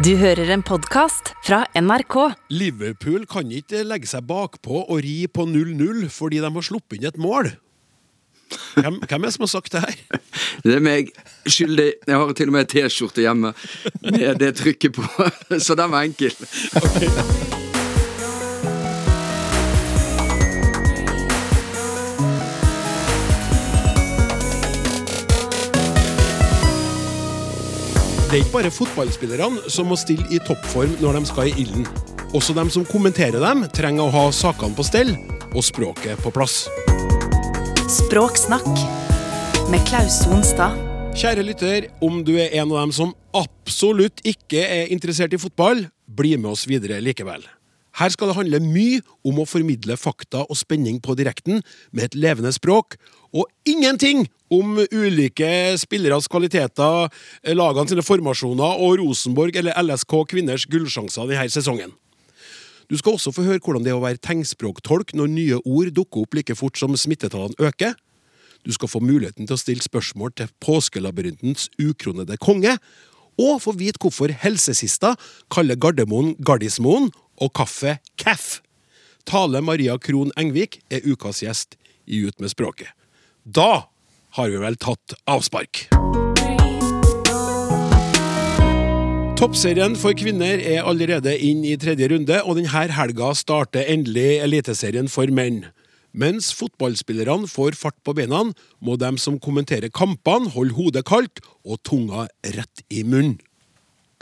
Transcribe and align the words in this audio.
Du 0.00 0.14
hører 0.16 0.48
en 0.54 0.62
podkast 0.64 1.34
fra 1.44 1.58
NRK. 1.76 2.14
Liverpool 2.48 3.26
kan 3.28 3.50
ikke 3.52 3.82
legge 3.84 4.08
seg 4.08 4.24
bakpå 4.24 4.86
og 4.86 5.02
ri 5.04 5.26
på 5.28 5.44
0-0 5.44 6.06
fordi 6.14 6.40
de 6.40 6.48
har 6.54 6.64
sluppet 6.64 6.96
inn 6.96 7.10
et 7.10 7.20
mål. 7.20 7.50
Hvem, 8.80 8.96
hvem 9.04 9.20
er 9.20 9.28
det 9.28 9.34
som 9.36 9.44
har 9.44 9.52
sagt 9.52 9.76
det 9.76 9.84
her? 9.84 10.24
Det 10.64 10.78
er 10.78 10.84
meg 10.88 11.12
skyldig. 11.44 11.90
Jeg 12.08 12.16
har 12.24 12.32
til 12.32 12.48
og 12.48 12.56
med 12.56 12.72
T-skjorte 12.72 13.26
hjemme 13.26 13.52
med 14.08 14.40
det 14.40 14.54
trykket 14.62 14.96
på, 14.96 15.30
så 15.66 15.76
den 15.76 15.92
var 15.92 16.08
enkel. 16.08 17.58
Det 28.30 28.36
er 28.38 28.44
ikke 28.44 28.60
bare 28.60 28.70
fotballspillerne 28.70 29.70
som 29.74 29.88
må 29.90 29.96
stille 29.98 30.22
i 30.30 30.38
toppform 30.46 30.92
når 31.00 31.16
de 31.18 31.22
skal 31.26 31.48
i 31.50 31.64
ilden. 31.64 31.82
Også 32.30 32.54
de 32.54 32.62
som 32.70 32.84
kommenterer 32.86 33.42
dem, 33.42 33.64
trenger 33.74 34.04
å 34.04 34.12
ha 34.14 34.22
sakene 34.30 34.78
på 34.78 34.84
stell 34.86 35.10
og 35.50 35.64
språket 35.66 36.22
på 36.22 36.30
plass. 36.30 36.60
Språksnakk 37.90 38.70
med 39.74 39.82
Klaus 39.90 40.20
Sonstad. 40.22 40.78
Kjære 41.18 41.42
lytter, 41.42 41.90
om 41.98 42.22
du 42.22 42.36
er 42.38 42.54
en 42.54 42.70
av 42.70 42.84
dem 42.84 42.94
som 42.94 43.16
absolutt 43.34 44.22
ikke 44.22 44.62
er 44.62 44.94
interessert 44.94 45.34
i 45.34 45.42
fotball, 45.48 45.88
bli 46.06 46.36
med 46.38 46.52
oss 46.52 46.68
videre 46.70 47.02
likevel. 47.02 47.42
Her 47.98 48.12
skal 48.12 48.30
det 48.30 48.36
handle 48.38 48.60
mye 48.62 49.00
om 49.26 49.40
å 49.42 49.48
formidle 49.48 49.96
fakta 49.98 50.44
og 50.46 50.58
spenning 50.58 51.00
på 51.02 51.16
direkten 51.18 51.64
med 51.90 52.10
et 52.10 52.18
levende 52.18 52.52
språk, 52.54 52.96
og 53.34 53.46
ingenting 53.68 54.26
om 54.50 54.78
ulike 54.90 55.78
spilleres 55.78 56.28
kvaliteter, 56.30 57.10
lagene 57.54 57.90
sine 57.90 58.04
formasjoner 58.06 58.82
og 58.82 58.98
Rosenborg 59.02 59.58
eller 59.58 59.78
LSK 59.78 60.16
kvinners 60.30 60.66
gullsjanser 60.70 61.30
denne 61.30 61.50
sesongen. 61.50 61.94
Du 62.90 62.96
skal 62.98 63.14
også 63.14 63.30
få 63.30 63.44
høre 63.46 63.62
hvordan 63.62 63.84
det 63.86 63.92
er 63.92 63.98
å 64.00 64.02
være 64.02 64.18
tegnspråktolk 64.18 65.14
når 65.14 65.30
nye 65.30 65.58
ord 65.62 65.92
dukker 65.94 66.24
opp 66.24 66.34
like 66.34 66.56
fort 66.58 66.78
som 66.78 66.96
smittetallene 66.98 67.54
øker. 67.62 67.94
Du 68.66 68.74
skal 68.74 68.90
få 68.90 69.00
muligheten 69.00 69.46
til 69.46 69.54
å 69.54 69.60
stille 69.60 69.84
spørsmål 69.84 70.34
til 70.36 70.50
påskelabyrintens 70.60 71.68
ukronede 71.78 72.36
konge, 72.42 72.74
og 73.40 73.62
få 73.62 73.72
vite 73.78 74.02
hvorfor 74.02 74.34
helsesista 74.42 75.14
kaller 75.54 75.78
Gardermoen 75.80 76.34
Gardismoen 76.44 77.08
og 77.40 77.52
kaffe 77.56 77.98
Caff. 78.20 78.60
Tale 79.28 79.62
Maria 79.64 79.96
Krohn 80.00 80.32
Engvik 80.40 80.80
er 80.92 81.04
ukas 81.06 81.42
gjest 81.44 81.76
i 82.06 82.22
Ut 82.26 82.40
med 82.40 82.52
språket. 82.52 82.92
Da 83.44 83.88
har 84.36 84.52
vi 84.52 84.60
vel 84.62 84.78
tatt 84.80 85.16
avspark. 85.30 85.88
Toppserien 89.40 89.94
for 89.96 90.12
kvinner 90.12 90.60
er 90.60 90.84
allerede 90.84 91.32
inn 91.40 91.62
i 91.64 91.76
tredje 91.80 92.10
runde, 92.12 92.42
og 92.44 92.58
denne 92.58 92.88
helga 92.92 93.30
starter 93.32 93.88
endelig 93.88 94.42
Eliteserien 94.44 95.08
for 95.08 95.32
menn. 95.32 95.62
Mens 96.12 96.50
fotballspillerne 96.58 97.48
får 97.48 97.78
fart 97.78 97.96
på 98.04 98.12
beina, 98.18 98.42
må 98.84 98.96
de 99.00 99.10
som 99.22 99.38
kommenterer 99.40 99.88
kampene, 99.88 100.50
holde 100.52 100.76
hodet 100.76 101.06
kaldt 101.08 101.40
og 101.64 101.80
tunga 101.86 102.26
rett 102.56 102.84
i 102.90 103.00
munnen. 103.00 103.38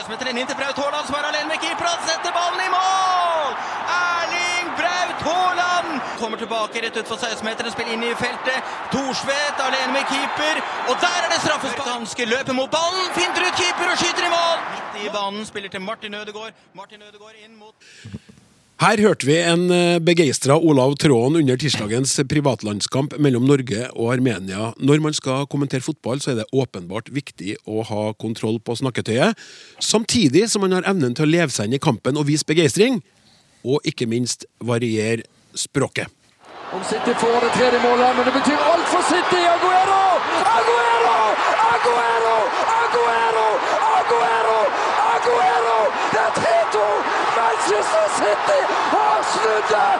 Smetter 0.05 0.29
den 0.29 0.39
inn 0.39 0.47
til 0.47 0.55
Braut 0.55 0.77
Haaland, 0.79 1.03
som 1.09 1.15
er 1.19 1.25
alene 1.27 1.49
med 1.51 1.59
keeper. 1.59 1.89
Setter 2.07 2.31
ballen 2.31 2.61
i 2.63 2.69
mål! 2.71 3.49
Erling 3.97 4.69
Braut 4.79 5.25
Haaland 5.27 5.89
kommer 6.39 6.71
tilbake 6.71 6.87
rett 6.87 6.97
utfor 6.97 7.17
16-meteren, 7.17 7.71
spiller 7.73 7.93
inn 7.93 8.03
i 8.03 8.13
feltet. 8.15 8.63
Thorsvedt 8.93 9.59
alene 9.59 9.91
med 9.91 10.07
keeper, 10.07 10.61
og 10.87 10.95
der 11.01 11.19
er 11.25 11.29
det 11.33 11.41
straffespark! 11.43 11.87
Danske 11.89 12.27
løper 12.29 12.55
mot 12.55 12.71
ballen, 12.71 13.11
finter 13.15 13.43
ut 13.43 13.59
keeper 13.59 13.91
og 13.91 13.99
skyter 13.99 14.27
i 14.27 14.31
mål! 14.31 14.57
Midt 14.71 15.03
i 15.03 15.13
banen, 15.13 15.45
spiller 15.47 15.73
til 15.73 15.83
Martin 15.83 16.15
Ødegaard. 16.15 16.55
Martin 16.77 17.03
Ødegaard 17.03 17.39
inn 17.43 17.57
mot 17.59 17.75
Her 18.79 19.01
hørte 19.03 19.27
vi 19.27 19.35
en 19.43 19.65
begeistra 20.05 20.55
Olav 20.55 20.95
Tråen 21.01 21.35
under 21.35 21.59
tirsdagens 21.59 22.13
privatlandskamp 22.31 23.17
mellom 23.19 23.43
Norge 23.43 23.89
og 23.89 24.13
Armenia. 24.13 24.69
Når 24.79 25.03
man 25.03 25.17
skal 25.17 25.49
kommentere 25.51 25.83
fotball, 25.83 26.21
så 26.23 26.31
er 26.31 26.39
det 26.39 26.47
åpenbart 26.55 27.11
viktig 27.11 27.57
å 27.67 27.83
ha 27.89 28.13
kontroll 28.15 28.61
på 28.63 28.77
snakketøyet, 28.79 29.35
samtidig 29.83 30.45
som 30.47 30.63
man 30.63 30.77
har 30.77 30.87
evnen 30.87 31.17
til 31.17 31.27
å 31.27 31.33
leve 31.33 31.51
seg 31.51 31.67
inn 31.67 31.75
i 31.75 31.83
kampen 31.83 32.15
og 32.15 32.29
vise 32.31 32.47
begeistring, 32.47 33.01
og 33.67 33.83
ikke 33.83 34.07
minst 34.07 34.47
variere 34.63 35.27
språket. 35.51 36.07
Om 36.73 36.83
City 36.83 37.13
får 37.13 37.39
det 37.45 37.51
tredje 37.57 37.79
målet, 37.87 38.15
men 38.15 38.25
det 38.25 38.33
betyr 38.39 38.59
alt 38.71 38.87
for 38.93 39.01
City! 39.11 39.41
Aguero! 39.55 40.03
Aguero! 40.57 41.17
Aguero! 41.73 42.37
Aguero! 42.83 43.47
Aguero! 43.97 44.59
Aguero! 45.15 45.79
Det 46.13 46.21
er 46.27 46.31
3-2! 46.41 46.85
Manchester 47.39 48.05
City 48.19 48.59
har 48.93 49.17
snudd 49.31 49.65
det! 49.73 49.93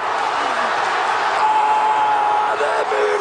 Ah, 1.42 2.52
det 2.60 2.70
er 2.80 2.86
mulig! 2.94 3.19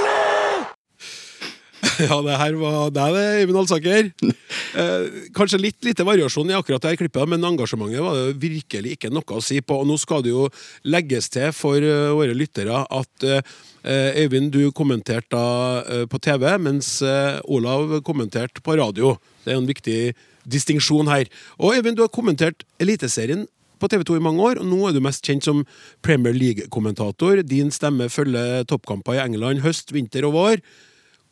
Ja, 2.09 2.19
det 2.23 2.37
her 2.39 2.57
var 2.61 2.93
deg, 2.95 3.17
det, 3.17 3.25
Eivind 3.43 3.63
Alsaker. 3.65 4.13
Eh, 4.79 5.23
kanskje 5.35 5.59
litt 5.59 5.81
lite 5.83 6.05
variasjon 6.05 6.51
i 6.53 6.55
akkurat 6.55 6.83
det 6.85 6.91
her 6.93 6.99
klippet, 7.01 7.25
men 7.31 7.45
engasjementet 7.47 8.03
var 8.05 8.15
det 8.15 8.37
virkelig 8.43 8.93
ikke 8.95 9.11
noe 9.11 9.39
å 9.39 9.43
si 9.43 9.57
på. 9.65 9.79
Og 9.81 9.89
nå 9.89 9.97
skal 9.99 10.21
det 10.23 10.31
jo 10.31 10.45
legges 10.87 11.31
til 11.33 11.49
for 11.57 11.83
uh, 11.83 12.13
våre 12.15 12.37
lyttere 12.37 12.77
at 12.85 13.27
uh, 13.27 13.57
Eivind, 13.89 14.53
du 14.53 14.69
kommenterte 14.77 15.33
da 15.33 15.81
uh, 15.83 16.05
på 16.11 16.21
TV, 16.23 16.45
mens 16.63 16.99
eh, 17.03 17.39
Olav 17.49 17.97
kommenterte 18.07 18.63
på 18.63 18.77
radio. 18.79 19.15
Det 19.45 19.55
er 19.55 19.59
en 19.59 19.71
viktig 19.71 20.01
distinksjon 20.45 21.11
her. 21.11 21.31
Og 21.57 21.79
Eivind, 21.79 21.97
du 21.99 22.05
har 22.05 22.13
kommentert 22.13 22.67
Eliteserien 22.79 23.47
på 23.81 23.89
TV 23.91 24.05
2 24.05 24.19
i 24.19 24.27
mange 24.29 24.45
år, 24.45 24.61
og 24.61 24.69
nå 24.69 24.83
er 24.89 24.95
du 24.95 25.03
mest 25.05 25.25
kjent 25.27 25.49
som 25.49 25.65
Premier 26.05 26.37
League-kommentator. 26.37 27.43
Din 27.47 27.73
stemme 27.75 28.11
følger 28.13 28.69
toppkamper 28.69 29.17
i 29.17 29.25
England 29.25 29.65
høst, 29.65 29.95
vinter 29.97 30.29
og 30.29 30.37
vår. 30.37 30.63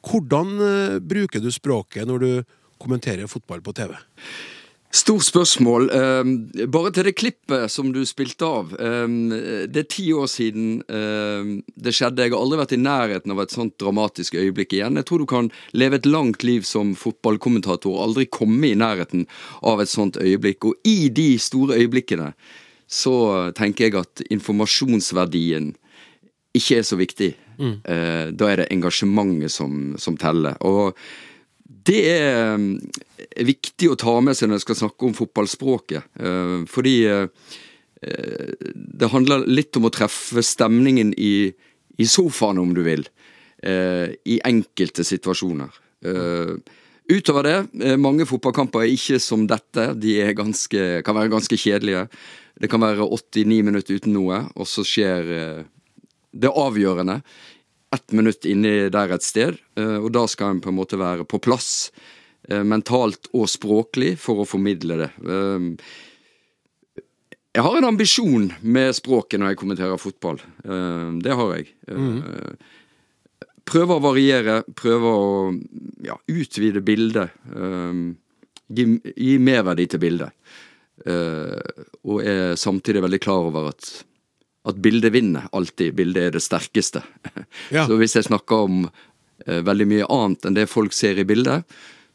Hvordan 0.06 0.58
eh, 0.62 0.98
bruker 1.02 1.42
du 1.42 1.50
språket 1.54 2.06
når 2.06 2.22
du 2.22 2.30
kommenterer 2.82 3.26
fotball 3.30 3.62
på 3.64 3.74
TV? 3.76 3.96
Stort 4.96 5.26
spørsmål. 5.26 5.90
Eh, 5.92 6.66
bare 6.72 6.90
til 6.94 7.08
det 7.08 7.16
klippet 7.18 7.70
som 7.72 7.90
du 7.92 8.00
spilte 8.08 8.46
av. 8.46 8.70
Eh, 8.80 9.66
det 9.68 9.82
er 9.82 9.88
ti 9.92 10.06
år 10.14 10.28
siden 10.30 10.78
eh, 10.88 11.50
det 11.74 11.92
skjedde. 11.92 12.24
Jeg 12.24 12.32
har 12.32 12.40
aldri 12.40 12.60
vært 12.62 12.76
i 12.76 12.80
nærheten 12.80 13.34
av 13.34 13.42
et 13.42 13.52
sånt 13.52 13.74
dramatisk 13.82 14.38
øyeblikk 14.38 14.76
igjen. 14.78 14.96
Jeg 14.96 15.08
tror 15.08 15.20
du 15.20 15.28
kan 15.28 15.50
leve 15.76 15.98
et 16.00 16.08
langt 16.08 16.46
liv 16.46 16.64
som 16.64 16.94
fotballkommentator 16.96 17.92
og 17.92 18.04
aldri 18.06 18.28
komme 18.30 18.70
i 18.70 18.78
nærheten 18.78 19.26
av 19.66 19.82
et 19.82 19.92
sånt 19.92 20.20
øyeblikk. 20.22 20.70
Og 20.70 20.88
i 20.88 21.10
de 21.12 21.34
store 21.42 21.76
øyeblikkene 21.82 22.32
så 22.86 23.50
tenker 23.58 23.88
jeg 23.88 23.98
at 23.98 24.22
informasjonsverdien 24.30 25.74
ikke 26.58 26.80
er 26.80 26.86
så 26.86 26.98
viktig. 26.98 27.32
Mm. 27.56 27.76
Eh, 27.84 28.26
da 28.36 28.50
er 28.50 28.62
det 28.62 28.70
engasjementet 28.74 29.52
som, 29.52 29.94
som 30.00 30.16
teller. 30.20 30.56
Og 30.66 30.96
det 31.86 32.02
er 32.12 32.56
eh, 32.56 33.44
viktig 33.46 33.90
å 33.92 33.98
ta 34.00 34.18
med 34.24 34.36
seg 34.36 34.50
når 34.50 34.60
jeg 34.60 34.66
skal 34.66 34.80
snakke 34.82 35.08
om 35.08 35.16
fotballspråket. 35.16 36.10
Eh, 36.20 36.58
fordi 36.70 36.98
det 37.96 39.08
handler 39.08 39.46
litt 39.48 39.74
om 39.78 39.86
å 39.88 39.90
treffe 39.90 40.42
stemningen 40.44 41.14
i, 41.16 41.48
i 41.96 42.06
sofaen, 42.06 42.60
om 42.60 42.74
du 42.76 42.82
vil. 42.84 43.06
I 43.64 44.36
enkelte 44.46 45.02
situasjoner. 45.02 45.72
Utover 47.08 47.48
det, 47.48 47.96
mange 47.98 48.26
fotballkamper 48.28 48.84
er 48.84 48.92
ikke 48.92 49.16
som 49.24 49.46
dette. 49.48 49.88
De 49.96 50.12
ganske, 50.36 50.84
kan 51.08 51.16
være 51.16 51.32
ganske 51.32 51.58
kjedelige. 51.58 52.04
Det 52.60 52.70
kan 52.70 52.84
være 52.84 53.08
89 53.08 53.64
minutter 53.64 53.96
uten 53.96 54.14
noe, 54.14 54.42
og 54.54 54.68
så 54.70 54.84
skjer 54.86 55.32
det 56.36 56.52
avgjørende 56.52 57.20
ett 57.94 58.12
minutt 58.12 58.44
inni 58.44 58.88
der 58.92 59.14
et 59.14 59.24
sted, 59.24 59.56
og 59.78 60.10
da 60.12 60.26
skal 60.28 60.56
en 60.56 60.62
på 60.64 60.72
en 60.72 60.76
måte 60.76 60.98
være 61.00 61.24
på 61.28 61.38
plass 61.40 61.88
mentalt 62.46 63.30
og 63.34 63.46
språklig 63.50 64.16
for 64.20 64.42
å 64.42 64.48
formidle 64.48 64.98
det. 65.00 65.08
Jeg 67.56 67.64
har 67.64 67.78
en 67.78 67.88
ambisjon 67.88 68.50
med 68.60 68.92
språket 68.98 69.40
når 69.40 69.54
jeg 69.54 69.60
kommenterer 69.62 70.02
fotball. 70.02 70.42
Det 71.24 71.36
har 71.38 71.54
jeg. 71.56 71.70
Mm. 71.88 72.18
Prøve 73.66 73.96
å 73.96 74.04
variere, 74.04 74.58
prøve 74.76 75.14
å 75.14 75.30
ja, 76.04 76.18
utvide 76.28 76.82
bildet. 76.84 77.32
Gi, 78.66 78.84
gi 79.14 79.38
merverdi 79.40 79.88
til 79.94 80.02
bildet. 80.02 80.52
Og 81.06 82.20
er 82.22 82.58
samtidig 82.60 83.06
veldig 83.06 83.22
klar 83.24 83.48
over 83.48 83.72
at 83.72 83.88
at 84.66 84.78
bildet 84.82 85.12
vinner 85.14 85.48
alltid. 85.52 85.94
Bildet 85.94 86.22
er 86.22 86.36
det 86.36 86.44
sterkeste. 86.44 87.02
Ja. 87.70 87.86
Så 87.86 87.98
hvis 88.00 88.16
jeg 88.18 88.26
snakker 88.26 88.66
om 88.66 88.84
eh, 88.86 89.62
veldig 89.66 89.86
mye 89.90 90.06
annet 90.12 90.46
enn 90.46 90.56
det 90.58 90.68
folk 90.70 90.94
ser 90.94 91.18
i 91.18 91.26
bildet, 91.26 91.66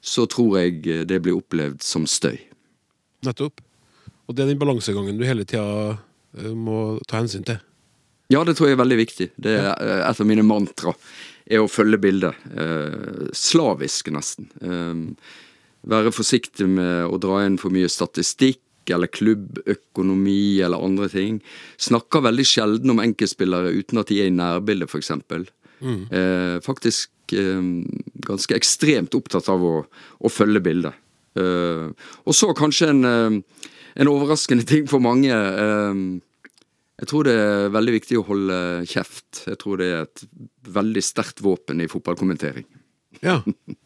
så 0.01 0.25
tror 0.29 0.59
jeg 0.61 1.05
det 1.07 1.19
blir 1.23 1.37
opplevd 1.37 1.83
som 1.85 2.07
støy. 2.09 2.39
Nettopp. 3.25 3.61
Og 4.27 4.35
det 4.35 4.45
er 4.45 4.53
den 4.53 4.61
balansegangen 4.61 5.19
du 5.19 5.25
hele 5.27 5.45
tida 5.47 5.97
eh, 6.37 6.53
må 6.55 6.99
ta 7.07 7.21
hensyn 7.21 7.45
til? 7.47 7.61
Ja, 8.31 8.45
det 8.47 8.55
tror 8.57 8.69
jeg 8.69 8.77
er 8.77 8.83
veldig 8.83 8.99
viktig. 9.01 9.27
Det 9.35 9.57
er 9.59 9.71
uh, 9.75 10.01
et 10.07 10.19
av 10.23 10.27
mine 10.27 10.45
mantra. 10.47 10.93
Er 11.51 11.63
å 11.63 11.71
følge 11.71 11.99
bildet. 11.99 12.37
Uh, 12.55 13.27
slavisk, 13.35 14.07
nesten. 14.15 14.47
være 15.81 16.13
forsiktig 16.15 16.69
med 16.69 17.11
å 17.11 17.19
dra 17.19 17.41
inn 17.43 17.57
for 17.59 17.73
mye 17.75 17.89
statistikk 17.91 18.61
eller 18.89 19.11
klubbøkonomi 19.11 20.61
eller 20.65 20.81
andre 20.81 21.09
ting. 21.11 21.39
Snakker 21.81 22.25
veldig 22.25 22.45
sjelden 22.47 22.93
om 22.93 23.01
enkeltspillere 23.03 23.73
uten 23.75 24.01
at 24.01 24.11
de 24.11 24.21
er 24.23 24.31
i 24.31 24.35
nærbildet, 24.35 24.89
f.eks. 24.89 25.11
Mm. 25.81 26.01
Eh, 26.13 26.57
faktisk 26.65 27.35
eh, 27.37 27.61
ganske 28.25 28.57
ekstremt 28.57 29.15
opptatt 29.17 29.49
av 29.51 29.63
å, 29.65 29.75
å 29.85 30.31
følge 30.31 30.63
bildet. 30.65 30.97
Eh, 31.39 31.87
og 32.25 32.35
så 32.35 32.51
kanskje 32.57 32.91
en, 32.91 33.05
eh, 33.07 33.63
en, 33.95 34.11
overraskende 34.11 34.67
ting 34.67 34.89
for 34.91 35.03
mange. 35.03 35.31
Eh, 35.31 36.03
jeg 37.01 37.09
tror 37.09 37.25
det 37.25 37.33
er 37.33 37.73
veldig 37.73 37.95
viktig 37.97 38.19
å 38.19 38.27
holde 38.27 38.57
kjeft. 38.89 39.45
Jeg 39.47 39.57
tror 39.61 39.81
det 39.81 39.87
er 39.89 40.01
et 40.05 40.25
veldig 40.69 41.01
sterkt 41.01 41.41
våpen 41.41 41.81
i 41.81 41.89
fotballkommentering. 41.89 42.67
Ja. 43.21 43.41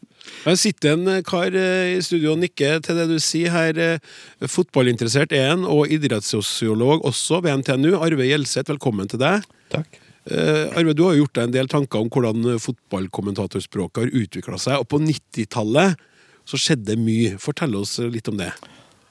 Her 0.46 0.54
sitter 0.54 0.94
en 0.94 1.08
eh, 1.10 1.24
kar 1.26 1.54
eh, 1.58 1.96
i 1.96 2.02
studio 2.06 2.36
og 2.36 2.38
nikker 2.38 2.78
til 2.86 2.98
det 3.00 3.08
du 3.10 3.16
sier 3.22 3.50
her. 3.50 3.78
Eh, 3.82 4.46
fotballinteressert 4.46 5.34
er 5.34 5.48
han, 5.50 5.64
og 5.66 5.90
idrettssosiolog 5.90 7.02
også 7.08 7.40
ved 7.42 7.64
NTNU. 7.64 7.96
Arve 7.98 8.28
Gjelseth, 8.28 8.70
velkommen 8.70 9.10
til 9.10 9.22
deg. 9.22 9.46
Takk. 9.74 10.02
Arve, 10.26 10.90
du 10.98 11.04
har 11.06 11.14
gjort 11.14 11.36
deg 11.38 11.44
en 11.46 11.52
del 11.54 11.68
tanker 11.70 12.02
om 12.02 12.08
hvordan 12.10 12.56
fotballkommentatorspråket 12.58 14.00
har 14.02 14.22
utvikla 14.22 14.58
seg. 14.58 14.80
Og 14.82 14.88
på 14.90 14.98
90-tallet 15.02 16.00
så 16.46 16.58
skjedde 16.58 16.98
mye. 16.98 17.36
Fortell 17.42 17.74
oss 17.78 17.98
litt 18.02 18.26
om 18.30 18.38
det. 18.38 18.50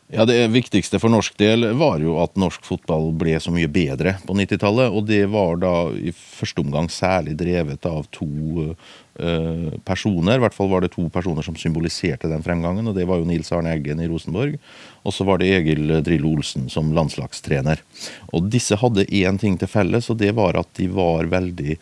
Ja, 0.08 0.26
Det 0.26 0.48
viktigste 0.54 1.00
for 1.02 1.10
norsk 1.10 1.34
del 1.42 1.66
var 1.80 1.98
jo 1.98 2.20
at 2.22 2.36
norsk 2.38 2.62
fotball 2.68 3.08
ble 3.18 3.40
så 3.42 3.50
mye 3.54 3.70
bedre 3.72 4.20
på 4.28 4.36
90-tallet. 4.38 4.94
Og 4.94 5.08
det 5.10 5.24
var 5.34 5.58
da 5.64 5.74
i 5.98 6.14
første 6.14 6.62
omgang 6.62 6.92
særlig 6.94 7.34
drevet 7.40 7.88
av 7.90 8.06
to 8.14 8.28
uh, 8.70 9.72
personer. 9.88 10.38
I 10.38 10.44
hvert 10.44 10.54
fall 10.54 10.70
var 10.70 10.86
det 10.86 10.92
to 10.94 11.08
personer 11.10 11.48
som 11.48 11.58
symboliserte 11.58 12.30
den 12.30 12.46
fremgangen. 12.46 12.86
og 12.86 12.94
Det 12.94 13.08
var 13.10 13.18
jo 13.18 13.26
Nils 13.26 13.50
Arne 13.56 13.74
Eggen 13.74 14.04
i 14.04 14.08
Rosenborg, 14.12 14.60
og 15.02 15.18
så 15.18 15.26
var 15.26 15.42
det 15.42 15.50
Egil 15.58 15.98
Drillo 16.06 16.36
Olsen 16.38 16.70
som 16.70 16.94
landslagstrener. 16.94 17.82
Og 18.30 18.46
disse 18.54 18.78
hadde 18.78 19.10
én 19.10 19.42
ting 19.42 19.58
til 19.58 19.74
felles, 19.74 20.12
og 20.14 20.22
det 20.22 20.36
var 20.38 20.62
at 20.62 20.70
de 20.78 20.86
var 20.94 21.34
veldig 21.34 21.80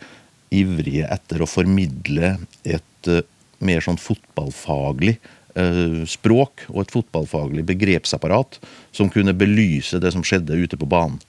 ivrige 0.54 1.12
etter 1.12 1.44
å 1.44 1.50
formidle 1.50 2.38
et 2.64 3.12
uh, 3.12 3.20
mer 3.60 3.84
sånn 3.84 4.00
fotballfaglig 4.00 5.18
språk 6.10 6.64
og 6.72 6.80
et 6.82 6.94
fotballfaglig 6.94 7.62
begrepsapparat 7.68 8.58
som 8.94 9.10
kunne 9.12 9.36
belyse 9.38 10.00
det 10.02 10.10
som 10.14 10.24
skjedde 10.26 10.58
ute 10.58 10.78
på 10.80 10.88
banen. 10.90 11.20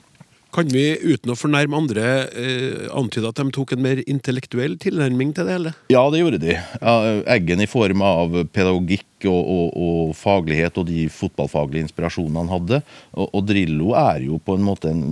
Kan 0.56 0.69
vi, 0.72 0.86
uten 1.04 1.34
å 1.34 1.36
fornærme 1.36 1.75
andre, 1.75 2.04
eh, 2.31 2.86
antyde 2.96 3.28
at 3.28 3.42
de 3.42 3.52
tok 3.52 3.74
en 3.75 3.81
mer 3.84 4.00
intellektuell 4.07 4.78
tilnærming 4.80 5.34
til 5.36 5.50
det 5.50 5.57
hele? 5.57 5.74
Ja, 5.92 6.06
det 6.13 6.22
gjorde 6.22 6.40
de. 6.40 6.56
Eggen 7.28 7.60
i 7.60 7.68
form 7.68 8.04
av 8.06 8.38
pedagogikk 8.56 9.25
og, 9.28 9.42
og, 9.52 9.74
og 9.75 10.13
faglighet 10.16 10.78
og 10.80 10.88
de 10.88 11.10
fotballfaglige 11.12 11.88
inspirasjonene 11.88 12.46
han 12.46 12.54
hadde. 12.54 12.80
Og, 13.18 13.28
og, 13.28 13.42
Drillo 13.50 13.92
er 14.00 14.24
jo 14.30 14.40
på 14.40 14.56
en 14.56 14.63
måte 14.63 14.94
en, 14.94 15.04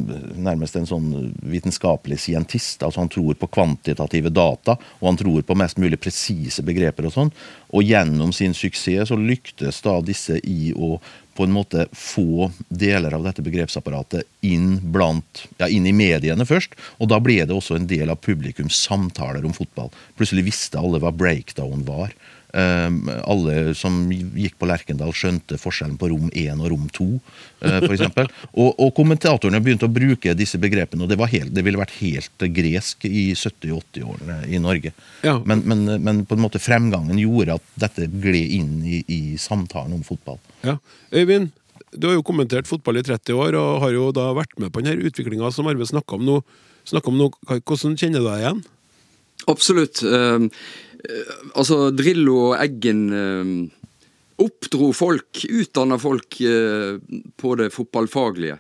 nærmest 0.48 0.78
en 0.80 0.88
sånn 0.88 1.10
vitenskapelig 1.44 2.22
scientist. 2.24 2.80
altså 2.84 3.04
Han 3.04 3.12
tror 3.12 3.36
på 3.36 3.52
kvantitative 3.52 4.32
data, 4.32 4.78
og 5.02 5.10
han 5.10 5.20
tror 5.20 5.44
på 5.44 5.58
mest 5.60 5.82
mulig 5.82 6.00
presise 6.00 6.64
begreper 6.64 7.10
og 7.10 7.18
sånn. 7.18 7.34
Og 7.74 7.84
gjennom 7.84 8.32
sin 8.32 8.56
suksess 8.56 9.12
så 9.12 9.20
lyktes 9.20 9.82
da 9.84 9.98
disse 10.06 10.40
i 10.40 10.72
å 10.72 10.96
på 11.34 11.48
en 11.48 11.54
måte 11.56 11.88
få 11.98 12.52
deler 12.70 13.16
av 13.16 13.26
dette 13.26 13.44
begrepsapparatet 13.46 14.28
inn, 14.46 14.78
blant, 14.94 15.46
ja, 15.58 15.70
inn 15.70 15.88
i 15.90 15.96
mediene 15.96 16.46
først. 16.48 16.78
Og 17.02 17.10
da 17.12 17.20
ble 17.24 17.40
det 17.42 17.56
også 17.56 17.78
en 17.80 17.90
del 17.90 18.14
av 18.14 18.22
publikums 18.24 18.78
samtaler 18.86 19.46
om 19.46 19.56
fotball. 19.56 19.92
Plutselig 20.20 20.46
visste 20.52 20.82
alle 20.82 21.02
hva 21.02 21.14
breakdown 21.16 21.86
var. 21.88 22.14
Um, 22.54 23.08
alle 23.26 23.72
som 23.74 23.96
gikk 24.14 24.60
på 24.62 24.68
Lerkendal, 24.70 25.10
skjønte 25.18 25.58
forskjellen 25.58 25.96
på 25.98 26.12
rom 26.12 26.28
1 26.30 26.60
og 26.62 26.68
rom 26.70 26.84
2. 26.94 27.08
Uh, 27.66 27.80
for 27.82 28.04
og, 28.62 28.68
og 28.78 28.92
kommentatorene 28.94 29.62
begynte 29.64 29.88
å 29.90 29.94
bruke 29.94 30.36
disse 30.38 30.60
begrepene, 30.62 31.02
og 31.02 31.10
det, 31.10 31.18
helt, 31.32 31.50
det 31.50 31.64
ville 31.66 31.82
vært 31.82 31.96
helt 31.98 32.46
gresk 32.54 33.08
i 33.10 33.32
70-80-årene 33.34 34.38
i 34.54 34.62
Norge. 34.62 34.94
Ja. 35.26 35.40
Men, 35.50 35.66
men, 35.66 35.82
men, 36.06 36.22
på 36.30 36.38
en 36.38 36.44
måte 36.46 36.62
fremgangen 36.62 37.18
gjorde 37.18 37.58
at 37.58 37.74
dette 37.88 38.06
gled 38.14 38.54
inn 38.60 38.78
i, 38.86 39.02
i 39.10 39.22
samtalen 39.42 39.98
om 39.98 40.06
fotball. 40.06 40.38
Ja. 40.62 40.78
Øyvind, 41.10 41.50
du 41.90 42.08
har 42.12 42.20
jo 42.20 42.28
kommentert 42.28 42.70
fotball 42.70 43.02
i 43.02 43.06
30 43.06 43.34
år 43.34 43.58
og 43.58 43.82
har 43.88 43.98
jo 43.98 44.12
da 44.14 44.30
vært 44.38 44.54
med 44.62 44.70
på 44.74 44.86
denne 44.86 45.10
utviklinga 45.10 45.50
som 45.54 45.74
Arve 45.74 45.90
snakka 45.90 46.22
om 46.22 46.30
nå. 46.30 46.40
Om 47.02 47.18
nå. 47.18 47.34
Hvordan 47.50 47.98
kjenner 47.98 48.22
du 48.22 48.30
deg 48.30 48.46
igjen? 48.46 48.64
Absolutt. 49.50 50.06
Uh, 50.06 50.46
altså, 51.54 51.88
Drillo 51.96 52.36
og 52.50 52.60
Eggen 52.62 53.08
uh, 53.14 53.56
oppdro 54.44 54.92
folk, 54.96 55.44
utdanna 55.50 56.00
folk 56.02 56.40
uh, 56.42 57.00
på 57.40 57.56
det 57.60 57.72
fotballfaglige. 57.76 58.60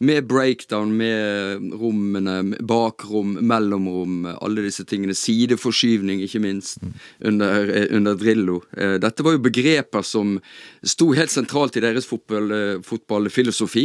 Med 0.00 0.24
breakdown, 0.24 0.94
med 0.96 1.74
rommene, 1.76 2.38
bakrom, 2.64 3.34
mellomrom, 3.44 4.22
alle 4.32 4.62
disse 4.64 4.86
tingene. 4.88 5.12
Sideforskyvning, 5.12 6.22
ikke 6.24 6.40
minst, 6.40 6.80
under, 7.20 7.68
under 7.92 8.16
Drillo. 8.16 8.62
Dette 8.72 9.26
var 9.26 9.36
jo 9.36 9.42
begreper 9.44 10.00
som 10.00 10.38
sto 10.80 11.10
helt 11.18 11.34
sentralt 11.34 11.76
i 11.76 11.84
deres 11.84 12.08
fotball, 12.08 12.80
fotballfilosofi. 12.80 13.84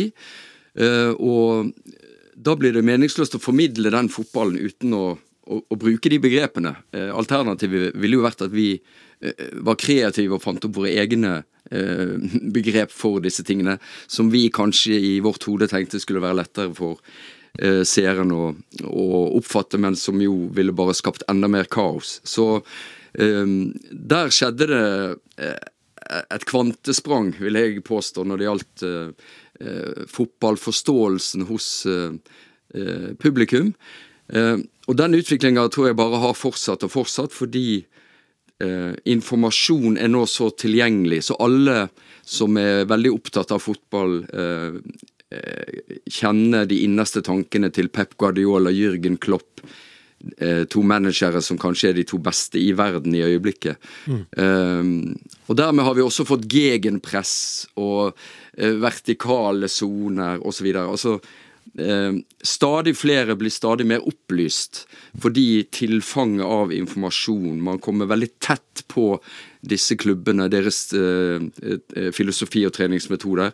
Og 1.19 1.73
da 2.47 2.55
blir 2.59 2.79
det 2.79 2.87
meningsløst 2.87 3.35
å 3.35 3.43
formidle 3.43 3.91
den 3.91 4.07
fotballen 4.07 4.55
uten 4.71 4.95
å 4.95 5.05
å, 5.45 5.59
å, 5.61 5.77
bruke 5.79 6.09
de 6.11 6.19
begrepene. 6.21 6.73
Eh, 6.95 7.11
alternativet 7.13 7.95
ville 7.99 8.19
jo 8.19 8.25
vært 8.25 8.45
at 8.47 8.53
vi 8.53 8.71
eh, 8.75 9.45
var 9.65 9.79
kreative 9.81 10.37
og 10.37 10.43
fant 10.43 10.65
opp 10.65 10.75
våre 10.79 10.95
egne 11.01 11.37
eh, 11.71 12.15
begrep 12.55 12.93
for 12.93 13.23
disse 13.23 13.45
tingene, 13.45 13.77
som 14.07 14.31
vi 14.33 14.47
kanskje 14.53 14.97
i 14.97 15.15
vårt 15.25 15.45
hode 15.49 15.69
tenkte 15.71 16.01
skulle 16.01 16.23
være 16.23 16.41
lettere 16.43 16.75
for 16.75 17.01
seeren 17.87 18.33
å, 18.35 18.49
å, 18.83 19.03
oppfatte, 19.37 19.79
men 19.79 19.95
som 19.95 20.19
jo 20.19 20.49
ville 20.51 20.73
bare 20.75 20.91
skapt 20.91 21.23
enda 21.31 21.47
mer 21.47 21.69
kaos. 21.71 22.17
Så 22.27 22.59
der 23.15 24.33
skjedde 24.35 24.67
det 24.67 24.81
et 26.35 26.43
kvantesprang, 26.49 27.29
vil 27.39 27.55
jeg 27.55 27.85
påstå, 27.87 28.25
når 28.27 28.41
det 28.41 28.49
gjaldt 28.49 28.83
fotballforståelsen 30.17 31.47
hos 31.47 31.69
publikum. 33.23 33.71
Eh, 34.85 34.89
og 34.89 34.97
den 34.97 35.15
utviklinga 35.15 35.67
tror 35.69 35.89
jeg 35.89 35.97
bare 35.97 36.21
har 36.21 36.37
fortsatt 36.37 36.83
og 36.83 36.91
fortsatt, 36.91 37.33
fordi 37.33 37.85
eh, 38.61 38.93
informasjon 39.05 39.97
er 39.97 40.07
nå 40.09 40.25
så 40.25 40.51
tilgjengelig. 40.51 41.23
Så 41.29 41.39
alle 41.39 41.89
som 42.25 42.57
er 42.57 42.85
veldig 42.89 43.13
opptatt 43.13 43.51
av 43.51 43.59
fotball, 43.59 44.23
eh, 44.33 44.79
eh 45.31 45.99
kjenner 46.05 46.65
de 46.65 46.83
innerste 46.85 47.21
tankene 47.21 47.71
til 47.73 47.89
Pep 47.89 48.17
Guardiola, 48.17 48.71
Jürgen 48.71 49.17
Klopp. 49.17 49.61
Eh, 50.37 50.63
to 50.65 50.81
managere 50.81 51.41
som 51.41 51.57
kanskje 51.57 51.89
er 51.89 51.93
de 51.93 52.03
to 52.03 52.17
beste 52.17 52.57
i 52.57 52.71
verden 52.73 53.13
i 53.13 53.21
øyeblikket. 53.21 53.77
Mm. 54.07 54.25
Um, 54.37 55.15
og 55.47 55.57
dermed 55.57 55.85
har 55.85 55.93
vi 55.93 56.01
også 56.01 56.25
fått 56.25 56.47
gegenpress 56.49 57.67
og 57.77 58.15
vertikale 58.55 59.67
soner 59.67 60.39
osv. 60.41 60.71
Altså, 60.79 61.19
Eh, 61.19 61.44
stadig 62.43 62.93
flere 62.95 63.35
blir 63.35 63.51
stadig 63.51 63.83
mer 63.87 64.03
opplyst 64.07 64.85
fordi 65.19 65.65
tilfanget 65.75 66.45
av 66.47 66.71
informasjon 66.71 67.57
Man 67.61 67.81
kommer 67.83 68.07
veldig 68.07 68.29
tett 68.39 68.85
på 68.87 69.17
disse 69.59 69.97
klubbene, 69.99 70.47
deres 70.47 70.93
eh, 70.95 71.43
eh, 71.67 72.11
filosofi 72.15 72.63
og 72.67 72.73
treningsmetoder. 72.77 73.51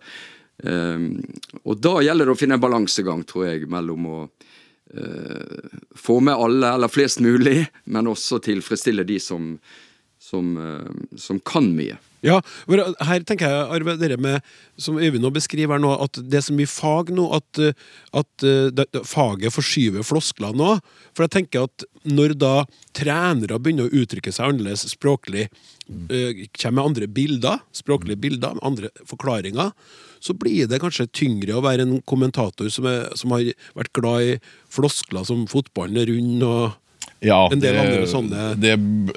og 1.63 1.79
da 1.81 1.93
gjelder 2.05 2.27
det 2.27 2.33
å 2.35 2.37
finne 2.37 2.59
en 2.59 2.61
balansegang, 2.61 3.23
tror 3.25 3.47
jeg, 3.47 3.69
mellom 3.71 4.05
å 4.05 4.17
få 5.95 6.19
med 6.19 6.35
alle, 6.35 6.73
eller 6.75 6.91
flest 6.91 7.23
mulig, 7.23 7.63
men 7.95 8.11
også 8.11 8.41
tilfredsstille 8.45 9.07
de 9.07 9.17
som, 9.23 9.55
som, 10.31 10.55
som 11.19 11.41
kan 11.45 11.67
mye. 11.75 11.99
Ja, 12.21 12.37
her 13.01 13.23
tenker 13.25 13.49
jeg 13.49 13.61
Arve, 13.73 13.95
det 13.97 14.19
med, 14.21 14.45
som 14.77 14.99
Øyvind 15.01 15.23
nå 15.25 15.31
beskriver 15.33 15.73
her 15.73 15.81
nå, 15.81 15.95
at 16.05 16.19
det 16.21 16.37
er 16.37 16.43
så 16.45 16.53
mye 16.53 16.69
fag 16.69 17.09
nå 17.17 17.25
at, 17.33 17.61
at 18.13 18.45
det, 18.77 18.85
faget 19.09 19.53
forskyver 19.55 20.05
floskler 20.05 20.53
nå. 20.57 20.75
For 21.17 21.25
jeg 21.25 21.33
tenker 21.33 21.65
at 21.65 21.85
når 22.05 22.35
da 22.37 22.53
trenere 22.97 23.57
begynner 23.57 23.89
å 23.89 24.03
uttrykke 24.03 24.33
seg 24.33 24.53
annerledes 24.53 24.85
språklig, 24.93 25.47
mm. 25.89 26.45
kommer 26.61 26.77
med 26.77 26.85
andre 26.85 27.09
bilder, 27.09 27.65
språklige 27.75 28.21
bilder, 28.21 28.61
andre 28.61 28.93
forklaringer, 29.09 29.73
så 30.21 30.37
blir 30.37 30.69
det 30.69 30.81
kanskje 30.83 31.09
tyngre 31.17 31.57
å 31.57 31.65
være 31.65 31.87
en 31.87 31.97
kommentator 32.05 32.69
som, 32.69 32.85
er, 32.85 33.09
som 33.17 33.33
har 33.33 33.49
vært 33.73 33.95
glad 33.97 34.27
i 34.27 34.37
floskler 34.69 35.25
som 35.25 35.47
fotballen 35.49 35.97
er 35.97 36.13
rund 36.13 36.45
og 36.45 36.77
ja, 37.21 37.49
en 37.53 37.59
del 37.61 37.75
det, 37.75 37.81
andre 37.81 38.05
sånne 38.09 38.45
det, 38.57 38.71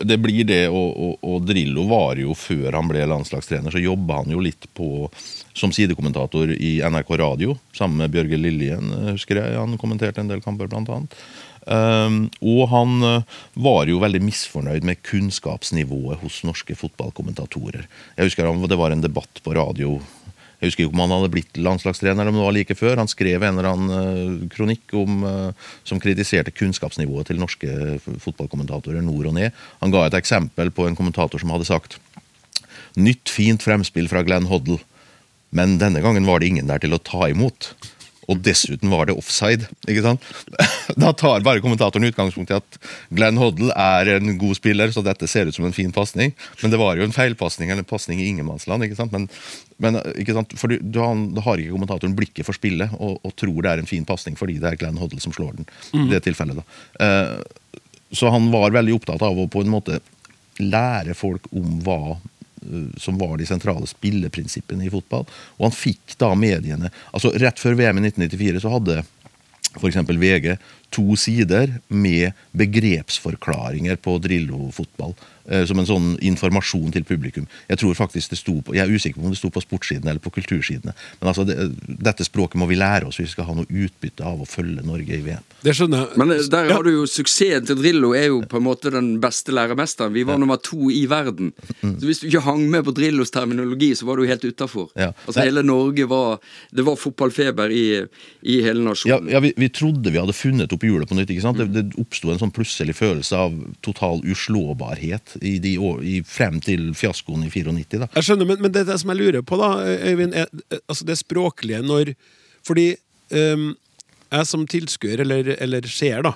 det, 0.04 0.18
blir 0.20 0.44
det, 0.44 0.66
og, 0.68 0.90
og, 0.92 1.14
og, 1.24 1.38
Drillo 1.48 1.86
var 1.88 2.20
jo 2.20 2.34
før 2.36 2.76
han 2.76 2.90
ble 2.90 3.06
landslagstrener, 3.08 3.72
så 3.72 3.80
jobba 3.80 4.20
han 4.20 4.34
jo 4.34 4.42
litt 4.44 4.68
på 4.76 5.08
som 5.56 5.72
sidekommentator 5.72 6.52
i 6.52 6.76
NRK 6.84 7.14
Radio 7.22 7.56
sammen 7.72 8.02
med 8.02 8.12
Bjørge 8.12 8.40
Lillien, 8.40 8.92
husker 9.14 9.40
jeg. 9.40 9.56
Han 9.56 9.78
kommenterte 9.80 10.20
en 10.20 10.28
del 10.28 10.42
kamper, 10.44 10.68
blant 10.68 10.90
annet. 10.92 11.16
Um, 11.64 12.26
og 12.44 12.66
han 12.68 12.98
uh, 13.00 13.38
var 13.56 13.88
jo 13.88 14.02
veldig 14.02 14.20
misfornøyd 14.26 14.84
med 14.84 15.00
kunnskapsnivået 15.06 16.20
hos 16.20 16.42
norske 16.44 16.76
fotballkommentatorer. 16.76 17.86
Jeg 18.18 18.28
husker 18.28 18.50
Det 18.68 18.80
var 18.80 18.92
en 18.92 19.04
debatt 19.04 19.40
på 19.40 19.54
radio 19.56 19.96
Jeg 20.64 20.72
husker 20.72 20.86
ikke 20.86 20.96
om 20.96 21.02
han 21.04 21.12
hadde 21.12 21.32
blitt 21.34 21.58
landslagstrener 21.60 22.30
om 22.30 22.38
det 22.38 22.44
var 22.46 22.54
like 22.56 22.76
før. 22.78 22.96
Han 22.96 23.10
skrev 23.10 23.42
en 23.44 23.58
eller 23.58 23.68
annen 23.68 23.90
eh, 23.98 24.46
kronikk 24.54 24.94
om, 24.96 25.18
eh, 25.28 25.68
som 25.84 26.00
kritiserte 26.00 26.54
kunnskapsnivået 26.56 27.28
til 27.28 27.42
norske 27.42 27.98
fotballkommentatorer 28.24 29.04
nord 29.04 29.28
og 29.28 29.36
ned. 29.36 29.52
Han 29.82 29.92
ga 29.92 30.06
et 30.06 30.16
eksempel 30.16 30.72
på 30.72 30.88
en 30.88 30.96
kommentator 30.96 31.42
som 31.42 31.52
hadde 31.52 31.68
sagt 31.68 31.98
Nytt, 32.94 33.26
fint 33.26 33.58
fremspill 33.58 34.06
fra 34.06 34.22
Glenn 34.22 34.46
Hoddle, 34.46 34.78
men 35.50 35.76
denne 35.80 35.98
gangen 35.98 36.28
var 36.28 36.38
det 36.38 36.52
ingen 36.52 36.68
der 36.70 36.78
til 36.78 36.94
å 36.94 37.00
ta 37.02 37.26
imot. 37.26 37.72
Og 38.30 38.38
dessuten 38.44 38.88
var 38.92 39.06
det 39.10 39.16
offside. 39.18 39.66
ikke 39.88 40.02
sant? 40.06 40.24
Da 41.00 41.10
tar 41.16 41.42
bare 41.44 41.60
kommentatoren 41.64 42.06
utgangspunkt 42.08 42.50
i 42.52 42.56
at 42.58 42.76
Glenn 43.14 43.38
Hoddle 43.40 43.72
er 43.76 44.10
en 44.18 44.34
god 44.40 44.56
spiller, 44.58 44.92
så 44.94 45.02
dette 45.04 45.26
ser 45.30 45.48
ut 45.48 45.56
som 45.56 45.64
en 45.68 45.74
fin 45.76 45.92
pasning. 45.92 46.34
Men 46.62 46.72
det 46.72 46.80
var 46.80 46.96
jo 47.00 47.06
en 47.06 47.14
feilpasning 47.16 47.70
eller 47.72 47.82
en 47.84 47.88
pasning 47.90 48.20
i 48.22 48.28
ingenmannsland. 48.30 48.84
ikke 48.86 48.98
sant? 49.00 49.12
Men, 49.16 49.26
men 49.82 49.98
ikke 50.20 50.36
sant? 50.36 50.52
For 50.60 50.72
du, 50.72 50.78
du, 50.80 51.00
har- 51.02 51.24
da 51.36 51.44
har 51.46 51.60
ikke 51.62 51.74
kommentatoren 51.74 52.16
blikket 52.16 52.46
for 52.48 52.56
spillet 52.56 52.92
og, 52.98 53.18
og 53.24 53.34
tror 53.40 53.60
det 53.64 53.72
er 53.74 53.82
en 53.84 53.90
fin 53.90 54.04
pasning 54.08 54.36
fordi 54.40 54.58
det 54.62 54.70
er 54.74 54.80
Glenn 54.80 55.00
Hoddle 55.00 55.20
som 55.24 55.34
slår 55.34 55.56
den. 55.60 55.68
i 55.96 56.06
det 56.12 56.22
tilfellet 56.28 56.60
da. 56.60 56.66
Uh, 57.00 57.78
så 58.14 58.30
han 58.30 58.50
var 58.52 58.70
veldig 58.76 58.94
opptatt 59.00 59.24
av 59.26 59.40
å 59.40 59.48
på 59.50 59.64
en 59.64 59.72
måte 59.72 59.98
lære 60.62 61.16
folk 61.18 61.48
om 61.56 61.80
hva 61.82 62.16
som 63.00 63.18
var 63.20 63.36
de 63.38 63.46
sentrale 63.48 63.86
spilleprinsippene 63.88 64.86
i 64.86 64.92
fotball. 64.92 65.26
Og 65.58 65.68
han 65.68 65.76
fikk 65.76 66.16
da 66.20 66.32
mediene 66.38 66.92
altså 67.12 67.32
Rett 67.40 67.60
før 67.60 67.76
VM 67.78 68.00
i 68.00 68.08
1994 68.08 68.64
så 68.64 68.72
hadde 68.72 69.02
f.eks. 69.74 69.98
VG 70.06 70.54
to 70.94 71.16
sider 71.18 71.74
med 71.90 72.32
begrepsforklaringer 72.98 73.96
på 73.96 74.18
Drillo-fotball. 74.22 75.14
eh, 75.46 75.64
Som 75.68 75.78
en 75.78 75.84
sånn 75.86 76.06
informasjon 76.24 76.92
til 76.94 77.04
publikum. 77.04 77.44
Jeg 77.68 77.76
tror 77.76 77.92
faktisk 77.94 78.30
det 78.32 78.38
sto 78.38 78.54
på, 78.64 78.72
jeg 78.74 78.80
er 78.86 78.94
usikker 78.94 79.20
på 79.20 79.26
om 79.26 79.32
det 79.34 79.36
sto 79.36 79.50
på 79.52 79.60
sportssidene 79.60 80.08
eller 80.14 80.20
på 80.24 80.30
kultursidene. 80.32 80.94
Men 81.20 81.28
altså, 81.28 81.44
det, 81.44 81.56
dette 82.00 82.24
språket 82.24 82.56
må 82.56 82.64
vi 82.70 82.78
lære 82.80 83.04
oss 83.10 83.18
hvis 83.20 83.28
vi 83.28 83.32
skal 83.34 83.44
ha 83.50 83.56
noe 83.58 83.68
utbytte 83.68 84.24
av 84.24 84.40
å 84.40 84.46
følge 84.48 84.80
Norge 84.86 85.18
i 85.18 85.20
VM. 85.26 85.42
Det 85.66 85.74
skjønner 85.76 86.06
jeg. 86.06 86.16
Men 86.22 86.32
eh, 86.32 86.46
der 86.48 86.70
har 86.72 86.82
du 86.86 86.90
jo 86.94 87.04
suksessen 87.10 87.66
til 87.68 87.76
Drillo 87.76 88.14
er 88.16 88.30
jo 88.30 88.38
på 88.48 88.56
en 88.56 88.64
måte 88.70 88.88
den 88.94 89.10
beste 89.20 89.52
læremesteren. 89.52 90.14
Vi 90.16 90.24
var 90.24 90.38
nummer 90.40 90.56
to 90.64 90.88
i 90.90 91.04
verden. 91.12 91.52
Så 91.82 92.06
Hvis 92.08 92.22
du 92.24 92.28
ikke 92.30 92.44
hang 92.48 92.64
med 92.72 92.84
på 92.88 92.94
Drillos 92.96 93.30
terminologi, 93.34 93.92
så 94.00 94.06
var 94.08 94.16
du 94.16 94.24
helt 94.30 94.44
utafor. 94.48 94.88
Ja. 94.96 95.10
Altså, 95.26 95.42
hele 95.44 95.62
Norge 95.62 96.08
var 96.08 96.40
Det 96.72 96.84
var 96.88 96.96
fotballfeber 96.96 97.68
i, 97.70 97.84
i 98.48 98.62
hele 98.64 98.80
Ja, 98.80 98.88
nasjonen. 98.88 99.28
ja 99.30 99.40
vi, 99.44 99.52
vi 99.60 99.68
trodde 99.68 100.10
vi 100.10 100.18
hadde 100.18 100.32
funnet 100.32 100.72
opp 100.72 100.83
hjulet 100.86 101.10
på 101.10 101.18
nytt. 101.18 101.32
ikke 101.32 101.44
sant? 101.44 101.60
Det, 101.60 101.68
det 101.74 102.00
oppsto 102.00 102.32
en 102.32 102.40
sånn 102.42 102.54
plutselig 102.54 102.96
følelse 102.98 103.40
av 103.46 103.56
total 103.84 104.22
uslåbarhet 104.30 105.36
i 105.42 105.56
de 105.62 105.76
i, 105.78 106.18
frem 106.26 106.60
til 106.64 106.92
fiaskoen 106.98 107.46
i 107.46 107.50
94. 107.52 108.04
da. 108.04 108.10
Jeg 108.18 108.28
skjønner, 108.28 108.50
men, 108.52 108.62
men 108.64 108.74
det, 108.74 108.86
det 108.90 108.98
som 109.02 109.12
jeg 109.14 109.22
lurer 109.22 109.46
på, 109.46 109.58
da, 109.60 109.72
Øyvind, 109.84 110.36
er 110.36 110.80
altså 110.84 111.08
det 111.08 111.20
språklige 111.20 111.82
når 111.84 112.14
Fordi 112.64 112.94
um, 113.30 113.74
jeg 114.32 114.46
som 114.48 114.64
tilskuer, 114.66 115.20
eller, 115.20 115.54
eller 115.60 115.86
ser, 115.90 116.24
da 116.24 116.32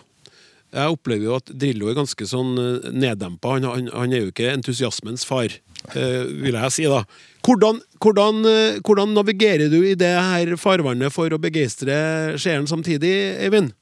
jeg 0.68 0.92
opplever 0.92 1.24
jo 1.24 1.36
at 1.38 1.50
Drillo 1.56 1.88
er 1.88 1.96
ganske 1.96 2.28
sånn 2.28 2.52
eh, 2.60 2.90
neddempa. 2.92 3.56
Han, 3.56 3.66
han, 3.70 3.88
han 3.94 4.12
er 4.12 4.26
jo 4.26 4.32
ikke 4.32 4.50
entusiasmens 4.52 5.24
far, 5.28 5.54
eh, 5.94 6.22
vil 6.28 6.58
jeg 6.58 6.74
si. 6.74 6.84
da. 6.90 7.02
Hvordan, 7.46 7.80
hvordan, 8.04 8.42
eh, 8.50 8.80
hvordan 8.84 9.14
navigerer 9.16 9.72
du 9.72 9.80
i 9.80 9.96
det 9.98 10.12
her 10.12 10.52
farvannet 10.60 11.14
for 11.14 11.32
å 11.32 11.40
begeistre 11.40 11.96
seeren 12.40 12.68
samtidig, 12.68 13.14
Eivind? 13.46 13.72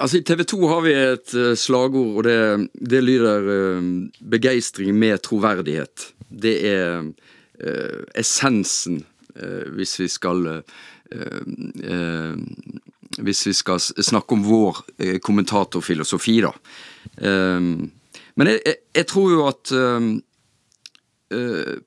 Altså 0.00 0.18
I 0.18 0.24
TV 0.24 0.44
2 0.48 0.58
har 0.68 0.80
vi 0.84 0.92
et 0.96 1.34
eh, 1.36 1.56
slagord, 1.60 2.14
og 2.16 2.24
det, 2.24 2.68
det 2.72 3.02
lyder 3.04 3.48
uh, 3.48 3.84
'begeistring 4.24 4.94
med 4.96 5.20
troverdighet'. 5.26 6.12
Det 6.42 6.54
er 6.66 7.02
uh, 7.04 8.02
essensen 8.14 9.04
uh, 9.36 9.68
hvis 9.76 9.98
vi 10.00 10.08
skal 10.08 10.62
Hvis 13.18 13.46
vi 13.46 13.52
skal 13.52 13.80
snakke 13.80 14.32
om 14.32 14.44
vår 14.46 14.84
kommentatorfilosofi, 15.18 16.40
da. 16.40 16.52
Men 18.36 18.46
jeg, 18.46 18.60
jeg, 18.66 18.76
jeg 18.94 19.06
tror 19.06 19.30
jo 19.30 19.46
at 19.50 19.72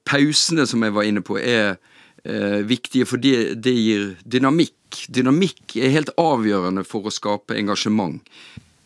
pausene 0.05 0.67
som 0.67 0.83
jeg 0.83 0.95
var 0.95 1.07
inne 1.07 1.23
på, 1.23 1.37
er 1.39 1.79
viktige 2.23 3.03
for 3.03 3.19
det 3.19 3.73
gir 3.75 4.13
dynamikk. 4.23 5.01
Dynamikk 5.11 5.75
er 5.75 5.91
helt 5.91 6.13
avgjørende 6.21 6.85
for 6.87 7.09
å 7.09 7.11
skape 7.11 7.57
engasjement. 7.59 8.21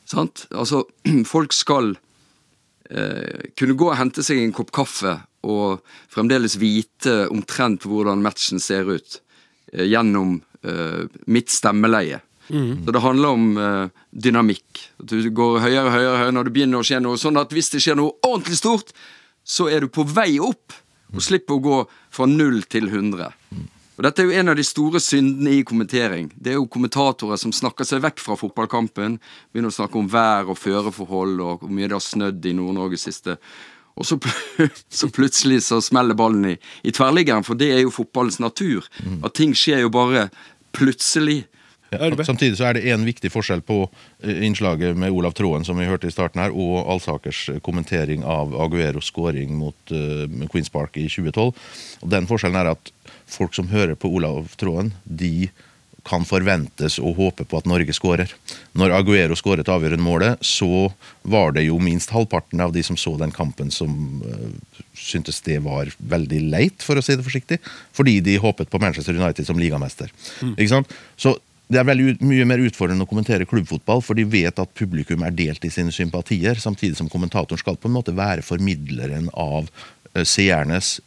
Sant? 0.09 0.47
Altså, 0.55 0.85
folk 1.33 1.53
skal 1.53 1.93
eh, 2.89 3.51
kunne 3.59 3.77
gå 3.77 3.91
og 3.91 3.99
hente 3.99 4.25
seg 4.25 4.41
en 4.41 4.55
kopp 4.55 4.71
kaffe 4.75 5.17
og 5.47 5.83
fremdeles 6.11 6.57
vite 6.61 7.27
omtrent 7.33 7.85
hvordan 7.87 8.23
matchen 8.23 8.63
ser 8.63 8.89
ut 8.89 9.19
eh, 9.73 9.85
gjennom 9.85 10.39
eh, 10.63 11.03
mitt 11.27 11.53
stemmeleie. 11.53 12.23
Så 12.47 12.91
det 12.95 13.03
handler 13.03 13.35
om 13.35 13.57
eh, 13.59 14.03
dynamikk. 14.11 14.83
At 15.03 15.11
du 15.11 15.29
går 15.35 15.59
høyere 15.65 15.89
og 15.89 15.95
høyere, 15.97 16.17
høyere 16.21 16.35
når 16.35 16.47
det 16.47 16.53
begynner 16.55 16.79
å 16.79 16.87
skje 16.87 17.01
noe. 17.03 17.19
Sånn 17.19 17.39
at 17.39 17.51
hvis 17.51 17.73
det 17.73 17.81
skjer 17.83 17.97
noe 17.99 18.15
ordentlig 18.23 18.59
stort, 18.61 18.93
så 19.43 19.67
er 19.71 19.83
du 19.83 19.91
på 19.91 20.05
vei 20.07 20.37
opp, 20.43 20.75
og 21.13 21.23
slipper 21.23 21.57
å 21.57 21.63
gå 21.63 21.79
fra 22.13 22.27
null 22.29 22.63
til 22.69 22.89
100. 22.89 23.31
Og 23.97 24.03
Dette 24.05 24.21
er 24.21 24.27
jo 24.29 24.37
en 24.37 24.51
av 24.51 24.57
de 24.59 24.65
store 24.65 24.99
syndene 25.01 25.55
i 25.57 25.63
kommentering. 25.65 26.27
Det 26.35 26.51
er 26.51 26.59
jo 26.59 26.67
kommentatorer 26.69 27.39
som 27.41 27.53
snakker 27.55 27.87
seg 27.87 28.03
vekk 28.03 28.21
fra 28.21 28.37
fotballkampen. 28.37 29.15
Begynner 29.49 29.73
å 29.73 29.77
snakke 29.77 29.97
om 29.97 30.09
vær 30.11 30.51
og 30.53 30.59
føreforhold 30.61 31.41
og 31.41 31.63
hvor 31.63 31.73
mye 31.73 31.89
det 31.89 31.97
har 31.97 32.05
snødd 32.05 32.45
i 32.45 32.53
Nord-Norge 32.59 32.99
siste. 33.01 33.39
Og 33.97 34.05
så, 34.05 34.19
pl 34.21 34.67
så 34.99 35.09
plutselig 35.09 35.63
så 35.65 35.81
smeller 35.81 36.17
ballen 36.17 36.45
i, 36.51 36.55
i 36.85 36.93
tverrliggeren, 36.93 37.45
for 37.47 37.57
det 37.57 37.71
er 37.73 37.81
jo 37.81 37.93
fotballens 37.95 38.37
natur. 38.43 38.85
At 39.25 39.33
ting 39.39 39.57
skjer 39.57 39.81
jo 39.87 39.93
bare 39.93 40.27
plutselig. 40.77 41.47
Ja, 41.89 42.09
samtidig 42.23 42.57
så 42.59 42.67
er 42.67 42.75
det 42.75 42.89
en 42.91 43.05
viktig 43.07 43.29
forskjell 43.31 43.61
på 43.63 43.85
eh, 43.85 44.41
innslaget 44.47 44.97
med 44.99 45.13
Olav 45.15 45.35
Tråen 45.37 45.63
som 45.67 45.79
vi 45.79 45.87
hørte 45.87 46.09
i 46.09 46.13
starten 46.13 46.41
her, 46.43 46.51
og 46.51 46.81
Alsakers 46.91 47.45
eh, 47.53 47.61
kommentering 47.63 48.25
av 48.27 48.51
Agueros 48.59 49.07
scoring 49.07 49.55
mot 49.55 49.95
uh, 49.95 50.27
Queens 50.51 50.71
Park 50.73 50.99
i 50.99 51.07
2012. 51.07 51.47
Og 52.03 52.11
Den 52.11 52.27
forskjellen 52.27 52.59
er 52.59 52.73
at 52.73 52.91
folk 53.31 53.55
som 53.55 53.71
hører 53.71 53.95
på 53.95 54.11
Olav 54.19 54.51
Tråen, 54.59 54.91
de 55.05 55.49
kan 56.07 56.23
forventes 56.27 56.95
å 57.03 57.11
håpe 57.15 57.43
på 57.47 57.59
at 57.59 57.65
Norge 57.67 57.91
skårer. 57.95 58.31
Når 58.79 58.93
Aguero 58.95 59.35
skåret 59.35 59.67
avgjørende 59.71 60.03
målet, 60.03 60.43
så 60.43 60.87
var 61.27 61.51
det 61.55 61.65
jo 61.65 61.79
minst 61.83 62.13
halvparten 62.15 62.63
av 62.63 62.71
de 62.75 62.83
som 62.83 62.99
så 62.99 63.17
den 63.19 63.33
kampen, 63.35 63.71
som 63.71 64.21
uh, 64.27 64.83
syntes 64.91 65.39
det 65.47 65.61
var 65.63 65.91
veldig 65.99 66.45
leit, 66.51 66.83
for 66.83 66.99
å 66.99 67.03
si 67.03 67.15
det 67.15 67.27
forsiktig. 67.27 67.59
Fordi 67.95 68.19
de 68.23 68.39
håpet 68.43 68.71
på 68.71 68.83
Manchester 68.83 69.15
United 69.15 69.47
som 69.47 69.59
ligamester. 69.59 70.11
Ikke 70.55 70.73
sant? 70.75 70.97
Så 71.19 71.37
det 71.67 71.79
er 71.81 71.87
veldig 71.87 72.15
mye 72.23 72.45
mer 72.47 72.61
utfordrende 72.63 73.03
å 73.03 73.09
kommentere 73.09 73.47
klubbfotball, 73.49 73.99
for 74.05 74.15
de 74.15 74.23
vet 74.27 74.59
at 74.61 74.71
publikum 74.77 75.25
er 75.27 75.35
delt 75.35 75.65
i 75.67 75.71
sine 75.73 75.91
sympatier, 75.91 76.59
samtidig 76.63 76.95
som 76.99 77.09
kommentatoren 77.11 77.59
skal 77.59 77.79
på 77.79 77.89
en 77.89 77.97
måte 77.97 78.15
være 78.15 78.45
formidleren 78.45 79.27
av 79.35 79.67
eh, 80.13 80.23
seernes 80.23 80.97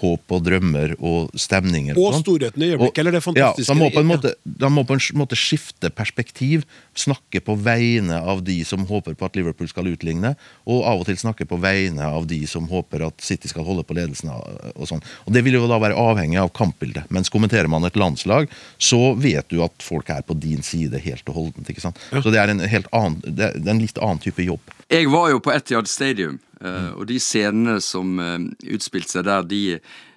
håp 0.00 0.34
og 0.36 0.44
drømmer 0.44 0.94
og 0.98 1.32
stemninger. 1.38 1.98
Og 2.00 2.18
storheten 2.20 2.62
i 2.62 2.72
øyeblikket, 2.74 3.00
eller 3.02 3.16
det 3.16 3.22
fantastiske 3.24 3.72
Ja, 3.72 3.74
de, 3.74 3.80
må 3.80 3.90
på 3.94 4.02
en 4.02 4.10
måte, 4.10 4.34
må 4.72 4.84
på 4.86 4.96
en 4.96 5.20
måte 5.20 5.38
skifte 5.38 5.90
perspektiv, 5.90 6.66
snakke 6.96 7.40
på 7.44 7.56
vegne 7.60 8.18
av 8.20 8.42
de 8.44 8.58
som 8.68 8.84
håper 8.88 9.16
på 9.16 9.28
at 9.28 9.36
Liverpool 9.38 9.70
skal 9.70 9.88
utligne, 9.90 10.34
og 10.66 10.84
av 10.88 11.02
og 11.02 11.08
til 11.08 11.18
snakke 11.20 11.48
på 11.48 11.58
vegne 11.62 12.06
av 12.06 12.28
de 12.30 12.42
som 12.50 12.68
håper 12.70 13.06
at 13.08 13.24
City 13.24 13.50
skal 13.52 13.66
holde 13.66 13.86
på 13.86 13.96
ledelsen. 13.96 14.30
og 14.30 14.86
sånn. 14.88 15.02
Og 15.26 15.32
Det 15.32 15.44
vil 15.44 15.58
jo 15.58 15.66
da 15.68 15.78
være 15.78 15.96
avhengig 15.96 16.40
av 16.40 16.52
kampbildet. 16.52 17.10
Mens 17.10 17.32
kommenterer 17.32 17.68
man 17.68 17.84
et 17.84 17.96
landslag, 17.96 18.48
så 18.78 19.14
vet 19.14 19.48
du 19.48 19.62
at 19.64 19.82
folk 19.82 20.10
er 20.10 20.22
på 20.22 20.38
din 20.38 20.62
side 20.62 20.98
helt 20.98 21.28
og 21.28 21.34
holdent. 21.34 21.68
ikke 21.68 21.84
sant? 21.84 21.98
Så 22.12 22.32
det 22.32 22.40
er 22.40 22.52
en 22.52 22.60
helt 22.60 22.88
annen, 22.92 23.20
det 23.24 23.52
er 23.52 23.70
en 23.70 23.82
litt 23.82 23.98
annen 23.98 24.22
type 24.22 24.42
jobb. 24.42 24.75
Jeg 24.92 25.08
var 25.10 25.30
jo 25.32 25.40
på 25.42 25.50
Etihad 25.50 25.88
Stadium, 25.90 26.38
eh, 26.60 26.92
og 26.94 27.08
de 27.10 27.18
scenene 27.22 27.80
som 27.82 28.20
uh, 28.22 28.38
utspilte 28.70 29.16
seg 29.16 29.26
der, 29.26 29.42
de, 29.50 29.62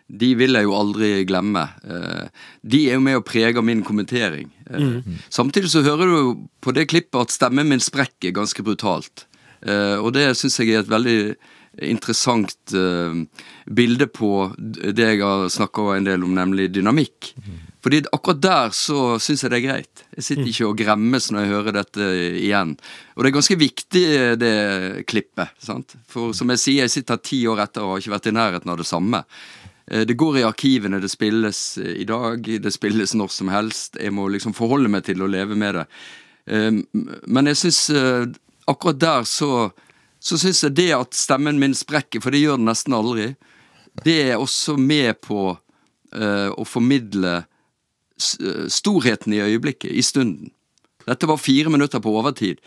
de 0.09 0.29
vil 0.38 0.57
jeg 0.57 0.65
jo 0.65 0.75
aldri 0.77 1.09
glemme. 1.29 1.63
Eh, 1.85 2.45
de 2.61 2.83
er 2.89 2.97
jo 2.97 3.03
med 3.05 3.19
og 3.19 3.25
preger 3.29 3.65
min 3.65 3.83
kommentering. 3.85 4.49
Eh, 4.69 5.01
Samtidig 5.29 5.69
så 5.73 5.83
hører 5.85 6.09
du 6.09 6.45
på 6.65 6.73
det 6.73 6.88
klippet 6.89 7.21
at 7.21 7.33
stemmen 7.33 7.69
min 7.69 7.83
sprekker 7.83 8.33
ganske 8.33 8.65
brutalt. 8.65 9.27
Eh, 9.61 9.97
og 9.97 10.13
det 10.17 10.31
syns 10.39 10.59
jeg 10.61 10.73
er 10.73 10.83
et 10.83 10.91
veldig 10.91 11.19
interessant 11.85 12.73
eh, 12.73 13.19
bilde 13.69 14.09
på 14.09 14.49
det 14.57 15.11
jeg 15.13 15.21
har 15.21 15.49
snakka 15.53 15.91
en 15.95 16.09
del 16.09 16.25
om, 16.25 16.33
nemlig 16.38 16.71
dynamikk. 16.73 17.33
Fordi 17.79 18.01
akkurat 18.12 18.41
der 18.43 18.74
så 18.75 19.15
syns 19.24 19.43
jeg 19.45 19.51
det 19.53 19.57
er 19.62 19.65
greit. 19.67 20.01
Jeg 20.17 20.25
sitter 20.27 20.50
ikke 20.51 20.67
og 20.67 20.77
gremmes 20.81 21.29
når 21.31 21.45
jeg 21.45 21.51
hører 21.53 21.75
dette 21.77 22.07
igjen. 22.41 22.74
Og 23.15 23.24
det 23.24 23.29
er 23.29 23.36
ganske 23.38 23.57
viktig, 23.62 24.03
det 24.41 24.53
klippet. 25.07 25.53
sant? 25.63 25.95
For 26.12 26.33
som 26.36 26.51
jeg 26.51 26.59
sier, 26.59 26.81
jeg 26.83 26.91
sitter 26.98 27.21
ti 27.24 27.39
år 27.48 27.63
etter 27.63 27.86
og 27.86 27.93
har 27.95 28.03
ikke 28.03 28.15
vært 28.17 28.27
i 28.31 28.36
nærheten 28.36 28.74
av 28.74 28.77
det 28.81 28.88
samme. 28.89 29.24
Eh, 29.88 30.03
Det 30.05 30.17
går 30.19 30.38
i 30.41 30.43
arkivene, 30.48 31.00
det 31.00 31.09
spilles 31.12 31.77
eh, 31.77 32.01
i 32.03 32.07
dag, 32.09 32.43
det 32.43 32.74
spilles 32.75 33.15
når 33.15 33.31
som 33.31 33.48
helst. 33.48 33.95
Jeg 33.95 34.12
må 34.12 34.27
liksom 34.27 34.53
forholde 34.53 34.89
meg 34.91 35.05
til 35.07 35.21
å 35.24 35.31
leve 35.31 35.55
med 35.55 35.75
det. 35.79 35.86
Eh, 36.51 36.71
Men 37.27 37.45
jeg 37.48 37.55
syns 37.63 37.86
akkurat 38.67 39.00
der 39.00 39.24
så 39.24 39.71
så 40.19 40.36
syns 40.36 40.63
jeg 40.65 40.75
det 40.75 40.89
at 40.91 41.13
stemmen 41.15 41.55
min 41.62 41.71
sprekker, 41.74 42.19
for 42.19 42.31
det 42.36 42.41
gjør 42.41 42.57
den 42.59 42.67
nesten 42.67 42.91
aldri, 42.91 43.36
det 44.03 44.17
er 44.33 44.36
også 44.36 44.75
med 44.75 45.15
på 45.24 45.57
eh, 46.12 46.50
å 46.51 46.65
formidle 46.67 47.38
eh, 47.38 47.48
storheten 48.19 49.33
i 49.33 49.41
øyeblikket, 49.41 49.91
i 49.91 50.03
stunden. 50.05 50.51
Dette 51.07 51.27
var 51.29 51.41
fire 51.41 51.71
minutter 51.71 52.01
på 52.03 52.11
overtid 52.19 52.59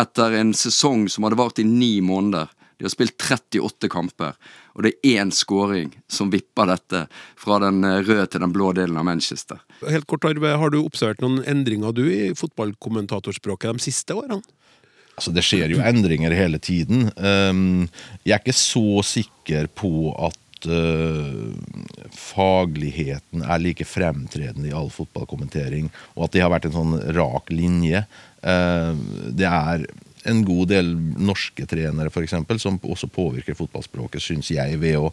etter 0.00 0.38
en 0.38 0.54
sesong 0.56 1.08
som 1.12 1.26
hadde 1.26 1.40
vart 1.40 1.60
i 1.60 1.66
ni 1.68 2.00
måneder. 2.04 2.48
De 2.78 2.86
har 2.88 2.90
spilt 2.94 3.14
38 3.20 3.88
kamper, 3.92 4.32
og 4.74 4.82
det 4.82 4.94
er 5.04 5.20
én 5.22 5.30
scoring 5.30 5.92
som 6.10 6.32
vipper 6.32 6.66
dette 6.66 7.04
fra 7.38 7.60
den 7.62 7.84
eh, 7.86 8.00
røde 8.02 8.24
til 8.32 8.42
den 8.42 8.54
blå 8.54 8.72
delen 8.74 8.98
av 8.98 9.06
Manchester. 9.06 9.60
Helt 9.86 10.08
kort, 10.10 10.26
Arve, 10.26 10.56
Har 10.58 10.72
du 10.72 10.80
observert 10.80 11.22
noen 11.22 11.44
endringer 11.46 11.94
du 11.94 12.02
i 12.10 12.32
fotballkommentatorspråket 12.34 13.78
de 13.78 13.86
siste 13.86 14.16
årene? 14.18 14.40
Altså, 15.12 15.30
det 15.30 15.44
skjer 15.46 15.76
jo 15.76 15.82
endringer 15.84 16.34
hele 16.34 16.58
tiden. 16.58 17.10
Um, 17.20 17.86
jeg 18.24 18.34
er 18.34 18.42
ikke 18.42 18.56
så 18.56 19.02
sikker 19.06 19.68
på 19.78 20.10
at 20.16 20.41
uh, 20.70 21.52
fagligheten 22.16 23.44
er 23.44 23.62
like 23.62 23.86
fremtredende 23.88 24.70
i 24.70 24.76
all 24.76 24.90
fotballkommentering, 24.92 25.90
og 26.16 26.26
at 26.26 26.36
det 26.36 26.44
har 26.44 26.52
vært 26.52 26.70
en 26.70 26.76
sånn 26.76 26.96
rak 27.16 27.52
linje. 27.54 28.04
Uh, 28.42 28.94
det 29.30 29.48
er 29.48 29.86
en 30.28 30.42
god 30.46 30.70
del 30.72 30.92
norske 31.18 31.66
trenere 31.68 32.12
for 32.12 32.24
eksempel, 32.24 32.60
som 32.62 32.78
også 32.82 33.08
påvirker 33.12 33.56
fotballspråket, 33.58 34.22
syns 34.22 34.50
jeg, 34.54 34.78
ved 34.82 34.98
å 35.00 35.10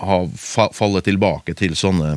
ha, 0.00 0.20
fa 0.38 0.68
falle 0.74 1.02
tilbake 1.04 1.54
til 1.58 1.76
sånne 1.78 2.16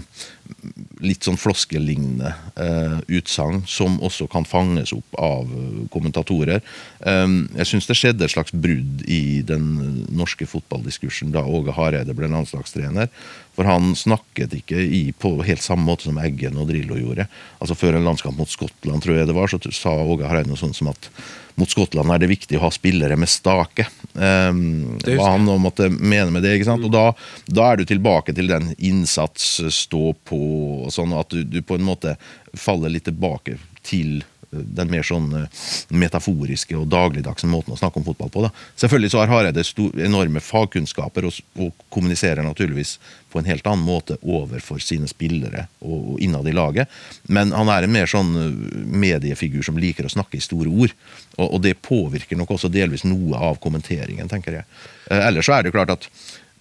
litt 1.04 1.26
sånn 1.28 1.38
floskelignende 1.40 2.32
eh, 2.60 2.98
utsagn, 3.20 3.62
som 3.70 3.98
også 4.04 4.28
kan 4.32 4.48
fanges 4.48 4.94
opp 4.96 5.18
av 5.22 5.50
eh, 5.52 5.82
kommentatorer. 5.94 6.64
Eh, 7.00 7.26
jeg 7.60 7.70
syns 7.72 7.90
det 7.90 7.98
skjedde 8.00 8.28
et 8.28 8.34
slags 8.34 8.56
brudd 8.56 9.04
i 9.06 9.42
den 9.46 9.68
norske 10.10 10.48
fotballdiskursen 10.50 11.34
da 11.36 11.46
Åge 11.46 11.76
Hareide 11.78 12.16
ble 12.18 12.32
landslagstrener. 12.32 13.12
For 13.58 13.66
han 13.66 13.96
snakket 13.98 14.54
ikke 14.54 14.78
i, 14.78 15.02
på 15.18 15.32
helt 15.42 15.66
samme 15.66 15.88
måte 15.88 16.06
som 16.06 16.20
Eggen 16.22 16.60
og 16.62 16.70
Drillo 16.70 17.00
gjorde. 17.00 17.26
Altså 17.58 17.78
Før 17.78 17.98
en 17.98 18.06
landskamp 18.06 18.38
mot 18.38 18.52
Skottland, 18.52 19.02
tror 19.02 19.18
jeg 19.18 19.30
det 19.30 19.36
var, 19.38 19.50
så 19.50 19.58
sa 19.74 19.96
Åge 19.98 20.30
Hareide 20.30 20.52
noe 20.52 20.62
sånt 20.62 20.78
som 20.78 20.92
at 20.92 21.10
mot 21.58 21.70
Skottland 21.70 22.14
er 22.14 22.22
det 22.22 22.30
viktig 22.30 22.60
å 22.60 22.68
ha 22.68 22.70
spillere 22.70 23.18
med 23.18 23.32
stake. 23.34 23.88
Um, 24.14 25.00
hva 25.02 25.32
han 25.32 25.48
nå 25.48 25.56
måtte 25.58 25.90
mene 25.90 26.30
med 26.36 26.46
det. 26.46 26.54
ikke 26.54 26.70
sant? 26.70 26.86
Og 26.86 26.94
da, 26.94 27.08
da 27.50 27.72
er 27.72 27.82
du 27.82 27.88
tilbake 27.90 28.36
til 28.38 28.52
den 28.52 28.76
innsats, 28.78 29.56
stå 29.74 30.12
på 30.30 30.42
og 30.86 30.94
sånn, 30.94 31.18
at 31.18 31.34
du, 31.34 31.42
du 31.42 31.64
på 31.66 31.80
en 31.80 31.88
måte 31.88 32.14
faller 32.54 32.94
litt 32.94 33.10
tilbake 33.10 33.58
til 33.82 34.22
den 34.64 34.92
mer 34.92 35.06
sånn 35.06 35.30
eh, 35.38 35.62
metaforiske 35.90 36.78
og 36.78 36.88
dagligdagse 36.92 37.50
måten 37.50 37.76
å 37.76 37.80
snakke 37.80 38.02
om 38.02 38.08
fotball 38.08 38.32
på. 38.34 38.44
da. 38.46 38.52
Selvfølgelig 38.80 39.14
så 39.14 39.22
har 39.22 39.32
Hareide 39.32 39.66
enorme 40.06 40.42
fagkunnskaper 40.44 41.28
og, 41.30 41.40
og 41.62 41.86
kommuniserer 41.94 42.46
naturligvis 42.46 42.98
på 43.32 43.42
en 43.42 43.50
helt 43.50 43.68
annen 43.68 43.86
måte 43.86 44.18
overfor 44.24 44.82
sine 44.84 45.10
spillere 45.12 45.68
og, 45.80 46.14
og 46.14 46.24
innad 46.24 46.48
i 46.48 46.56
laget. 46.56 46.92
Men 47.28 47.52
han 47.56 47.70
er 47.74 47.86
en 47.86 47.94
mer 47.94 48.10
sånn 48.10 48.34
eh, 48.42 48.82
mediefigur 49.06 49.66
som 49.66 49.80
liker 49.82 50.08
å 50.08 50.14
snakke 50.14 50.40
i 50.40 50.44
store 50.44 50.72
ord. 50.72 50.96
Og, 51.38 51.48
og 51.48 51.62
det 51.66 51.78
påvirker 51.86 52.40
nok 52.40 52.56
også 52.58 52.72
delvis 52.74 53.06
noe 53.08 53.40
av 53.50 53.62
kommenteringen, 53.64 54.30
tenker 54.32 54.62
jeg. 54.62 54.70
Eh, 55.12 55.24
ellers 55.30 55.50
så 55.50 55.58
er 55.58 55.64
det 55.64 55.74
jo 55.74 55.80
klart 55.80 55.98
at 55.98 56.12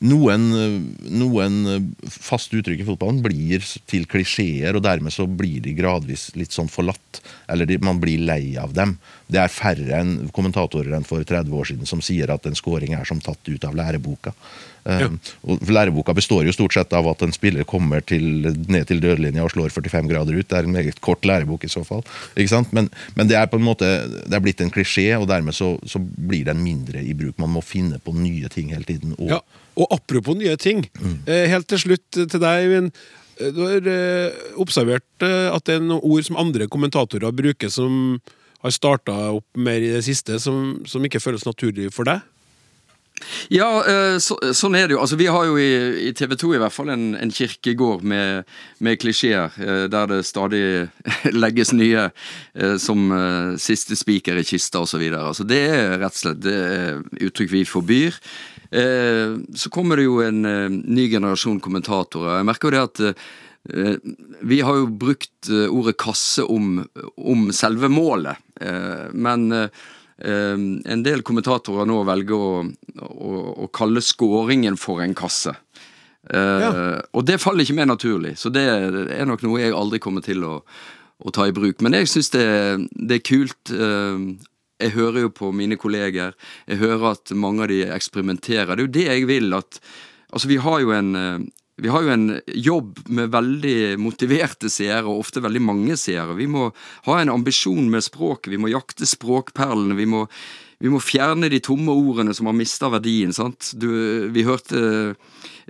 noen, 0.04 0.50
noen 1.08 1.56
fast 2.04 2.52
uttrykk 2.52 2.82
i 2.82 2.86
fotballen 2.88 3.22
blir 3.24 3.64
til 3.88 4.04
klisjeer, 4.10 4.76
og 4.76 4.84
dermed 4.84 5.14
så 5.14 5.24
blir 5.28 5.62
de 5.64 5.72
gradvis 5.76 6.28
litt 6.36 6.52
sånn 6.52 6.68
forlatt. 6.72 7.22
Eller 7.48 7.68
de, 7.68 7.78
man 7.80 8.00
blir 8.02 8.20
lei 8.28 8.56
av 8.60 8.74
dem. 8.76 8.96
Det 9.26 9.40
er 9.40 9.52
færre 9.52 10.00
enn 10.02 10.30
kommentatorer 10.36 10.92
enn 10.96 11.06
for 11.06 11.24
30 11.24 11.56
år 11.56 11.70
siden 11.72 11.88
som 11.88 12.04
sier 12.04 12.30
at 12.32 12.46
en 12.46 12.58
scoring 12.58 12.94
er 12.96 13.08
som 13.08 13.22
tatt 13.24 13.40
ut 13.48 13.64
av 13.64 13.76
læreboka. 13.78 14.34
Ja. 14.86 15.08
Um, 15.08 15.16
og 15.50 15.70
Læreboka 15.74 16.14
består 16.14 16.44
jo 16.46 16.52
stort 16.54 16.76
sett 16.76 16.92
av 16.94 17.08
at 17.10 17.24
en 17.26 17.32
spiller 17.34 17.66
kommer 17.66 18.04
til, 18.06 18.46
ned 18.70 18.86
til 18.86 19.00
dødlinja 19.02 19.42
og 19.42 19.50
slår 19.50 19.74
45 19.74 20.10
grader 20.12 20.38
ut. 20.38 20.46
Det 20.46 20.60
er 20.60 20.68
en 20.68 20.76
meget 20.76 21.00
kort 21.02 21.26
lærebok 21.26 21.66
i 21.66 21.72
så 21.72 21.82
fall. 21.86 22.04
Ikke? 22.38 22.62
Men, 22.76 22.90
men 23.18 23.30
det 23.30 23.38
er 23.40 23.50
på 23.50 23.58
en 23.58 23.66
måte 23.66 23.88
Det 24.06 24.36
er 24.36 24.44
blitt 24.44 24.62
en 24.62 24.70
klisjé, 24.70 25.08
og 25.18 25.26
dermed 25.30 25.56
så, 25.56 25.74
så 25.90 25.98
blir 25.98 26.46
den 26.46 26.62
mindre 26.62 27.02
i 27.02 27.16
bruk. 27.18 27.34
Man 27.42 27.56
må 27.56 27.64
finne 27.66 27.98
på 27.98 28.14
nye 28.14 28.50
ting 28.52 28.70
hele 28.76 28.86
tiden. 28.86 29.16
Og, 29.18 29.30
Ja, 29.36 29.42
og 29.76 29.92
apropos 29.94 30.36
nye 30.38 30.56
ting. 30.56 30.86
mm. 30.96 31.18
helt 31.52 31.68
til 31.68 31.78
slutt 31.78 32.10
til 32.16 32.40
deg, 32.40 32.66
Øyvind. 32.66 32.92
Eh, 33.40 33.52
Du 33.52 33.62
har 33.66 33.86
eh, 33.86 34.32
observert 34.56 35.04
eh, 35.22 35.50
at 35.52 35.64
det 35.68 35.76
er 35.76 35.84
noen 35.84 36.04
ord 36.04 36.24
som 36.24 36.40
andre 36.40 36.68
kommentatorer 36.68 37.34
bruker, 37.36 37.68
som 37.68 38.20
har 38.62 38.72
starta 38.72 39.12
opp 39.36 39.46
mer 39.60 39.82
i 39.84 39.92
det 39.92 40.04
siste, 40.06 40.40
som, 40.40 40.80
som 40.88 41.04
ikke 41.04 41.20
føles 41.20 41.44
naturlig 41.46 41.92
for 41.94 42.08
deg? 42.08 42.24
Ja, 43.48 43.68
eh, 43.88 44.18
så, 44.20 44.36
sånn 44.52 44.76
er 44.76 44.88
det 44.88 44.96
jo. 44.96 45.00
Altså, 45.00 45.16
vi 45.16 45.28
har 45.32 45.46
jo 45.48 45.54
i, 45.60 46.08
i 46.08 46.12
TV 46.16 46.34
2 46.36 46.50
i 46.56 46.58
hvert 46.60 46.74
fall 46.74 46.90
en, 46.92 47.06
en 47.16 47.32
kirkegård 47.32 48.04
med, 48.04 48.44
med 48.84 48.98
klisjeer, 49.00 49.54
eh, 49.56 49.84
der 49.92 50.10
det 50.10 50.18
stadig 50.28 50.62
legges 51.44 51.72
nye, 51.76 52.10
eh, 52.56 52.76
som 52.82 53.08
eh, 53.16 53.54
siste 53.62 53.96
spiker 53.96 54.36
i 54.36 54.44
kista 54.44 54.84
osv. 54.84 55.06
Altså, 55.16 55.48
det 55.48 55.62
er 55.64 55.96
rett 56.02 56.12
og 56.12 56.22
slett 56.24 56.44
det 56.44 56.58
er 56.60 57.00
uttrykk 57.28 57.54
vi 57.54 57.64
forbyr. 57.68 58.20
Eh, 58.76 59.36
så 59.56 59.70
kommer 59.72 59.96
det 59.96 60.04
jo 60.06 60.20
en 60.24 60.44
eh, 60.44 60.68
ny 60.68 61.08
generasjon 61.12 61.60
kommentatorer. 61.64 62.40
Jeg 62.40 62.48
merker 62.48 62.68
jo 62.68 62.74
det 62.74 62.82
at 62.84 63.02
eh, 63.06 63.98
vi 64.46 64.60
har 64.62 64.76
jo 64.82 64.88
brukt 64.92 65.48
ordet 65.50 65.96
kasse 65.98 66.44
om, 66.44 66.82
om 67.16 67.46
selve 67.56 67.88
målet, 67.90 68.36
eh, 68.60 69.06
men 69.12 69.48
en 70.16 71.02
del 71.04 71.20
kommentatorer 71.26 71.84
nå 71.84 71.98
velger 72.08 72.40
å, 72.40 72.60
å, 73.04 73.32
å 73.64 73.66
kalle 73.74 74.00
skåringen 74.00 74.78
for 74.80 75.02
en 75.04 75.12
kasse. 75.18 75.52
Eh, 76.30 76.62
Ja. 76.62 76.70
Og 77.12 77.26
det 77.28 77.36
faller 77.42 77.66
ikke 77.66 77.76
mer 77.76 77.90
naturlig, 77.90 78.32
så 78.40 78.48
det 78.54 78.62
er 78.64 79.26
nok 79.28 79.42
noe 79.44 79.60
jeg 79.60 79.74
aldri 79.76 80.00
kommer 80.02 80.24
til 80.24 80.46
å, 80.46 80.54
å 81.20 81.34
ta 81.34 81.44
i 81.46 81.52
bruk. 81.54 81.82
Men 81.84 81.98
jeg 81.98 82.08
syns 82.08 82.32
det, 82.32 82.46
det 82.96 83.18
er 83.20 83.26
kult. 83.28 83.74
Jeg 84.82 84.92
hører 84.96 85.26
jo 85.26 85.32
på 85.32 85.52
mine 85.56 85.78
kolleger, 85.80 86.34
jeg 86.68 86.80
hører 86.82 87.12
at 87.14 87.32
mange 87.32 87.64
av 87.64 87.72
de 87.72 87.82
eksperimenterer. 87.94 88.76
Det 88.76 88.82
er 88.82 88.86
jo 88.86 88.96
det 88.98 89.08
jeg 89.08 89.30
vil 89.32 89.56
at 89.56 89.80
Altså, 90.34 90.48
vi 90.50 90.56
har 90.58 90.80
jo 90.82 90.90
en 90.90 91.14
eh, 91.14 91.44
har 91.84 92.02
jo 92.02 92.10
en 92.10 92.40
jobb 92.46 92.98
med 93.12 93.30
veldig 93.34 93.98
motiverte 94.00 94.70
seere, 94.72 95.04
og 95.06 95.20
ofte 95.26 95.42
veldig 95.44 95.60
mange 95.60 95.96
seere. 96.00 96.34
Vi 96.38 96.48
må 96.48 96.70
ha 97.06 97.18
en 97.20 97.32
ambisjon 97.32 97.90
med 97.92 98.04
språket, 98.04 98.50
vi 98.52 98.60
må 98.60 98.72
jakte 98.72 99.06
språkperlene. 99.06 99.96
Vi 99.98 100.06
må, 100.08 100.24
vi 100.80 100.92
må 100.92 101.00
fjerne 101.04 101.50
de 101.52 101.60
tomme 101.60 101.92
ordene 101.92 102.34
som 102.36 102.48
har 102.48 102.56
mista 102.56 102.88
verdien. 102.92 103.32
sant? 103.36 103.74
Du, 103.76 103.88
vi 104.32 104.46
hørte 104.48 104.80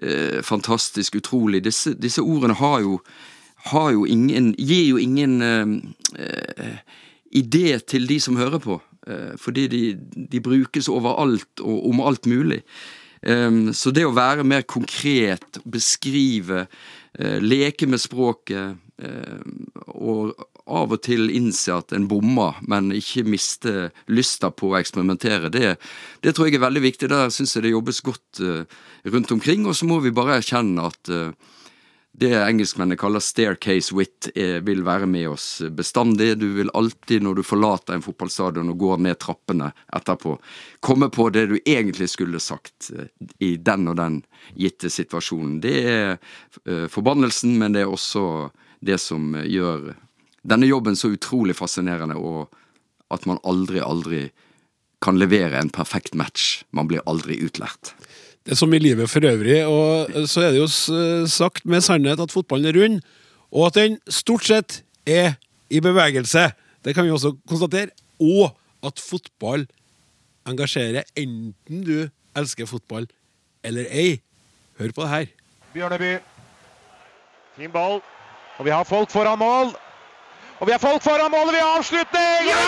eh, 0.02 0.42
fantastisk, 0.46 1.18
utrolig. 1.18 1.64
Disse, 1.66 1.96
disse 1.98 2.22
ordene 2.22 2.54
har 2.54 2.80
jo, 2.86 3.00
har 3.72 3.90
jo 3.96 4.06
ingen 4.06 4.54
Gir 4.58 4.92
jo 4.92 5.02
ingen 5.02 5.40
eh, 5.42 5.74
eh, 6.22 6.78
idé 7.34 7.80
til 7.82 8.06
de 8.06 8.20
som 8.22 8.38
hører 8.38 8.62
på. 8.62 8.80
Eh, 9.06 9.34
fordi 9.38 9.66
de, 9.70 9.82
de 10.32 10.42
brukes 10.42 10.88
overalt 10.90 11.62
og 11.62 11.90
om 11.90 12.02
alt 12.06 12.26
mulig. 12.26 12.62
Så 13.74 13.90
det 13.90 14.04
å 14.06 14.12
være 14.14 14.44
mer 14.46 14.62
konkret, 14.68 15.56
beskrive, 15.66 16.66
eh, 17.18 17.40
leke 17.42 17.88
med 17.90 17.98
språket, 17.98 18.76
eh, 19.02 19.40
og 19.96 20.44
av 20.68 20.92
og 20.94 21.00
til 21.02 21.32
innse 21.34 21.74
at 21.74 21.94
en 21.96 22.06
bommer, 22.06 22.60
men 22.68 22.92
ikke 22.94 23.24
miste 23.26 23.88
lysta 24.06 24.52
på 24.54 24.70
å 24.70 24.78
eksperimentere, 24.78 25.50
det, 25.50 25.74
det 26.22 26.36
tror 26.36 26.46
jeg 26.46 26.60
er 26.60 26.66
veldig 26.68 26.84
viktig. 26.84 27.10
Der 27.10 27.32
syns 27.34 27.56
jeg 27.56 27.66
det 27.66 27.74
jobbes 27.74 28.02
godt 28.04 28.44
rundt 29.10 29.34
omkring, 29.34 29.66
og 29.66 29.74
så 29.74 29.88
må 29.90 29.98
vi 30.04 30.14
bare 30.14 30.38
erkjenne 30.38 30.86
at 30.86 31.10
det 32.18 32.32
engelskmennene 32.32 32.96
kaller 32.96 33.20
staircase 33.20 33.92
wit, 33.94 34.30
er, 34.34 34.62
vil 34.64 34.80
være 34.86 35.08
med 35.10 35.28
oss 35.34 35.60
bestandig. 35.76 36.30
Du 36.40 36.46
vil 36.56 36.70
alltid, 36.72 37.20
når 37.22 37.36
du 37.36 37.42
forlater 37.44 37.96
en 37.96 38.04
fotballstadion 38.04 38.72
og 38.72 38.78
går 38.80 39.02
ned 39.04 39.18
trappene 39.20 39.68
etterpå, 39.92 40.36
komme 40.80 41.10
på 41.12 41.28
det 41.34 41.44
du 41.50 41.56
egentlig 41.58 42.08
skulle 42.14 42.40
sagt 42.40 42.88
eh, 42.96 43.10
i 43.44 43.56
den 43.60 43.90
og 43.92 43.98
den 44.00 44.22
gitte 44.56 44.88
situasjonen. 44.92 45.58
Det 45.60 45.76
er 45.82 46.16
eh, 46.16 46.86
forbannelsen, 46.92 47.58
men 47.60 47.76
det 47.76 47.84
er 47.84 47.92
også 47.92 48.48
det 48.80 48.96
som 49.02 49.34
eh, 49.36 49.48
gjør 49.52 49.92
denne 50.46 50.70
jobben 50.70 50.96
så 50.96 51.12
utrolig 51.12 51.58
fascinerende, 51.58 52.16
og 52.16 52.48
at 53.12 53.28
man 53.28 53.42
aldri, 53.44 53.82
aldri 53.84 54.24
kan 55.04 55.18
levere 55.20 55.60
en 55.60 55.74
perfekt 55.74 56.16
match. 56.16 56.62
Man 56.72 56.88
blir 56.88 57.04
aldri 57.04 57.36
utlært. 57.44 57.92
Det 58.46 58.54
er 58.54 58.58
som 58.60 58.74
i 58.74 58.78
livet 58.78 59.10
for 59.10 59.24
øvrig, 59.26 59.56
og 59.66 60.28
så 60.30 60.44
er 60.46 60.52
det 60.54 60.60
jo 60.60 60.66
sagt 61.26 61.64
med 61.66 61.82
sannhet 61.82 62.20
at 62.22 62.30
fotballen 62.30 62.68
er 62.70 62.76
rund, 62.78 63.00
og 63.50 63.66
at 63.66 63.74
den 63.74 63.96
stort 64.06 64.44
sett 64.46 64.76
er 65.02 65.32
i 65.66 65.80
bevegelse. 65.82 66.52
Det 66.84 66.94
kan 66.94 67.04
vi 67.04 67.10
også 67.10 67.32
konstatere. 67.48 67.90
Og 68.22 68.54
at 68.86 69.02
fotball 69.02 69.66
engasjerer, 70.46 71.02
enten 71.18 71.82
du 71.82 72.06
elsker 72.38 72.70
fotball 72.70 73.08
eller 73.66 73.90
ei. 73.90 74.20
Hør 74.78 74.94
på 74.94 75.02
det 75.02 75.10
her. 75.10 75.26
Bjørneby. 75.74 76.12
Fin 77.56 77.72
ball. 77.72 77.98
Og 78.58 78.64
vi 78.64 78.70
har 78.70 78.84
folk 78.84 79.10
foran 79.10 79.38
mål. 79.38 79.74
Og 80.60 80.66
vi 80.66 80.72
har 80.72 80.78
folk 80.78 81.02
foran 81.02 81.30
mål, 81.34 81.48
og 81.50 81.52
vi 81.52 81.60
har 81.64 81.78
avslutning! 81.78 82.46
Ja! 82.46 82.62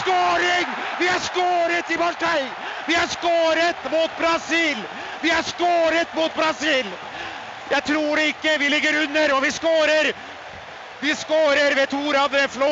Skåring! 0.00 0.72
Vi 1.00 1.06
har 1.06 1.20
skåret 1.20 1.92
i 1.94 1.98
Marseille! 2.00 2.48
Vi 2.88 2.94
har 2.94 3.06
skåret 3.12 3.92
mot 3.92 4.16
Brasil! 4.18 4.80
Vi 5.20 5.30
har 5.30 5.42
skåret 5.42 6.14
mot 6.14 6.34
Brasil! 6.34 6.86
Jeg 7.70 7.84
tror 7.84 8.18
ikke. 8.18 8.58
Vi 8.58 8.68
ligger 8.68 9.02
under, 9.02 9.34
og 9.34 9.42
vi 9.42 9.50
skårer! 9.52 10.12
Vi 11.00 11.14
skårer 11.14 11.74
ved 11.74 11.86
Torad 11.86 12.50
Flo. 12.50 12.70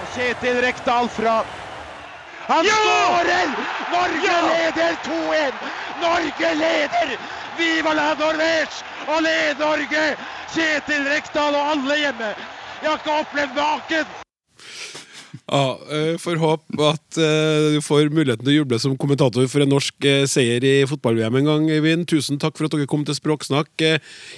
Og 0.00 0.08
Kjetil 0.14 0.60
Rekdal 0.62 1.08
fra 1.08 1.44
Han 2.48 2.66
skårer! 2.66 3.48
Norge 3.92 4.36
leder 4.50 4.92
2-1! 5.06 5.54
Norge 6.02 6.54
leder! 6.54 7.16
Viva 7.58 7.94
la 7.94 8.12
Norvège! 8.14 8.84
Og 9.08 9.22
led 9.22 9.58
Norge! 9.58 10.04
Kjetil 10.54 11.08
Rekdal 11.08 11.54
og 11.54 11.70
alle 11.70 11.98
hjemme. 12.04 12.34
Jeg 12.82 12.90
har 12.90 13.02
ikke 13.02 13.18
opplevd 13.22 13.58
maken! 13.58 14.25
Ja, 15.46 15.78
eh, 15.94 16.16
Får 16.18 16.40
håpe 16.42 16.86
at 16.88 17.18
eh, 17.22 17.76
du 17.76 17.82
får 17.84 18.10
muligheten 18.10 18.42
til 18.42 18.50
å 18.50 18.56
juble 18.56 18.78
som 18.82 18.96
kommentator 18.98 19.46
for 19.50 19.62
en 19.62 19.70
norsk 19.70 20.06
eh, 20.08 20.24
seier 20.26 20.64
i 20.66 20.72
fotball-VM 20.90 21.38
en 21.38 21.50
gang, 21.50 21.68
Eivind. 21.70 22.08
Tusen 22.10 22.40
takk 22.42 22.58
for 22.58 22.66
at 22.66 22.74
dere 22.74 22.88
kom 22.90 23.04
til 23.06 23.14
Språksnakk. 23.14 23.70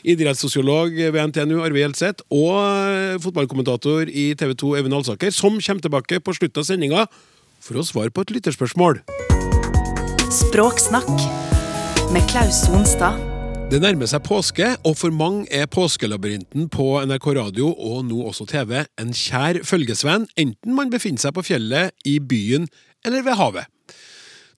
Idrettssosiolog 0.04 0.92
ved 0.98 1.20
NTNU, 1.30 1.62
Arve 1.64 1.80
Gjelseth, 1.80 2.26
og 2.28 3.24
fotballkommentator 3.24 4.12
i 4.12 4.30
TV 4.36 4.52
2, 4.60 4.74
Eivind 4.82 4.98
Alsaker, 5.00 5.32
som 5.32 5.56
kommer 5.56 5.86
tilbake 5.88 6.20
på 6.20 6.36
slutten 6.36 6.60
av 6.60 6.68
sendinga 6.68 7.06
for 7.64 7.80
å 7.80 7.86
svare 7.88 8.12
på 8.12 8.26
et 8.26 8.36
lytterspørsmål. 8.36 9.00
Språksnakk 10.28 11.08
med 12.12 12.28
Klaus 12.28 12.66
Sonstad. 12.66 13.27
Det 13.68 13.82
nærmer 13.84 14.08
seg 14.08 14.22
påske, 14.24 14.64
og 14.88 14.94
for 14.96 15.12
mange 15.12 15.42
er 15.52 15.66
Påskelabyrinten 15.68 16.70
på 16.72 16.86
NRK 17.04 17.26
Radio 17.36 17.66
og 17.68 18.06
nå 18.08 18.22
også 18.30 18.46
TV 18.48 18.70
en 18.80 19.10
kjær 19.12 19.58
følgesvenn, 19.68 20.22
enten 20.40 20.72
man 20.72 20.88
befinner 20.88 21.20
seg 21.20 21.34
på 21.36 21.42
fjellet, 21.44 21.92
i 22.08 22.14
byen 22.16 22.64
eller 23.04 23.26
ved 23.26 23.36
havet. 23.36 23.66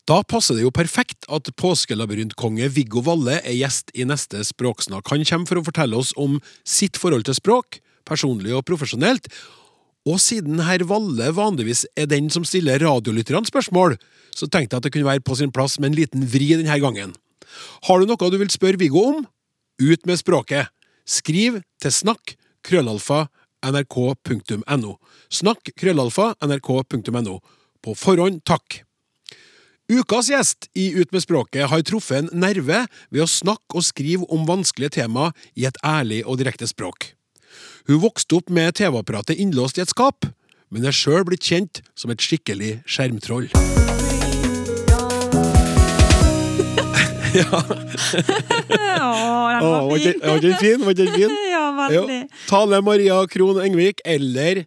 Da 0.07 0.21
passer 0.23 0.55
det 0.55 0.63
jo 0.63 0.71
perfekt 0.71 1.27
at 1.27 1.51
påskelabyrintkonge 1.59 2.69
Viggo 2.77 3.03
Valle 3.03 3.41
er 3.41 3.57
gjest 3.59 3.91
i 3.99 4.07
neste 4.07 4.45
Språksnakk. 4.47 5.11
Han 5.11 5.27
kommer 5.27 5.51
for 5.51 5.59
å 5.59 5.65
fortelle 5.67 5.99
oss 5.99 6.13
om 6.15 6.37
sitt 6.63 7.01
forhold 7.01 7.27
til 7.27 7.35
språk, 7.41 7.81
personlig 8.07 8.55
og 8.55 8.63
profesjonelt, 8.69 9.27
og 10.07 10.21
siden 10.23 10.63
herr 10.69 10.85
Valle 10.87 11.33
vanligvis 11.35 11.83
er 11.99 12.07
den 12.15 12.31
som 12.31 12.47
stiller 12.47 12.79
radiolytterne 12.87 13.51
spørsmål, 13.51 13.99
så 14.31 14.47
tenkte 14.47 14.79
jeg 14.79 14.85
at 14.85 14.87
det 14.87 14.95
kunne 14.95 15.11
være 15.11 15.27
på 15.27 15.35
sin 15.43 15.51
plass 15.51 15.81
med 15.83 15.91
en 15.91 15.99
liten 15.99 16.31
vri 16.31 16.53
denne 16.55 16.79
gangen. 16.79 17.11
Har 17.89 18.01
du 18.01 18.11
noe 18.11 18.31
du 18.31 18.39
vil 18.41 18.53
spørre 18.53 18.81
Viggo 18.81 19.05
om? 19.15 19.25
Ut 19.81 20.07
med 20.07 20.21
språket! 20.21 20.71
Skriv 21.09 21.59
til 21.83 21.95
snakk 21.95 22.37
krøllalfa 22.67 23.25
nrk.no. 23.67 24.93
Snakk 25.33 25.73
krøllalfa 25.77 26.35
nrk.no. 26.45 27.41
På 27.81 27.97
forhånd, 27.97 28.43
takk! 28.45 28.83
Ukas 29.91 30.29
gjest 30.31 30.69
i 30.79 30.93
Ut 30.95 31.11
med 31.11 31.25
språket 31.25 31.67
har 31.67 31.83
truffet 31.83 32.21
en 32.21 32.29
nerve 32.45 32.85
ved 33.11 33.25
å 33.25 33.31
snakke 33.31 33.81
og 33.81 33.87
skrive 33.89 34.29
om 34.31 34.45
vanskelige 34.47 35.01
tema 35.01 35.33
i 35.59 35.67
et 35.67 35.81
ærlig 35.83 36.23
og 36.27 36.39
direkte 36.39 36.69
språk. 36.71 37.17
Hun 37.91 37.99
vokste 38.05 38.39
opp 38.39 38.53
med 38.55 38.77
TV-apparatet 38.79 39.41
innlåst 39.43 39.81
i 39.81 39.83
et 39.83 39.91
skap, 39.91 40.29
men 40.71 40.87
er 40.87 40.95
sjøl 40.95 41.27
blitt 41.27 41.43
kjent 41.43 41.83
som 41.99 42.15
et 42.15 42.23
skikkelig 42.23 42.77
skjermtroll. 42.87 43.51
ja. 47.41 47.61
Å, 49.61 49.61
den 49.61 49.71
var 49.71 49.99
fin. 49.99 50.21
var 50.25 50.43
den 50.45 50.57
fin? 50.61 50.85
Var 50.87 50.99
den 50.99 51.15
fin? 51.15 51.39
Ja, 51.55 51.65
veldig. 51.77 52.19
Jo. 52.25 52.45
Tale 52.51 52.81
Maria 52.85 53.19
Krohn 53.31 53.61
Engvik, 53.63 54.03
eller 54.09 54.65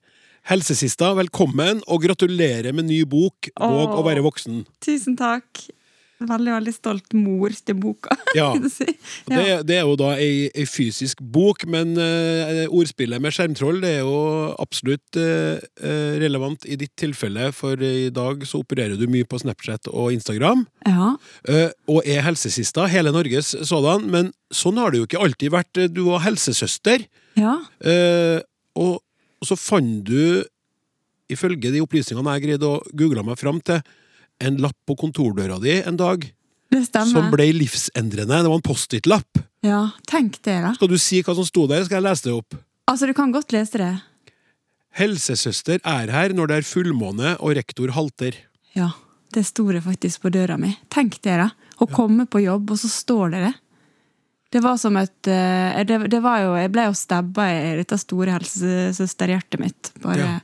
Helsesista, 0.50 1.14
velkommen, 1.16 1.82
og 1.88 2.04
gratulerer 2.04 2.76
med 2.76 2.90
ny 2.90 3.04
bok, 3.08 3.48
Våg 3.56 3.96
å 3.96 4.04
være 4.06 4.24
voksen. 4.26 4.64
Tusen 4.84 5.16
takk. 5.20 5.66
Veldig, 6.24 6.52
veldig 6.56 6.74
stolt 6.76 7.16
mor 7.18 7.54
til 7.66 7.80
boka. 7.80 8.16
Ja. 8.34 8.48
si. 8.72 8.88
ja. 9.30 9.38
Det, 9.38 9.44
det 9.70 9.76
er 9.78 9.84
jo 9.86 9.94
da 10.00 10.16
ei, 10.18 10.48
ei 10.58 10.64
fysisk 10.66 11.20
bok, 11.22 11.68
men 11.70 11.92
uh, 12.00 12.64
ordspillet 12.74 13.22
med 13.22 13.36
skjermtroll 13.36 13.78
det 13.84 13.92
er 14.00 14.08
jo 14.08 14.16
absolutt 14.62 15.20
eh, 15.20 15.62
relevant 16.24 16.66
i 16.66 16.78
ditt 16.80 16.96
tilfelle, 16.98 17.52
for 17.54 17.78
i 17.78 18.10
dag 18.14 18.42
så 18.50 18.64
opererer 18.64 18.98
du 18.98 19.06
mye 19.12 19.28
på 19.30 19.38
Snapchat 19.44 19.92
og 19.92 20.14
Instagram, 20.16 20.66
Ja. 20.88 21.14
Uh, 21.46 21.70
og 21.94 22.08
er 22.10 22.24
helsesista, 22.26 22.88
hele 22.90 23.12
Norges 23.14 23.52
sådan, 23.68 24.08
men 24.10 24.32
sånn 24.54 24.80
har 24.82 24.94
det 24.94 25.02
jo 25.02 25.08
ikke 25.08 25.22
alltid 25.22 25.54
vært. 25.54 25.82
Du 25.94 26.06
var 26.08 26.24
helsesøster, 26.26 27.06
ja. 27.38 27.58
og, 28.80 28.94
og 29.04 29.50
så 29.50 29.58
fant 29.60 30.02
du, 30.08 30.44
ifølge 31.34 31.74
de 31.74 31.82
opplysningene 31.84 32.38
jeg 32.38 32.46
greide 32.48 32.70
å 32.70 32.82
google 32.98 33.26
meg 33.28 33.40
fram 33.42 33.62
til, 33.66 33.84
en 34.42 34.58
lapp 34.58 34.78
på 34.88 34.96
kontordøra 35.00 35.60
di 35.62 35.82
en 35.82 35.98
dag, 35.98 36.26
Det 36.72 36.86
stemmer. 36.88 37.12
som 37.12 37.30
ble 37.32 37.52
livsendrende. 37.54 38.42
Det 38.44 38.50
var 38.50 38.56
en 38.56 38.62
Post-It-lapp. 38.66 39.44
Ja, 39.64 39.92
tenk 40.10 40.42
det, 40.44 40.62
da. 40.64 40.74
Skal 40.74 40.88
du 40.90 40.98
si 40.98 41.22
hva 41.24 41.36
som 41.36 41.46
sto 41.46 41.68
der? 41.68 41.84
Skal 41.86 42.02
jeg 42.02 42.08
lese 42.10 42.24
det 42.24 42.34
opp? 42.34 42.56
Altså, 42.90 43.08
du 43.08 43.14
kan 43.14 43.32
godt 43.32 43.54
lese 43.56 43.78
det. 43.80 43.92
Helsesøster 44.94 45.80
er 45.88 46.12
her 46.14 46.34
når 46.38 46.48
det 46.52 46.58
er 46.62 46.68
fullmåne 46.68 47.36
og 47.40 47.56
rektor 47.58 47.94
halter. 47.96 48.36
Ja, 48.78 48.92
det 49.34 49.46
sto 49.48 49.66
det 49.74 49.82
faktisk 49.86 50.22
på 50.26 50.32
døra 50.34 50.58
mi. 50.62 50.76
Tenk 50.94 51.18
det, 51.26 51.38
da. 51.42 51.50
Å 51.82 51.88
komme 51.90 52.28
på 52.30 52.44
jobb, 52.44 52.70
og 52.76 52.78
så 52.78 52.90
står 52.92 53.32
det 53.34 53.42
det. 53.48 53.54
Det 54.54 54.62
var 54.62 54.78
som 54.78 54.94
et 55.02 55.28
eh, 55.34 55.80
det, 55.90 55.98
det 56.14 56.20
var 56.22 56.44
jo, 56.44 56.52
Jeg 56.62 56.70
ble 56.76 56.84
jo 56.86 56.94
stabba 56.94 57.48
i 57.50 57.72
dette 57.80 57.98
store 57.98 58.36
helsesøsterhjertet 58.36 59.60
mitt. 59.64 59.90
Bare 60.04 60.20
Ja. 60.20 60.36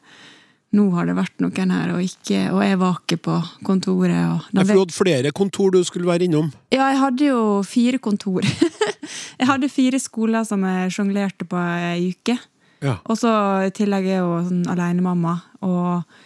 Nå 0.78 0.84
har 0.94 1.08
det 1.10 1.16
vært 1.18 1.42
noen 1.42 1.72
her, 1.74 1.96
og, 1.96 2.04
ikke, 2.06 2.44
og 2.54 2.60
jeg 2.62 2.78
ikke 2.78 3.18
på 3.26 3.38
kontoret. 3.66 4.20
Og 4.30 4.52
Jeg 4.54 4.68
for 4.68 4.76
du 4.76 4.82
hadde 4.84 4.94
flere 4.94 5.32
kontor 5.34 5.74
du 5.74 5.80
skulle 5.88 6.06
være 6.10 6.28
innom. 6.28 6.52
Ja, 6.70 6.92
jeg 6.92 7.00
hadde 7.02 7.30
jo 7.32 7.42
fire 7.66 7.98
kontor. 7.98 8.46
jeg 9.40 9.50
hadde 9.50 9.72
fire 9.74 10.00
skoler 10.00 10.46
som 10.46 10.62
jeg 10.68 10.94
sjonglerte 10.94 11.48
på 11.50 11.58
ei 11.58 12.12
uke. 12.14 12.38
Ja. 12.86 13.00
Og 13.10 13.18
så 13.20 13.32
i 13.66 13.74
tillegg 13.76 14.06
er 14.06 14.20
jeg 14.20 14.24
jo 14.24 14.36
sånn 14.46 14.62
alenemamma. 14.70 15.40
Og 15.66 16.19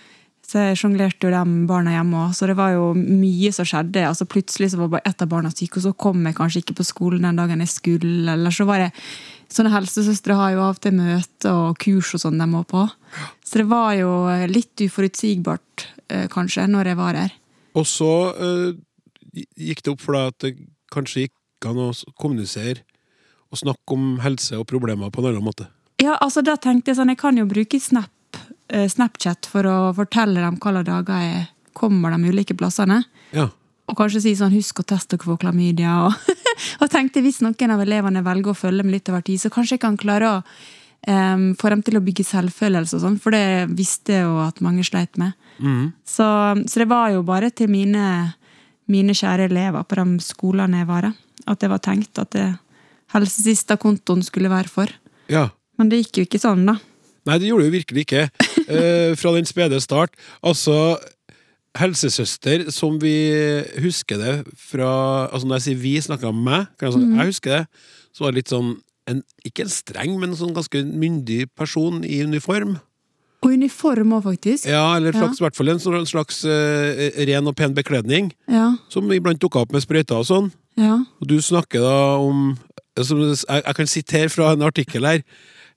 så 0.54 0.68
jeg 0.68 0.78
sjonglerte 0.78 1.26
jo 1.26 1.32
de 1.34 1.66
barna 1.66 1.96
hjemme 1.96 2.28
òg. 2.28 2.34
Så 2.38 2.46
det 2.46 2.54
var 2.60 2.76
jo 2.76 2.92
mye 2.94 3.50
som 3.56 3.66
skjedde. 3.66 4.04
Altså 4.06 4.28
Plutselig 4.30 4.68
så 4.70 4.78
var 4.78 4.92
bare 4.92 5.10
ett 5.10 5.24
av 5.26 5.32
barna 5.32 5.50
syke, 5.50 5.80
og 5.80 5.86
så 5.88 5.94
kom 5.98 6.20
jeg 6.30 6.38
kanskje 6.38 6.62
ikke 6.62 6.76
på 6.78 6.86
skolen 6.86 7.26
den 7.26 7.39
dagen 7.42 7.63
jeg 7.63 7.72
skulle. 7.74 8.36
Eller 8.36 8.54
så 8.54 8.68
var 8.70 8.86
det 8.86 8.92
Sånne 9.54 9.70
helsesøstre 9.70 10.34
har 10.34 10.54
jo 10.56 10.62
av 10.66 10.80
og 10.80 10.82
til 10.82 10.96
møte 10.98 11.52
og 11.54 11.76
kurs 11.78 12.16
og 12.18 12.22
sånn 12.24 12.39
de 12.42 12.48
må 12.50 12.63
på. 12.66 12.88
Så 13.46 13.60
det 13.62 13.68
var 13.70 13.92
jo 13.94 14.10
litt 14.50 14.82
uforutsigbart, 14.82 15.84
eh, 16.10 16.24
kanskje, 16.32 16.66
når 16.66 16.89
jeg 16.89 16.98
var 16.98 17.13
der. 17.20 17.36
Og 17.78 17.86
så 17.86 18.10
eh, 18.34 19.44
gikk 19.70 19.84
det 19.84 19.94
opp 19.94 20.02
for 20.02 20.18
deg 20.18 20.32
at 20.32 20.39
det 20.42 20.54
kanskje 20.94 21.28
gikk 21.28 21.70
an 21.70 21.84
å 21.86 21.92
kommunisere 22.18 22.82
og 23.54 23.62
snakke 23.62 23.94
om 23.94 24.18
helse 24.26 24.58
og 24.58 24.66
problemer 24.74 25.13
på 25.13 25.22
en 25.22 25.30
annen 25.30 25.46
måte. 25.46 25.70
Ja, 26.02 26.18
altså 26.18 26.42
da 26.42 26.58
tenkte 26.58 26.92
jeg 26.92 26.98
sånn, 26.98 27.13
jeg 27.13 27.22
kan 27.22 27.38
jo 27.38 27.46
bruke 27.46 27.78
Snap, 27.80 28.12
Snapchat 28.74 29.50
for 29.50 29.68
å 29.70 29.78
fortelle 29.98 30.42
dem 30.42 30.58
hvilke 30.58 30.86
dager 30.88 31.26
jeg 31.26 31.44
kommer 31.78 32.14
de 32.14 32.32
ulike 32.32 32.56
plassene. 32.58 33.02
Ja. 33.34 33.50
Og 33.90 33.98
kanskje 34.00 34.22
si 34.24 34.36
sånn, 34.40 34.54
husk 34.56 34.80
å 34.80 34.86
teste 34.88 35.18
dere 35.18 35.28
for 35.28 35.42
klamydia. 35.42 35.96
Og, 36.08 36.32
og 36.82 36.92
tenkte 36.94 37.24
hvis 37.26 37.42
noen 37.44 37.74
av 37.76 37.84
elevene 37.84 38.24
velger 38.26 38.54
å 38.54 38.58
følge 38.58 38.86
med 38.86 38.98
litt 38.98 39.12
over 39.12 39.26
tid, 39.26 39.42
så 39.42 39.52
kanskje 39.54 39.78
jeg 39.78 39.84
kan 39.84 40.00
klare 40.00 40.30
å 40.30 40.38
um, 41.08 41.50
få 41.60 41.74
dem 41.74 41.84
til 41.86 42.00
å 42.00 42.04
bygge 42.06 42.26
selvfølelse 42.28 42.98
og 42.98 43.04
sånn, 43.04 43.20
for 43.22 43.36
det 43.36 43.74
visste 43.76 44.18
jeg 44.18 44.28
jo 44.28 44.38
at 44.46 44.62
mange 44.64 44.86
sleit 44.88 45.20
med. 45.22 45.36
Så, 46.08 46.28
så 46.70 46.82
det 46.82 46.90
var 46.92 47.12
jo 47.14 47.26
bare 47.28 47.52
til 47.54 47.70
mine, 47.72 48.06
mine 48.92 49.16
kjære 49.18 49.50
elever 49.52 49.86
på 49.86 50.00
de 50.00 50.24
skolene 50.24 50.82
jeg 50.82 50.90
var 50.90 51.12
at 51.12 51.60
det 51.60 51.70
var 51.72 51.82
tenkt 51.84 52.20
at 52.22 52.32
det 52.36 52.48
helsesista-kontoen 53.14 54.24
skulle 54.26 54.52
være 54.54 54.72
for. 54.72 54.96
ja. 55.32 55.50
Men 55.82 55.90
det 55.90 56.04
gikk 56.04 56.18
jo 56.20 56.24
ikke 56.28 56.40
sånn, 56.42 56.68
da. 56.70 56.76
Nei, 57.28 57.40
det 57.40 57.50
gjorde 57.50 57.70
du 57.70 57.78
virkelig 57.80 58.08
ikke. 58.08 58.28
Eh, 58.64 59.12
fra 59.20 59.34
den 59.36 59.44
spede 59.44 59.76
start. 59.84 60.14
Altså, 60.40 60.96
helsesøster, 61.76 62.70
som 62.72 62.96
vi 63.02 63.12
husker 63.84 64.22
det 64.22 64.36
fra 64.56 65.28
Altså, 65.28 65.48
når 65.48 65.60
jeg 65.60 65.66
sier 65.66 65.82
vi, 65.82 65.92
snakker 66.02 66.30
jeg 66.30 66.36
om 66.36 66.46
meg. 66.46 66.70
Kan 66.80 66.88
jeg, 66.88 66.94
si, 66.96 67.10
jeg 67.18 67.28
husker 67.28 67.52
det. 67.58 67.84
Så 68.16 68.24
var 68.24 68.32
det 68.32 68.40
litt 68.40 68.54
sånn 68.54 68.72
en, 69.12 69.20
Ikke 69.44 69.66
en 69.66 69.74
streng, 69.74 70.16
men 70.16 70.32
en 70.32 70.40
sånn 70.40 70.56
ganske 70.56 70.80
myndig 70.88 71.50
person 71.60 72.06
i 72.08 72.22
uniform. 72.24 72.78
Og 73.44 73.52
uniform 73.52 74.16
òg, 74.16 74.24
faktisk. 74.30 74.70
Ja, 74.72 74.86
eller 74.96 75.12
slags, 75.12 75.42
ja. 75.42 75.44
hvert 75.44 75.58
fall 75.60 75.74
en 75.74 75.82
sånn 75.84 76.08
slags 76.08 76.44
uh, 76.48 77.02
ren 77.28 77.50
og 77.52 77.58
pen 77.60 77.76
bekledning. 77.76 78.32
Ja, 78.48 78.70
Som 78.88 79.12
iblant 79.12 79.44
dukka 79.44 79.66
opp 79.66 79.76
med 79.76 79.84
sprøyter 79.84 80.22
og 80.22 80.30
sånn. 80.30 80.54
ja. 80.80 81.02
Og 81.20 81.28
du 81.28 81.36
snakker 81.44 81.84
da 81.84 81.98
om 82.24 82.54
jeg, 82.96 83.44
jeg 83.50 83.76
kan 83.76 83.90
sitere 83.90 84.30
fra 84.32 84.54
en 84.54 84.64
artikkel 84.64 85.06
her. 85.08 85.26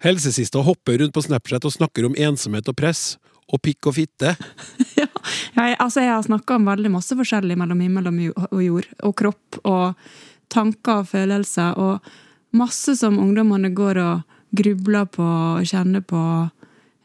Helsesista 0.05 0.61
hopper 0.65 0.99
rundt 0.99 1.15
på 1.15 1.23
Snapchat 1.25 1.65
og 1.65 1.73
snakker 1.75 2.07
om 2.09 2.17
ensomhet 2.19 2.69
og 2.69 2.77
press. 2.79 3.17
Og 3.47 3.61
pikk 3.63 3.87
og 3.91 3.95
fitte. 3.95 4.33
ja. 5.01 5.07
Jeg, 5.55 5.77
altså, 5.79 6.03
jeg 6.03 6.13
har 6.13 6.25
snakka 6.27 6.57
om 6.59 6.67
veldig 6.67 6.91
masse 6.97 7.15
forskjellig 7.15 7.57
mellom 7.59 7.83
himmel 7.85 8.11
og 8.11 8.63
jord. 8.65 8.89
Og 9.07 9.15
kropp 9.19 9.61
og 9.63 10.09
tanker 10.53 11.05
og 11.05 11.11
følelser. 11.13 11.79
Og 11.79 12.57
masse 12.59 12.97
som 12.99 13.21
ungdommene 13.23 13.71
går 13.77 14.03
og 14.03 14.37
grubler 14.57 15.07
på 15.11 15.27
og 15.27 15.69
kjenner 15.69 16.03
på. 16.03 16.23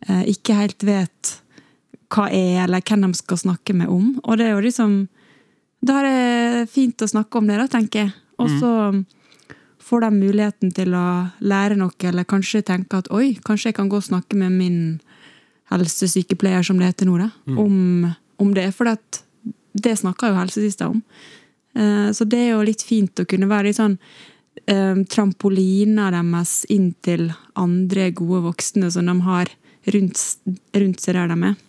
Eh, 0.07 0.25
ikke 0.33 0.57
helt 0.57 0.85
vet 0.87 1.37
hva 2.11 2.27
er, 2.27 2.65
eller 2.65 2.83
hvem 2.83 3.05
de 3.07 3.17
skal 3.21 3.39
snakke 3.39 3.75
med 3.77 3.91
om. 3.91 4.15
Og 4.25 4.39
det 4.39 4.49
er 4.49 4.55
jo 4.57 4.67
liksom 4.67 5.01
Da 5.81 5.95
er 5.97 6.05
det 6.05 6.69
fint 6.69 7.01
å 7.01 7.07
snakke 7.09 7.39
om 7.39 7.47
det, 7.49 7.55
da, 7.57 7.65
tenker 7.65 8.03
jeg. 8.03 8.11
Og 8.37 8.49
så 8.61 8.71
får 9.91 10.05
de 10.05 10.11
muligheten 10.15 10.71
til 10.75 10.95
å 10.95 11.05
lære 11.43 11.75
noe, 11.79 11.93
eller 12.07 12.27
kanskje 12.27 12.63
tenke 12.63 13.01
at 13.01 13.11
oi, 13.11 13.33
kanskje 13.43 13.71
jeg 13.71 13.77
kan 13.81 13.91
gå 13.91 13.99
og 13.99 14.07
snakke 14.07 14.39
med 14.39 14.55
min 14.55 14.81
helsesykepleier, 15.71 16.63
som 16.63 16.79
det 16.79 16.91
heter 16.91 17.09
nå, 17.09 17.17
da, 17.19 17.29
om, 17.59 18.07
om 18.39 18.53
det. 18.55 18.69
For 18.75 18.87
det, 18.87 19.23
det 19.75 19.97
snakker 19.99 20.31
jo 20.31 20.39
helsesista 20.39 20.89
om. 20.91 21.01
Uh, 21.77 22.11
Så 22.15 22.27
det 22.27 22.39
er 22.39 22.53
jo 22.53 22.65
litt 22.67 22.83
fint 22.83 23.19
å 23.19 23.27
kunne 23.27 23.47
være 23.51 23.69
litt 23.69 23.79
sånn 23.79 23.97
uh, 23.97 25.03
trampolina 25.11 26.09
deres 26.11 26.61
inn 26.71 26.91
til 27.03 27.29
andre 27.59 28.09
gode 28.15 28.43
voksne 28.49 28.91
som 28.91 29.07
de 29.07 29.15
har 29.27 29.51
rundt, 29.95 30.23
rundt 30.75 31.03
seg 31.03 31.19
der 31.19 31.31
de 31.31 31.39
er. 31.51 31.61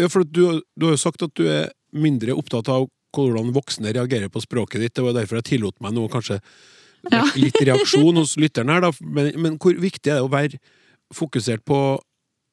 Ja, 0.00 0.08
for 0.12 0.24
du, 0.24 0.60
du 0.76 0.88
har 0.88 0.96
jo 0.96 1.00
sagt 1.00 1.24
at 1.24 1.32
du 1.36 1.46
er 1.48 1.72
mindre 1.92 2.36
opptatt 2.36 2.68
av 2.72 2.88
hvordan 3.12 3.52
voksne 3.52 3.92
reagerer 3.92 4.32
på 4.32 4.40
språket 4.40 4.80
ditt. 4.80 4.94
Det 4.96 5.04
var 5.04 5.16
derfor 5.16 5.40
jeg 5.40 5.50
tillot 5.54 5.76
meg 5.84 5.96
noe 5.96 6.12
kanskje 6.12 6.38
Ja. 7.10 7.24
litt 7.34 7.58
reaksjon 7.58 8.16
hos 8.20 8.36
lytteren 8.38 8.70
her. 8.70 8.84
Da. 8.84 8.92
Men, 9.02 9.32
men 9.42 9.58
hvor 9.58 9.74
viktig 9.74 10.06
er 10.12 10.20
det 10.20 10.26
å 10.26 10.30
være 10.30 10.60
fokusert 11.12 11.64
på 11.66 11.78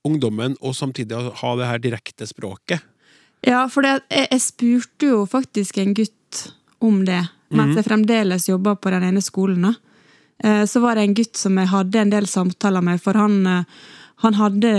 ungdommen 0.08 0.56
og 0.64 0.74
samtidig 0.76 1.20
ha 1.42 1.52
det 1.60 1.68
her 1.70 1.84
direkte 1.84 2.26
språket? 2.28 2.82
Ja, 3.46 3.68
for 3.72 3.86
det, 3.86 4.00
jeg, 4.10 4.28
jeg 4.32 4.42
spurte 4.44 5.12
jo 5.12 5.20
faktisk 5.30 5.78
en 5.80 5.94
gutt 5.96 6.42
om 6.84 7.04
det, 7.08 7.22
mens 7.52 7.78
jeg 7.78 7.86
fremdeles 7.88 8.48
jobba 8.50 8.76
på 8.80 8.92
den 8.94 9.06
ene 9.12 9.22
skolen. 9.24 9.70
da. 9.70 9.76
Eh, 10.44 10.66
Så 10.66 10.80
var 10.84 10.96
det 10.96 11.06
en 11.08 11.16
gutt 11.16 11.38
som 11.40 11.58
jeg 11.60 11.72
hadde 11.72 12.02
en 12.02 12.12
del 12.14 12.28
samtaler 12.28 12.84
med, 12.84 13.02
for 13.04 13.20
han, 13.20 13.40
eh, 13.48 13.64
han, 14.24 14.36
hadde, 14.40 14.74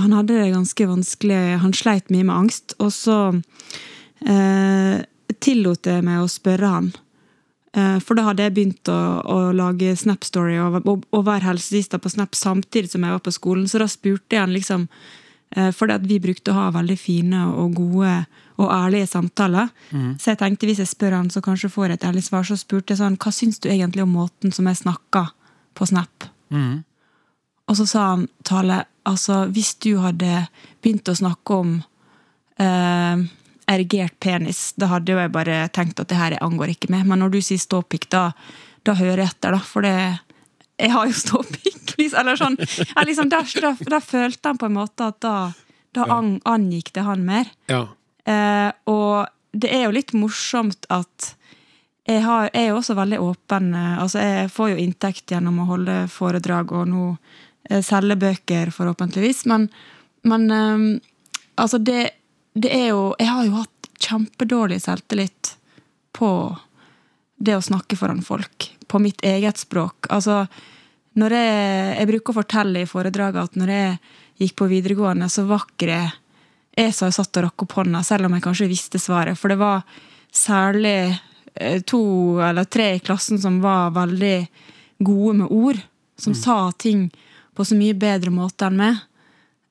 han 0.00 0.12
hadde 0.12 0.36
det 0.40 0.52
ganske 0.52 0.88
vanskelig. 0.88 1.40
Han 1.62 1.72
sleit 1.76 2.10
mye 2.12 2.24
med 2.24 2.36
angst. 2.36 2.76
Og 2.80 2.92
så 2.92 3.18
eh, 4.26 5.04
tillot 5.40 5.88
jeg 5.88 6.04
meg 6.04 6.22
å 6.24 6.30
spørre 6.30 6.72
han. 6.76 6.92
Eh, 7.74 7.98
For 8.00 8.14
da 8.14 8.28
hadde 8.28 8.46
jeg 8.46 8.54
begynt 8.54 8.88
å, 8.92 9.00
å 9.26 9.38
lage 9.56 9.96
Snap 9.98 10.24
Story 10.24 10.56
og, 10.62 10.80
og, 10.86 11.04
og 11.10 11.26
være 11.26 11.48
helsesista 11.50 11.98
på 11.98 12.12
Snap 12.12 12.36
samtidig 12.38 12.92
som 12.92 13.02
jeg 13.02 13.16
var 13.16 13.22
på 13.24 13.34
skolen. 13.34 13.66
Så 13.70 13.82
da 13.82 13.88
spurte 13.90 14.36
jeg 14.36 14.44
han 14.46 14.54
liksom 14.54 14.88
For 15.54 15.70
Fordi 15.78 15.94
at 15.94 16.06
vi 16.08 16.16
brukte 16.18 16.50
å 16.50 16.56
ha 16.56 16.70
veldig 16.74 16.96
fine 16.98 17.44
og 17.46 17.76
gode 17.76 18.14
og 18.58 18.70
ærlige 18.74 19.06
samtaler. 19.06 19.68
Så 20.18 20.32
jeg 20.32 20.38
tenkte 20.40 20.66
hvis 20.66 20.80
jeg 20.82 20.88
spør 20.90 21.14
han, 21.14 21.28
så 21.30 21.40
kanskje 21.42 21.70
får 21.70 21.86
jeg 21.92 21.98
et 22.00 22.06
ærlig 22.08 22.22
svar. 22.26 22.42
Så 22.46 22.56
spurte 22.58 22.90
jeg 22.94 22.98
sånn 22.98 23.18
Hva 23.22 23.30
syns 23.30 23.60
du 23.62 23.68
egentlig 23.70 24.02
om 24.02 24.10
måten 24.16 24.50
som 24.54 24.66
jeg 24.66 24.80
snakka 24.80 25.28
på 25.74 25.86
Snap? 25.86 26.26
Og 27.70 27.76
så 27.78 27.86
sa 27.86 28.08
han 28.14 28.26
Tale, 28.42 28.80
altså 29.06 29.44
hvis 29.54 29.74
du 29.82 29.92
hadde 30.02 30.46
begynt 30.82 31.08
å 31.08 31.14
snakke 31.14 31.54
om 31.54 31.76
eh, 32.58 33.22
erigert 33.70 34.16
penis, 34.20 34.72
da 34.76 34.88
hadde 34.92 35.12
jo 35.14 35.18
jeg 35.20 35.32
bare 35.34 35.68
tenkt 35.74 36.00
at 36.02 36.10
det 36.10 36.18
her 36.18 36.36
angår 36.44 36.74
ikke 36.74 36.90
meg. 36.92 37.06
Men 37.08 37.22
når 37.24 37.34
du 37.34 37.40
sier 37.44 37.60
ståpikk, 37.62 38.08
da, 38.12 38.30
da 38.84 38.94
hører 38.98 39.24
jeg 39.24 39.34
etter, 39.34 39.56
da. 39.56 39.60
For 39.64 39.86
det 39.86 39.94
Jeg 40.80 40.90
har 40.90 41.06
jo 41.06 41.12
ståpikk! 41.24 41.94
liksom, 41.98 42.18
Eller 42.20 42.36
sånn. 42.40 42.56
Jeg 42.58 43.06
liksom, 43.06 43.28
da, 43.30 43.42
da, 43.62 43.74
da 43.94 44.00
følte 44.02 44.50
han 44.50 44.58
på 44.58 44.66
en 44.66 44.76
måte 44.80 45.06
at 45.12 45.20
da, 45.22 45.36
da 45.94 46.08
an, 46.10 46.40
angikk 46.44 46.92
det 46.96 47.04
han 47.06 47.22
mer. 47.24 47.48
Ja. 47.70 47.86
Eh, 48.26 48.70
og 48.90 49.26
det 49.54 49.70
er 49.70 49.84
jo 49.86 49.94
litt 49.94 50.12
morsomt 50.18 50.88
at 50.90 51.34
jeg, 52.04 52.20
har, 52.24 52.50
jeg 52.52 52.66
er 52.66 52.72
jo 52.72 52.80
også 52.80 52.96
veldig 52.98 53.20
åpen. 53.22 53.70
eh, 53.74 53.98
altså 54.02 54.18
Jeg 54.20 54.50
får 54.52 54.74
jo 54.74 54.82
inntekt 54.82 55.30
gjennom 55.32 55.62
å 55.62 55.68
holde 55.70 55.96
foredrag 56.12 56.72
og 56.74 56.88
nå 56.90 57.04
eh, 57.70 57.80
selge 57.84 58.16
bøker, 58.20 58.74
forhåpentligvis. 58.74 59.44
Men, 59.48 59.68
men 60.26 60.50
um, 60.50 60.84
altså 61.60 61.78
det, 61.78 62.10
det 62.54 62.70
er 62.70 62.88
jo 62.92 63.14
Jeg 63.18 63.30
har 63.30 63.46
jo 63.46 63.56
hatt 63.62 63.88
kjempedårlig 64.04 64.80
selvtillit 64.82 65.54
på 66.14 66.30
det 67.36 67.56
å 67.56 67.62
snakke 67.64 67.96
foran 67.98 68.22
folk. 68.22 68.68
På 68.86 69.00
mitt 69.02 69.22
eget 69.26 69.58
språk. 69.58 70.06
Altså, 70.12 70.44
når 71.18 71.34
jeg, 71.34 71.94
jeg 71.98 72.10
bruker 72.10 72.32
å 72.32 72.40
fortelle 72.40 72.82
i 72.84 72.90
foredraget 72.90 73.50
at 73.50 73.58
når 73.58 73.72
jeg 73.74 73.96
gikk 74.42 74.56
på 74.60 74.68
videregående, 74.70 75.28
så 75.30 75.46
var 75.48 75.64
ikke 75.66 75.88
det 75.90 76.04
jeg 76.74 76.94
som 76.94 77.12
satt 77.14 77.38
og 77.38 77.46
rakk 77.46 77.64
opp 77.66 77.76
hånda, 77.78 78.02
selv 78.02 78.26
om 78.26 78.34
jeg 78.34 78.44
kanskje 78.44 78.70
visste 78.70 79.00
svaret. 79.02 79.38
For 79.38 79.52
det 79.52 79.60
var 79.60 79.84
særlig 80.34 81.14
eh, 81.54 81.80
to 81.86 82.02
eller 82.42 82.66
tre 82.66 82.94
i 82.96 83.02
klassen 83.02 83.38
som 83.38 83.60
var 83.62 83.94
veldig 83.94 84.38
gode 85.06 85.36
med 85.42 85.54
ord. 85.54 85.80
Som 86.18 86.34
sa 86.38 86.70
ting 86.78 87.08
på 87.54 87.64
så 87.66 87.74
mye 87.78 87.94
bedre 87.98 88.30
måte 88.34 88.66
enn 88.66 88.78
meg. 88.78 88.98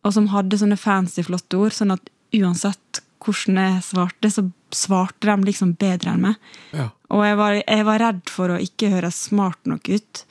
Og 0.04 0.16
som 0.16 0.28
hadde 0.32 0.60
sånne 0.60 0.80
fancy, 0.80 1.24
flotte 1.24 1.60
ord. 1.60 1.76
Sånn 1.76 1.96
at 1.96 2.10
uansett 2.40 3.02
hvordan 3.24 3.60
jeg 3.62 3.84
svarte, 3.86 4.32
så 4.32 4.44
svarte 4.74 5.30
de 5.30 5.48
liksom 5.48 5.76
bedre 5.80 6.14
enn 6.14 6.26
meg. 6.28 6.50
Ja. 6.76 6.90
Og 7.14 7.24
jeg 7.26 7.38
var, 7.40 7.60
jeg 7.62 7.86
var 7.88 8.02
redd 8.02 8.24
for 8.32 8.54
å 8.54 8.62
ikke 8.62 8.92
høres 8.96 9.22
smart 9.30 9.62
nok 9.70 9.88
ut. 9.92 10.24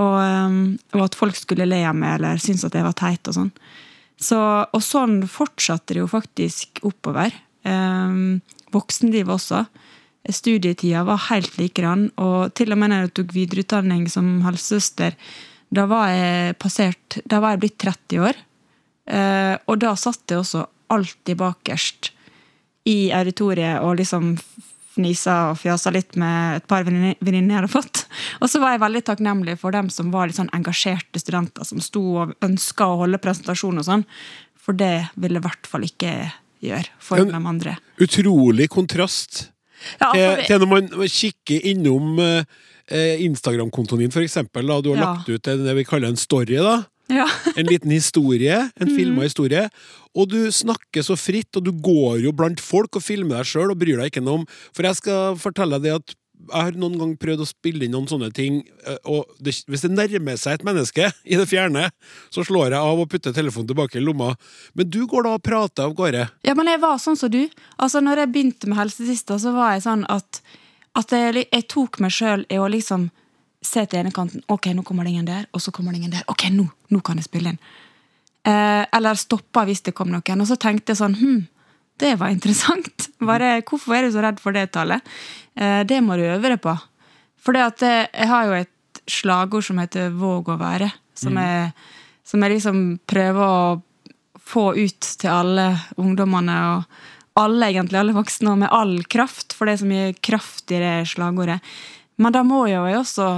Og, 0.00 0.18
um, 0.20 0.60
og 0.94 1.06
at 1.06 1.16
folk 1.18 1.36
skulle 1.36 1.68
le 1.68 1.82
av 1.88 1.96
meg 1.98 2.18
eller 2.18 2.40
synes 2.40 2.64
at 2.68 2.76
jeg 2.76 2.86
var 2.86 2.96
teit 2.96 3.28
og 3.28 3.36
sånn. 3.36 3.50
Så, 4.22 4.38
og 4.38 4.82
sånn 4.84 5.22
fortsatte 5.30 5.96
det 5.96 6.02
jo 6.02 6.10
faktisk 6.10 6.82
oppover. 6.86 7.34
Um, 7.66 8.40
voksenlivet 8.74 9.34
også. 9.34 9.64
Studietida 10.30 11.02
var 11.08 11.26
helt 11.30 11.56
likedan. 11.58 12.06
Og 12.22 12.52
til 12.58 12.74
og 12.74 12.80
med 12.80 12.92
når 12.92 13.06
jeg 13.06 13.14
tok 13.18 13.34
videreutdanning 13.34 14.06
som 14.12 14.36
helsesøster, 14.46 15.16
da 15.72 15.86
var 15.88 16.10
jeg 16.12 16.56
passert 16.60 17.22
Da 17.24 17.38
var 17.40 17.54
jeg 17.54 17.62
blitt 17.62 17.78
30 17.80 18.26
år. 18.28 18.40
Uh, 19.08 19.56
og 19.66 19.80
da 19.82 19.96
satt 19.98 20.30
jeg 20.30 20.44
også 20.44 20.66
alltid 20.92 21.38
bakerst 21.40 22.12
i 22.88 23.12
auditoriet 23.14 23.80
og 23.84 23.96
liksom 24.00 24.36
fnisa 24.92 25.36
og 25.52 25.58
fjasa 25.62 25.92
litt 25.94 26.16
med 26.20 26.58
et 26.58 26.66
par 26.68 26.84
venninner 26.84 27.54
jeg 27.54 27.60
hadde 27.62 27.72
fått. 27.72 28.02
Og 28.42 28.50
så 28.52 28.60
var 28.60 28.74
jeg 28.74 28.82
veldig 28.82 29.02
takknemlig 29.08 29.54
for 29.62 29.72
dem 29.72 29.88
som 29.92 30.10
var 30.12 30.28
litt 30.28 30.36
sånn 30.36 30.52
engasjerte 30.52 31.22
studenter, 31.22 31.64
som 31.64 31.80
sto 31.80 32.02
og 32.26 32.34
ønska 32.44 32.90
å 32.90 32.98
holde 33.04 33.20
presentasjon 33.22 33.80
og 33.80 33.86
sånn. 33.88 34.04
For 34.62 34.76
det 34.76 35.08
ville 35.16 35.40
i 35.40 35.44
hvert 35.46 35.66
fall 35.70 35.86
ikke 35.88 36.12
gjøre 36.62 36.92
for 37.02 37.22
en 37.22 37.32
de 37.32 37.40
andre. 37.54 37.78
Utrolig 38.02 38.68
kontrast 38.70 39.48
Ja, 39.98 40.12
til, 40.12 40.44
til 40.46 40.60
når 40.62 40.68
man 40.70 41.08
kikker 41.10 41.64
innom 41.72 42.20
eh, 42.22 42.44
eh, 42.86 43.24
Instagram-kontoen 43.24 44.04
din. 44.04 44.12
Da. 44.12 44.80
Du 44.84 44.92
har 44.92 45.00
Ja. 45.00 45.08
lagt 45.16 45.28
ut 45.28 45.42
det 45.42 45.74
vi 45.74 45.84
kaller 45.88 46.12
en 46.12 46.16
story. 46.20 46.56
da. 46.56 46.84
Ja. 47.12 47.26
En 47.58 47.68
liten 47.68 47.92
historie, 47.94 48.56
en 48.80 48.88
Mm. 48.88 48.96
filma 48.96 49.22
historie. 49.28 49.66
Og 50.16 50.28
du 50.28 50.40
snakker 50.52 51.04
så 51.06 51.16
fritt, 51.16 51.54
og 51.56 51.64
du 51.64 51.70
går 51.72 52.22
jo 52.24 52.32
blant 52.36 52.60
folk 52.60 52.96
og 52.98 53.02
filmer 53.04 53.40
deg 53.40 53.48
sjøl 53.52 53.70
og 53.72 53.78
bryr 53.80 53.96
deg 54.02 54.10
ikke 54.12 54.24
noe 54.24 54.42
om 54.42 54.46
For 54.74 54.84
jeg 54.84 54.98
skal 54.98 55.36
fortelle 55.40 55.78
deg 55.78 55.86
det 55.88 55.94
at 56.00 56.14
jeg 56.42 56.58
har 56.58 56.74
noen 56.74 56.96
gang 56.98 57.10
prøvd 57.22 57.44
å 57.44 57.46
spille 57.46 57.84
inn 57.86 57.92
noen 57.94 58.08
sånne 58.10 58.32
ting, 58.34 58.56
eh, 58.82 58.96
og 59.06 59.28
det, 59.38 59.52
hvis 59.70 59.84
det 59.84 59.92
nærmer 59.94 60.34
seg 60.36 60.56
et 60.58 60.64
menneske 60.66 61.06
i 61.32 61.36
det 61.38 61.46
fjerne, 61.46 61.84
så 62.34 62.42
slår 62.42 62.72
jeg 62.74 62.80
av 62.82 62.98
og 62.98 63.06
putter 63.12 63.30
telefonen 63.36 63.68
tilbake 63.70 64.00
i 64.00 64.02
lomma. 64.02 64.32
Men 64.74 64.90
du 64.90 65.04
går 65.06 65.22
da 65.28 65.36
og 65.38 65.44
prater 65.46 65.86
av 65.86 65.94
gårde. 65.94 66.24
Ja, 66.42 66.56
men 66.58 66.66
jeg 66.66 66.80
var 66.82 66.98
sånn 66.98 67.14
som 67.20 67.30
du. 67.30 67.44
Altså, 67.78 68.02
når 68.02 68.24
jeg 68.24 68.32
begynte 68.34 68.66
med 68.72 68.80
helsesista, 68.80 69.38
så 69.38 69.54
var 69.54 69.76
jeg 69.76 69.84
sånn 69.86 70.02
at, 70.10 70.42
at 70.98 71.14
jeg, 71.14 71.46
jeg 71.46 71.68
tok 71.70 72.00
meg 72.02 72.10
sjøl 72.10 72.42
i 72.50 72.58
å 72.58 72.66
liksom 72.74 73.12
se 73.62 73.84
til 73.86 74.00
ene 74.00 74.12
kanten. 74.14 74.42
Ok, 74.50 74.68
nå 74.74 74.84
kommer 74.86 75.06
det 75.06 75.14
ingen 75.14 75.28
der, 75.28 75.46
og 75.54 75.62
så 75.62 75.72
kommer 75.74 75.94
det 75.94 76.02
ingen 76.02 76.14
der. 76.14 76.26
Ok, 76.30 76.48
nå, 76.52 76.66
nå 76.90 77.00
kan 77.04 77.20
jeg 77.20 77.28
spille 77.28 77.54
inn. 77.54 77.60
Eh, 78.42 78.82
eller 78.90 79.18
stoppa 79.18 79.62
hvis 79.68 79.84
det 79.86 79.94
kom 79.94 80.10
noen. 80.10 80.42
Og 80.42 80.48
så 80.50 80.58
tenkte 80.60 80.92
jeg 80.92 80.98
sånn 80.98 81.14
Hm, 81.20 81.44
det 82.02 82.16
var 82.20 82.34
interessant. 82.34 83.08
Bare, 83.30 83.60
hvorfor 83.68 83.96
er 83.96 84.06
du 84.06 84.14
så 84.14 84.24
redd 84.24 84.42
for 84.42 84.56
det 84.56 84.72
tallet? 84.74 85.14
Eh, 85.54 85.82
det 85.86 86.02
må 86.02 86.18
du 86.18 86.26
øve 86.26 86.50
deg 86.50 86.60
på. 86.64 86.74
For 87.42 87.54
det 87.54 87.64
at 87.68 87.86
jeg, 87.86 88.10
jeg 88.10 88.30
har 88.30 88.48
jo 88.48 88.58
et 88.58 89.02
slagord 89.10 89.64
som 89.66 89.80
heter 89.82 90.12
'våg 90.14 90.52
å 90.52 90.60
være', 90.60 90.92
som, 91.18 91.38
jeg, 91.38 91.72
som 92.24 92.42
jeg 92.42 92.54
liksom 92.54 92.82
prøver 93.06 93.42
å 93.42 93.82
få 94.38 94.74
ut 94.76 95.08
til 95.18 95.30
alle 95.30 95.66
ungdommene 95.98 96.54
og 96.74 97.40
alle 97.40 97.70
egentlig, 97.70 97.98
alle 97.98 98.14
voksne, 98.14 98.52
og 98.52 98.60
med 98.60 98.72
all 98.74 98.98
kraft, 99.10 99.54
for 99.56 99.66
det 99.66 99.74
er 99.74 99.82
så 99.82 99.88
mye 99.88 100.14
kraft 100.20 100.72
i 100.74 100.80
det 100.82 100.94
slagordet. 101.08 101.58
Men 102.22 102.34
da 102.34 102.44
må 102.46 102.64
jo 102.70 102.84
jeg 102.86 103.00
også 103.00 103.28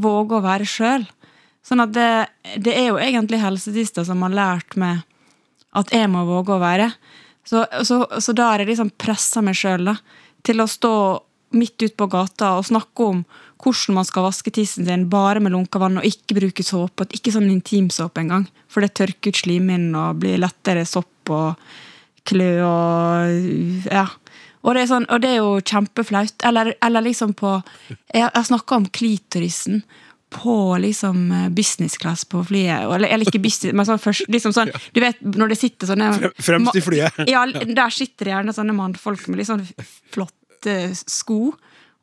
våge 0.00 0.38
å 0.38 0.44
være 0.44 0.68
sjøl. 0.68 1.06
Sånn 1.66 1.82
at 1.84 1.94
det, 1.94 2.10
det 2.62 2.74
er 2.76 2.90
jo 2.90 3.00
egentlig 3.00 3.40
helsedister 3.42 4.06
som 4.06 4.22
har 4.26 4.36
lært 4.36 4.76
meg 4.80 5.02
at 5.76 5.92
jeg 5.94 6.10
må 6.10 6.24
våge 6.28 6.56
å 6.56 6.62
være. 6.62 6.90
Så, 7.46 7.64
så, 7.86 8.02
så 8.20 8.34
da 8.36 8.52
har 8.52 8.62
jeg 8.62 8.72
liksom 8.72 8.92
pressa 9.00 9.42
meg 9.44 9.58
sjøl 9.58 9.92
til 10.46 10.62
å 10.62 10.68
stå 10.70 10.94
midt 11.56 11.82
ute 11.82 11.96
på 11.98 12.06
gata 12.10 12.54
og 12.58 12.68
snakke 12.68 13.06
om 13.06 13.22
hvordan 13.60 13.98
man 13.98 14.06
skal 14.08 14.24
vaske 14.24 14.52
tissen 14.54 14.86
sin 14.86 15.08
bare 15.12 15.42
med 15.42 15.52
lunka 15.52 15.80
vann 15.82 15.98
og 16.00 16.06
ikke 16.06 16.38
bruke 16.38 16.64
såpe. 16.64 17.08
Ikke 17.16 17.32
sånn 17.34 17.50
intimsåpe 17.52 18.22
engang, 18.22 18.46
for 18.70 18.84
det 18.84 18.94
tørker 18.96 19.34
ut 19.34 19.40
slimhinnen 19.42 19.96
og 19.98 20.22
blir 20.22 20.40
lettere 20.40 20.86
sopp 20.88 21.32
og 21.34 21.60
klø 22.28 22.52
og 22.64 23.90
ja. 23.90 24.06
Og 24.60 24.76
det 24.76 24.84
er, 24.84 24.90
sånn, 24.90 25.08
og 25.08 25.22
det 25.22 25.32
er 25.32 25.40
jo 25.40 25.56
kjempeflaut. 25.64 26.36
Eller, 26.44 26.74
eller 26.84 27.04
liksom 27.06 27.32
på 27.38 27.56
Jeg 28.12 28.28
har 28.28 28.46
snakka 28.46 28.76
om 28.76 28.88
klitorisen 28.92 29.82
på 30.30 30.76
liksom 30.78 31.32
eh, 31.34 31.48
business 31.48 31.96
class 31.98 32.24
på 32.24 32.42
flyet. 32.44 32.84
Eller, 32.84 33.08
eller 33.08 33.26
ikke 33.26 33.42
business, 33.42 33.74
men 33.74 33.88
sånn 33.88 33.98
først, 33.98 34.28
liksom 34.30 34.54
sånn 34.54 34.70
Du 34.94 35.00
vet 35.02 35.18
når 35.24 35.54
det 35.54 35.58
sitter 35.58 35.90
sånne 35.90 36.12
fremst 36.38 36.78
i 36.78 36.84
flyet. 36.84 37.24
Ja, 37.30 37.46
der 37.50 37.94
sitter 37.94 38.28
det 38.28 38.36
gjerne 38.36 38.54
sånne 38.54 38.76
mannfolk 38.76 39.26
med 39.28 39.40
litt 39.40 39.50
sånn 39.50 39.66
flotte 40.12 40.78
sko. 41.00 41.54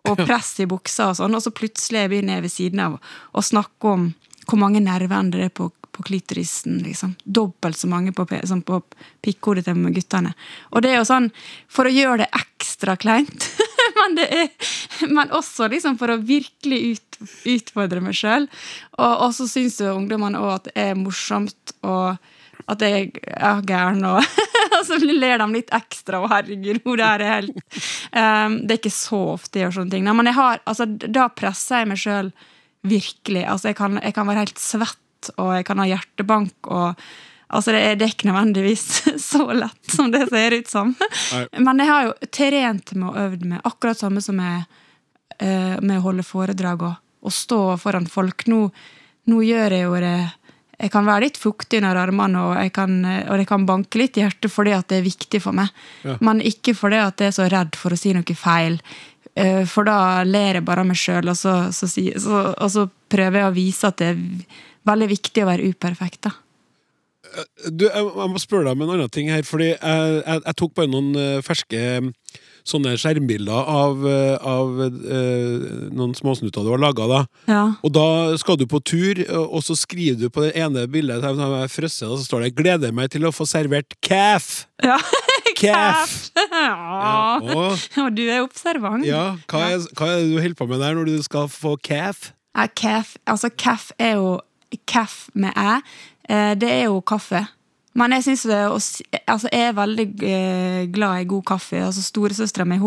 og 0.07 0.21
press 0.23 0.53
i 0.63 0.65
buksa 0.69 1.09
og 1.11 1.17
sånn, 1.19 1.33
og 1.35 1.41
så 1.43 1.51
plutselig 1.51 2.05
begynner 2.07 2.37
jeg 2.37 2.43
ved 2.45 2.51
siden 2.53 2.79
av 2.79 2.93
å 3.35 3.41
snakke 3.43 3.89
om 3.91 4.05
hvor 4.47 4.59
mange 4.61 4.79
nerveender 4.79 5.41
det 5.41 5.49
er 5.49 5.55
på, 5.57 5.67
på 5.97 6.05
klitorisen. 6.07 6.77
liksom. 6.85 7.15
Dobbelt 7.23 7.77
så 7.77 7.89
mange 7.89 8.13
på, 8.15 8.27
sånn 8.45 8.63
på 8.65 8.81
pikkhodet 9.25 9.65
til 9.67 9.89
guttene. 9.95 10.33
Og 10.71 10.85
det 10.85 10.93
er 10.93 11.01
jo 11.01 11.09
sånn, 11.09 11.31
for 11.71 11.89
å 11.89 11.93
gjøre 11.93 12.23
det 12.23 12.29
ekstra 12.37 12.97
kleint, 12.99 13.49
men, 13.99 14.17
er, 14.23 14.71
men 15.09 15.33
også 15.35 15.69
liksom 15.73 15.97
for 15.99 16.13
å 16.13 16.21
virkelig 16.21 16.81
ut, 16.93 17.21
utfordre 17.57 18.03
meg 18.03 18.17
sjøl. 18.17 18.47
Og, 19.01 19.29
så 19.35 19.49
syns 19.49 19.81
jo 19.81 19.95
ungdommene 19.97 20.41
òg 20.41 20.57
at 20.59 20.69
det 20.69 20.89
er 20.89 20.99
morsomt, 20.99 21.77
og 21.87 22.17
at 22.67 22.83
jeg 22.83 23.13
er 23.23 23.61
gæren, 23.67 24.03
og, 24.09 24.19
og 24.75 24.83
så 24.87 24.97
ler 24.99 25.39
de 25.39 25.47
litt 25.53 25.73
ekstra. 25.75 26.21
Og 26.21 26.31
herregud, 26.31 26.81
hvor 26.83 26.99
det 26.99 27.07
er 27.07 27.25
helt 27.31 27.57
um, 28.11 28.59
Det 28.63 28.75
er 28.75 28.79
ikke 28.81 28.93
så 28.93 29.21
ofte 29.37 29.59
jeg 29.59 29.67
gjør 29.67 29.79
sånne 29.79 29.95
ting. 29.95 30.05
Nei, 30.07 30.15
men 30.19 30.33
har, 30.35 30.61
altså, 30.67 30.87
da 30.87 31.29
presser 31.31 31.83
jeg 31.83 31.91
meg 31.93 32.01
sjøl 32.01 32.31
virkelig. 32.87 33.43
Altså, 33.47 33.71
jeg 33.71 33.79
kan, 33.79 33.99
jeg 34.03 34.15
kan 34.15 34.27
være 34.29 34.45
helt 34.45 34.61
svett, 34.61 34.99
og 35.37 35.53
jeg 35.57 35.65
kan 35.67 35.81
ha 35.83 35.89
hjertebank. 35.89 36.71
og 36.71 37.07
Altså, 37.47 37.71
det 37.71 37.79
er, 37.79 37.95
det 37.95 38.03
er 38.03 38.11
ikke 38.11 38.27
nødvendigvis 38.27 38.81
så 39.31 39.45
lett 39.55 39.91
som 39.93 40.09
det 40.11 40.25
ser 40.27 40.57
ut 40.57 40.67
som. 40.67 40.89
Men 41.55 41.79
jeg 41.79 41.87
har 41.87 42.09
jo 42.09 42.15
trent 42.35 42.91
med 42.97 43.07
og 43.07 43.19
øvd 43.21 43.45
med 43.47 43.61
akkurat 43.63 43.99
samme 44.01 44.23
som 44.23 44.41
jeg 44.43 44.65
eh, 45.39 45.77
med 45.79 45.99
å 45.99 46.05
holde 46.09 46.27
foredrag 46.27 46.83
og, 46.89 46.97
og 47.23 47.33
stå 47.33 47.61
foran 47.79 48.09
folk. 48.11 48.43
Nå, 48.51 48.65
nå 49.31 49.39
gjør 49.47 49.77
jeg 49.77 49.87
jo 49.87 49.95
det 50.03 50.17
Jeg 50.77 50.91
kan 50.93 51.07
være 51.07 51.23
litt 51.23 51.37
fuktig 51.41 51.79
under 51.79 51.97
armene, 51.97 52.37
og, 52.37 52.51
jeg 52.59 52.73
kan, 52.75 52.99
eh, 53.05 53.23
og 53.31 53.39
det 53.39 53.47
kan 53.49 53.63
banke 53.65 53.97
litt 54.03 54.19
i 54.19 54.25
hjertet 54.27 54.51
fordi 54.53 54.75
at 54.75 54.91
det 54.91 54.99
er 54.99 55.07
viktig 55.07 55.39
for 55.41 55.55
meg. 55.55 55.71
Men 56.19 56.43
ikke 56.43 56.75
fordi 56.77 56.99
at 57.01 57.23
jeg 57.23 57.31
er 57.31 57.37
så 57.39 57.47
redd 57.49 57.79
for 57.79 57.95
å 57.95 57.97
si 57.97 58.11
noe 58.13 58.35
feil. 58.37 58.77
Eh, 59.37 59.63
For 59.65 59.87
da 59.87 60.23
ler 60.27 60.59
jeg 60.59 60.67
bare 60.67 60.83
av 60.83 60.91
meg 60.91 60.99
sjøl, 60.99 61.31
og, 61.31 61.37
så, 61.37 61.71
så, 61.71 61.87
så, 61.87 62.43
og 62.53 62.69
så 62.73 62.89
prøver 63.09 63.39
jeg 63.39 63.49
å 63.49 63.55
vise 63.55 63.87
at 63.87 63.97
det 64.03 64.11
er 64.11 64.21
veldig 64.87 65.09
viktig 65.13 65.43
å 65.43 65.49
være 65.51 65.71
uperfekt. 65.71 66.27
da. 66.29 66.35
Du, 67.69 67.87
jeg, 67.87 68.03
jeg 68.07 68.31
må 68.31 68.39
spørre 68.39 68.69
deg 68.69 68.77
om 68.77 68.85
en 68.85 68.93
annen 68.95 69.11
ting 69.13 69.31
her, 69.33 69.43
fordi 69.45 69.73
jeg, 69.73 70.19
jeg, 70.21 70.43
jeg 70.45 70.57
tok 70.61 70.75
bare 70.77 70.89
noen 70.89 71.09
eh, 71.19 71.39
ferske 71.45 71.81
eh, 71.97 72.07
sånne 72.67 72.95
skjermbilder 72.99 73.69
av, 73.71 74.05
eh, 74.07 74.47
av 74.47 74.81
eh, 74.85 75.67
noen 75.95 76.15
småsnutter 76.17 76.65
du 76.65 76.71
har 76.73 76.81
laga, 76.81 77.07
da. 77.11 77.19
Ja. 77.51 77.63
Og 77.85 77.93
da 77.95 78.07
skal 78.39 78.59
du 78.59 78.65
på 78.69 78.81
tur, 78.83 79.21
og 79.43 79.59
så 79.65 79.75
skriver 79.79 80.19
du 80.23 80.33
på 80.33 80.45
det 80.45 80.53
ene 80.59 80.87
bildet 80.91 81.23
der 81.23 81.35
jeg 81.37 81.53
har 81.61 81.71
frosset, 81.71 82.07
og 82.07 82.19
så 82.19 82.27
står 82.27 82.47
det 82.47 82.55
'Gleder 82.57 82.95
meg 82.95 83.11
til 83.13 83.27
å 83.27 83.33
få 83.35 83.47
servert 83.49 83.97
caff'. 84.03 84.65
Ja. 84.83 84.99
Caff! 85.57 86.29
Ja. 86.37 87.39
Og, 87.41 87.79
Og 88.03 88.09
du 88.13 88.27
er 88.27 88.43
observant. 88.43 89.05
ja, 89.07 89.37
hva 89.49 89.63
er, 89.71 89.85
hva 89.97 90.09
er 90.11 90.19
det 90.21 90.27
du 90.29 90.35
holder 90.37 90.57
på 90.59 90.67
med 90.69 90.83
der 90.83 90.93
når 90.93 91.09
du 91.09 91.23
skal 91.25 91.47
få 91.49 91.77
caff? 91.81 92.31
Ja, 92.57 92.67
Caff, 92.73 93.15
altså 93.25 93.49
er 93.97 94.13
jo 94.17 94.39
Caff 94.87 95.29
med 95.33 95.53
æ. 95.55 95.81
eh, 96.29 96.55
Det 96.55 96.69
er 96.71 96.83
jo 96.83 97.01
kaffe. 97.01 97.47
Men 97.95 98.11
jeg 98.13 98.23
synes 98.23 98.45
altså 99.27 99.49
jeg 99.51 99.61
er 99.67 99.73
veldig 99.73 100.07
eh, 100.23 100.91
glad 100.93 101.21
i 101.21 101.25
god 101.25 101.43
kaffe. 101.43 101.85
Altså 101.85 102.01
Storesøstera 102.01 102.65
mi 102.65 102.77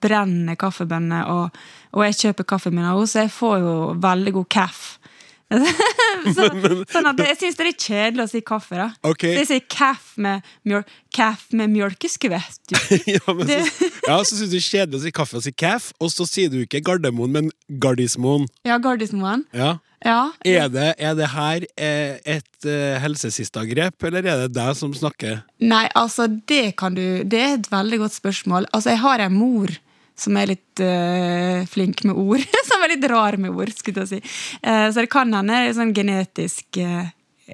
brenner 0.00 0.54
kaffebønner, 0.54 1.24
og, 1.24 1.50
og 1.92 2.04
jeg 2.04 2.14
kjøper 2.14 2.44
kaffen 2.44 2.74
min 2.74 2.84
av 2.84 2.96
henne, 2.98 3.08
så 3.08 3.20
jeg 3.24 3.30
får 3.30 3.58
jo 3.58 3.72
veldig 4.00 4.32
god 4.32 4.44
caff. 4.50 4.98
så, 6.36 6.46
sånn 6.94 7.06
at 7.12 7.20
jeg 7.22 7.36
syns 7.38 7.56
det 7.58 7.62
er 7.64 7.68
litt 7.70 7.84
kjedelig 7.86 8.24
å 8.24 8.30
si 8.32 8.40
kaffe. 8.46 8.78
da 8.80 8.88
Ok. 9.06 9.22
Så 9.28 9.32
jeg 9.44 9.48
sier 9.50 9.64
kaff 9.70 10.12
med, 10.22 10.46
mjøl, 10.66 10.82
caff 11.14 11.46
med 11.56 11.70
mjølkeskvett. 11.74 12.74
ja, 13.14 13.22
men 13.32 13.46
Det- 13.46 13.62
så, 13.70 13.90
ja, 14.08 14.18
så 14.26 14.32
syns 14.38 14.50
du 14.50 14.56
det 14.56 14.62
er 14.62 14.68
kjedelig 14.70 15.00
å 15.00 15.04
si 15.06 15.14
kaffe 15.20 15.38
og 15.40 15.46
si 15.46 15.52
kaff, 15.54 15.92
og 16.02 16.10
så 16.14 16.26
sier 16.28 16.50
du 16.52 16.58
ikke 16.64 16.82
Gardermoen, 16.86 17.34
men 17.38 17.50
Gardismoen. 17.82 18.48
Ja, 18.66 18.78
Gardismoen. 18.82 19.46
Ja. 19.56 19.76
Ja. 20.04 20.30
Er 20.44 20.68
det, 20.70 20.90
er 21.02 21.14
det 21.18 21.26
her 21.32 21.64
eh, 21.80 22.18
et 22.36 22.66
eh, 22.68 22.98
helsesistagrep, 23.02 23.96
eller 24.06 24.26
er 24.28 24.42
det 24.44 24.52
deg 24.54 24.76
som 24.78 24.92
snakker? 24.94 25.40
Nei, 25.64 25.86
altså, 25.96 26.26
det 26.46 26.74
kan 26.78 26.94
du 26.94 27.24
Det 27.24 27.40
er 27.40 27.54
et 27.56 27.70
veldig 27.72 28.02
godt 28.04 28.14
spørsmål. 28.18 28.68
Altså, 28.76 28.92
jeg 28.92 29.00
har 29.02 29.24
en 29.24 29.34
mor 29.38 29.72
som 30.16 30.36
er 30.40 30.50
litt 30.54 30.80
uh, 30.80 31.66
flink 31.68 32.02
med 32.08 32.16
ord. 32.16 32.44
som 32.68 32.82
er 32.84 32.94
litt 32.94 33.06
rar 33.10 33.36
med 33.40 33.52
ord, 33.52 33.72
skulle 33.76 34.04
jeg 34.04 34.16
si. 34.16 34.34
Uh, 34.64 34.88
så 34.88 35.02
det 35.02 35.10
kan 35.12 35.32
hende 35.34 35.52
det 35.52 35.70
er 35.70 35.76
sånn 35.76 35.94
genetisk 35.96 36.80
uh, 36.80 37.04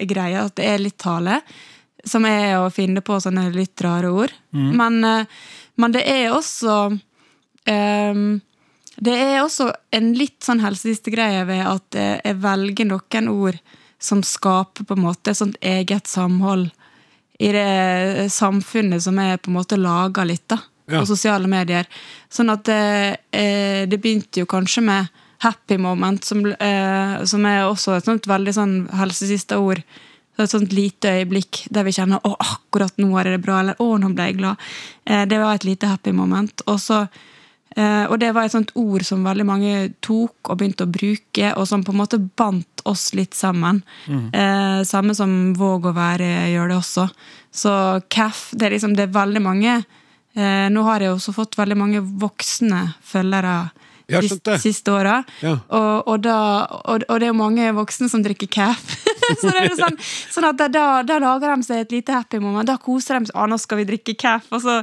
greie, 0.09 0.47
at 0.47 0.57
det 0.61 0.69
er 0.71 0.83
litt 0.83 0.99
tale. 1.03 1.41
Som 2.05 2.27
er 2.27 2.57
å 2.59 2.71
finne 2.75 3.03
på 3.05 3.19
sånne 3.23 3.49
litt 3.55 3.83
rare 3.85 4.11
ord. 4.11 4.33
Men, 4.51 4.97
eh, 5.07 5.29
men 5.79 5.93
det 5.95 6.01
er 6.11 6.33
også 6.35 6.73
um, 6.91 8.25
det 8.97 9.13
er 9.15 9.37
også 9.39 9.69
en 9.95 10.09
litt 10.19 10.43
sånn 10.43 10.65
helsesistegreie 10.65 11.45
ved 11.47 11.63
at 11.63 11.99
jeg 12.01 12.41
velger 12.43 12.91
noen 12.91 13.31
ord 13.31 13.61
som 14.03 14.25
skaper 14.27 14.89
på 14.89 14.99
en 14.99 15.05
måte 15.05 15.31
et 15.31 15.39
sånt 15.39 15.61
eget 15.63 16.11
samhold 16.11 16.73
i 17.39 17.53
det 17.55 18.27
samfunnet 18.35 19.03
som 19.03 19.19
er 19.23 19.39
på 19.39 19.51
en 19.51 19.61
måte 19.61 19.79
laga 19.79 20.27
litt, 20.27 20.45
da. 20.51 20.59
Ja. 20.87 21.01
På 21.01 21.07
sosiale 21.07 21.49
medier. 21.49 21.87
Sånn 22.33 22.51
at 22.53 22.65
det, 22.67 23.19
eh, 23.31 23.85
det 23.87 24.01
begynte 24.03 24.43
jo 24.43 24.47
kanskje 24.51 24.83
med 24.83 25.09
happy 25.43 25.79
moment, 25.79 26.25
som, 26.25 26.45
eh, 26.47 27.25
som 27.25 27.47
er 27.47 27.65
også 27.67 27.97
et 27.97 28.05
sånt 28.05 28.27
veldig 28.27 28.55
sånn 28.55 28.75
helsesiste 28.91 29.59
ord. 29.59 29.83
Så 30.37 30.43
Et 30.43 30.51
sånt 30.51 30.73
lite 30.73 31.11
øyeblikk 31.13 31.69
der 31.71 31.85
vi 31.85 31.93
kjenner 31.93 32.21
'å, 32.23 32.37
akkurat 32.37 32.93
nå 32.97 33.21
er 33.21 33.25
det 33.25 33.43
bra', 33.43 33.61
eller 33.61 33.75
'å, 33.75 34.01
nå 34.01 34.15
ble 34.15 34.25
jeg 34.25 34.39
glad'. 34.39 34.57
Eh, 35.07 35.25
det 35.27 35.39
var 35.39 35.55
et 35.55 35.65
lite 35.65 35.87
happy 35.87 36.13
moment. 36.13 36.63
Og 36.67 36.79
så 36.79 37.09
Eh, 37.77 38.05
og 38.11 38.19
det 38.21 38.33
var 38.37 38.47
et 38.47 38.55
sånt 38.55 38.73
ord 38.79 39.05
som 39.07 39.25
veldig 39.25 39.47
mange 39.49 39.73
tok 40.05 40.51
og 40.51 40.59
begynte 40.61 40.85
å 40.85 40.93
bruke, 40.93 41.53
og 41.57 41.67
som 41.69 41.85
på 41.85 41.95
en 41.95 42.01
måte 42.03 42.21
bandt 42.21 42.85
oss 42.89 43.13
litt 43.17 43.37
sammen. 43.39 43.83
Eh, 44.35 44.83
samme 44.89 45.15
som 45.17 45.55
Våg 45.57 45.89
å 45.89 45.95
være 45.97 46.53
gjør 46.53 46.73
det 46.73 46.79
også. 46.79 47.09
Så 47.53 47.73
CAF, 48.13 48.51
det 48.57 48.69
er 48.69 48.77
liksom 48.77 48.97
det 48.97 49.09
er 49.09 49.17
veldig 49.17 49.43
mange 49.45 49.85
eh, 50.35 50.69
Nå 50.73 50.85
har 50.89 51.05
jeg 51.05 51.15
også 51.15 51.35
fått 51.37 51.59
veldig 51.61 51.79
mange 51.79 52.03
voksne 52.03 52.85
følgere 53.07 53.57
de 54.07 54.29
siste, 54.29 54.59
siste 54.59 54.93
åra. 54.93 55.23
Ja. 55.41 55.57
Og, 55.69 56.09
og, 56.09 56.27
og, 56.27 57.07
og 57.09 57.21
det 57.21 57.27
er 57.27 57.31
jo 57.31 57.39
mange 57.39 57.71
voksne 57.77 58.09
som 58.13 58.23
drikker 58.25 58.51
cap. 58.53 58.95
så 59.41 59.49
det 59.49 59.65
er 59.65 59.75
sånn, 59.79 59.99
sånn 60.03 60.49
at 60.51 60.63
da, 60.75 60.87
da, 61.07 61.19
lager 61.23 61.55
de 61.55 61.67
seg 61.67 61.85
et 61.85 61.97
lite 61.97 62.15
happy 62.17 62.43
moment. 62.43 62.69
Da 62.69 62.79
koser 62.83 63.19
de 63.19 63.31
seg. 63.31 63.37
Ah, 63.39 63.49
nå 63.51 63.59
skal 63.61 63.83
vi 63.83 63.89
drikke 63.93 64.17
cap'. 64.19 64.49
Og 64.53 64.65
så, 64.65 64.81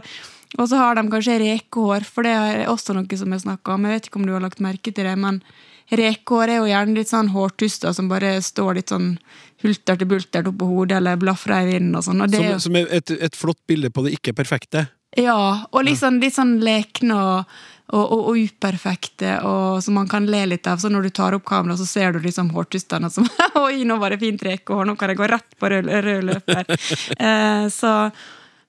og 0.57 0.69
så 0.69 0.81
har 0.81 0.97
de 0.97 1.05
kanskje 1.12 1.39
rekehår, 1.43 2.07
for 2.07 2.27
det 2.27 2.35
er 2.35 2.69
også 2.71 2.95
noe 2.97 3.19
som 3.19 3.35
jeg 3.35 3.45
snakker 3.45 3.75
om. 3.75 3.88
Jeg 3.88 3.99
vet 3.99 4.09
ikke 4.09 4.21
om 4.21 4.29
du 4.29 4.35
har 4.35 4.45
lagt 4.45 4.63
merke 4.63 4.93
til 4.93 5.05
det, 5.05 5.17
men 5.19 5.43
rekehår 5.89 6.53
er 6.53 6.62
jo 6.62 6.69
gjerne 6.69 6.97
litt 6.97 7.12
sånn 7.12 7.31
hårtuster 7.33 7.93
som 7.97 8.09
bare 8.12 8.38
står 8.45 8.77
litt 8.77 8.93
sånn 8.93 9.15
hulter 9.63 9.97
til 9.99 10.07
bulter 10.07 10.47
oppå 10.47 10.67
hodet 10.69 10.99
eller 11.01 11.17
blafrer 11.19 11.65
i 11.65 11.73
vinden 11.73 11.97
og 11.99 12.05
sånn. 12.05 12.23
Som, 12.31 12.51
som 12.69 12.77
et, 12.79 13.12
et 13.12 13.35
flott 13.35 13.59
bilde 13.67 13.91
på 13.91 14.05
det 14.05 14.15
ikke-perfekte. 14.19 14.85
Ja, 15.17 15.65
og 15.71 15.89
sånn, 15.97 16.19
litt 16.21 16.35
sånn 16.35 16.57
lekne 16.61 17.17
og, 17.17 17.53
og, 17.89 18.03
og, 18.03 18.25
og 18.31 18.37
uperfekte, 18.37 19.39
og 19.47 19.79
som 19.83 19.97
man 19.97 20.09
kan 20.09 20.27
le 20.29 20.43
litt 20.51 20.67
av. 20.69 20.81
Så 20.81 20.91
når 20.93 21.07
du 21.07 21.13
tar 21.17 21.37
opp 21.37 21.47
kameraet, 21.49 21.81
så 21.81 21.87
ser 21.89 22.13
du 22.13 22.21
liksom 22.23 22.51
hårtustene 22.53 23.09
som 23.13 23.27
Oi, 23.63 23.83
nå 23.87 23.97
var 24.01 24.13
det 24.13 24.21
fint 24.21 24.43
rekehår, 24.45 24.85
nå 24.85 24.97
kan 24.99 25.13
jeg 25.13 25.21
gå 25.21 25.29
rett 25.31 25.57
på 25.57 25.71
rød, 25.73 25.89
rød 26.05 26.27
løper. 26.29 26.69
eh, 27.29 27.65
så, 27.73 27.93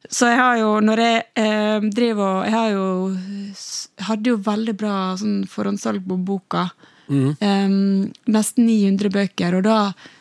så 0.09 0.31
jeg 0.33 0.41
har 0.41 0.63
jo, 0.63 0.71
når 0.85 1.05
jeg 1.05 1.25
eh, 1.45 1.91
driver 1.91 2.31
og 2.31 2.47
Jeg 2.49 2.57
har 2.57 2.71
jo 2.77 2.87
hadde 4.09 4.33
jo 4.33 4.39
veldig 4.41 4.77
bra 4.81 4.95
sånn 5.21 5.43
forhåndssalg 5.51 6.07
på 6.09 6.17
boka. 6.25 6.71
Eh, 7.11 7.73
nesten 8.31 8.65
900 8.65 9.13
bøker, 9.13 9.59
og 9.59 9.67
da 9.67 9.81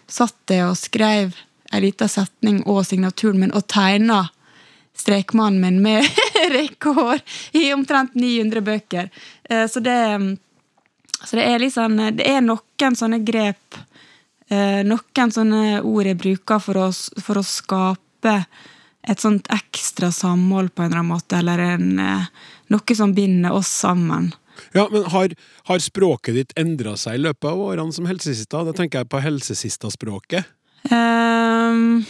satt 0.10 0.52
jeg 0.52 0.66
og 0.66 0.76
skrev 0.76 1.38
ei 1.70 1.84
lita 1.84 2.08
setning 2.10 2.64
og 2.66 2.82
signaturen 2.88 3.40
min 3.44 3.54
og 3.54 3.68
tegna 3.70 4.24
strekmannen 5.00 5.62
min 5.64 5.82
med 5.84 6.06
rekord 6.58 7.22
i 7.56 7.70
omtrent 7.74 8.16
900 8.20 8.62
bøker. 8.66 9.10
Eh, 9.50 9.68
Så 9.68 9.80
det, 9.84 10.00
så 11.24 11.36
det 11.36 11.46
er 11.46 11.60
liksom 11.60 11.98
Det 12.18 12.28
er 12.28 12.42
noen 12.44 12.96
sånne 13.00 13.22
grep, 13.26 13.80
eh, 14.50 14.82
noen 14.88 15.32
sånne 15.36 15.82
ord 15.82 16.12
jeg 16.12 16.20
bruker 16.20 16.60
for 16.64 16.84
å, 16.84 16.90
for 17.22 17.40
å 17.40 17.46
skape 17.46 18.44
et 19.10 19.20
sånt 19.24 19.48
ekstra 19.50 20.12
samhold 20.12 20.74
på 20.76 20.84
en 20.84 20.92
eller 20.92 21.00
annen 21.02 21.16
måte, 21.16 21.38
eller 21.40 21.62
en, 21.64 21.88
noe 22.70 22.96
som 22.96 23.14
binder 23.16 23.56
oss 23.56 23.72
sammen. 23.72 24.34
Ja, 24.76 24.88
men 24.92 25.04
har, 25.04 25.34
har 25.70 25.80
språket 25.80 26.36
ditt 26.36 26.54
endra 26.60 26.98
seg 27.00 27.16
i 27.16 27.24
løpet 27.24 27.48
av 27.48 27.62
årene 27.64 27.96
som 27.96 28.08
helsesista? 28.10 28.64
Da 28.68 28.76
tenker 28.76 29.02
jeg 29.02 29.10
på 29.10 29.22
helsesista-språket. 29.24 30.50
Um, 30.92 32.04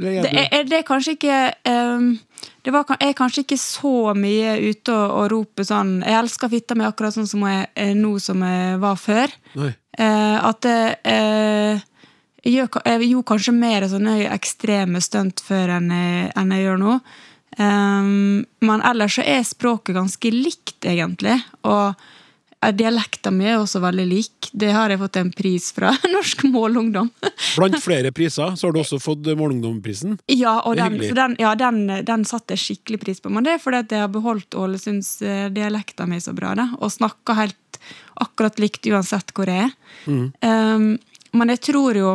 Er 0.00 0.22
Det 0.24 0.48
er, 0.52 0.64
det 0.64 0.84
kanskje 0.88 1.16
ikke 1.18 1.38
um, 1.68 2.18
Det 2.64 2.72
var, 2.72 2.96
er 3.00 3.12
kanskje 3.12 3.44
ikke 3.44 3.58
så 3.60 4.14
mye 4.16 4.54
ute 4.70 4.92
og, 4.94 5.10
og 5.18 5.30
rope 5.32 5.64
sånn 5.64 6.00
'Jeg 6.00 6.18
elsker 6.18 6.48
fitta 6.48 6.74
mi 6.74 6.86
akkurat 6.86 7.14
sånn 7.14 7.28
som 7.28 7.44
jeg 7.44 7.66
er 7.76 7.94
nå 7.94 8.18
som 8.18 8.42
jeg 8.42 8.78
var 8.80 8.96
før'. 8.96 9.34
Eh, 9.98 10.38
at 10.44 10.60
det 10.64 10.96
eh, 11.04 11.80
jeg, 12.42 12.54
gjør, 12.54 12.80
jeg 12.86 13.10
gjorde 13.10 13.28
kanskje 13.28 13.52
mer 13.54 13.86
sånne 13.88 14.14
ekstreme 14.32 15.02
stunt 15.04 15.42
før 15.44 15.76
enn 15.76 15.90
jeg, 15.92 16.32
enn 16.36 16.54
jeg 16.56 16.64
gjør 16.64 16.80
nå. 16.80 16.96
Um, 17.60 18.46
men 18.64 18.82
ellers 18.88 19.18
så 19.18 19.24
er 19.28 19.44
språket 19.44 19.94
ganske 19.94 20.32
likt, 20.32 20.78
egentlig. 20.88 21.36
Og 21.68 21.92
Dialekta 22.70 23.30
mi 23.34 23.48
er 23.50 23.56
også 23.58 23.80
veldig 23.82 24.04
lik. 24.06 24.48
Det 24.52 24.68
har 24.70 24.92
jeg 24.92 25.00
fått 25.00 25.16
en 25.18 25.32
pris 25.34 25.64
fra 25.74 25.90
Norsk 26.14 26.44
Målungdom. 26.46 27.08
Blant 27.56 27.78
flere 27.82 28.12
priser 28.14 28.54
så 28.54 28.68
har 28.68 28.76
du 28.76 28.80
også 28.84 29.00
fått 29.02 29.26
Målungdomprisen. 29.38 30.18
Ja, 30.30 30.60
og 30.68 30.76
den, 30.78 31.00
den, 31.16 31.34
ja, 31.42 31.54
den, 31.58 31.82
den 32.06 32.24
satte 32.28 32.54
jeg 32.54 32.62
skikkelig 32.62 33.00
pris 33.02 33.20
på. 33.24 33.32
Men 33.34 33.42
det 33.48 33.56
er 33.56 33.62
fordi 33.64 33.80
at 33.82 33.94
jeg 33.96 34.04
har 34.04 34.12
beholdt 34.14 34.54
Ålesundsdialekta 34.54 36.06
mi 36.06 36.20
så 36.22 36.32
bra, 36.36 36.54
da, 36.58 36.68
og 36.78 36.92
snakka 36.94 37.34
helt 37.40 37.80
akkurat 38.22 38.60
likt 38.62 38.86
uansett 38.86 39.32
hvor 39.34 39.50
jeg 39.50 39.66
er. 39.66 39.72
Um, 40.06 40.92
men 41.32 41.50
jeg 41.54 41.62
tror 41.72 41.96
jo 41.98 42.12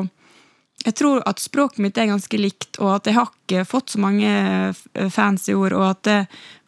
jeg 0.85 0.93
tror 0.95 1.23
at 1.27 1.41
språket 1.41 1.81
mitt 1.83 1.97
er 1.99 2.05
ganske 2.07 2.37
likt, 2.39 2.77
og 2.79 2.93
at 2.99 3.07
jeg 3.09 3.17
har 3.17 3.27
ikke 3.33 3.63
fått 3.67 3.89
så 3.91 3.99
mange 3.99 4.29
f- 4.71 4.85
fancy 5.11 5.51
ord. 5.57 5.73
Og 5.75 5.83
at 5.89 6.03
det, 6.07 6.17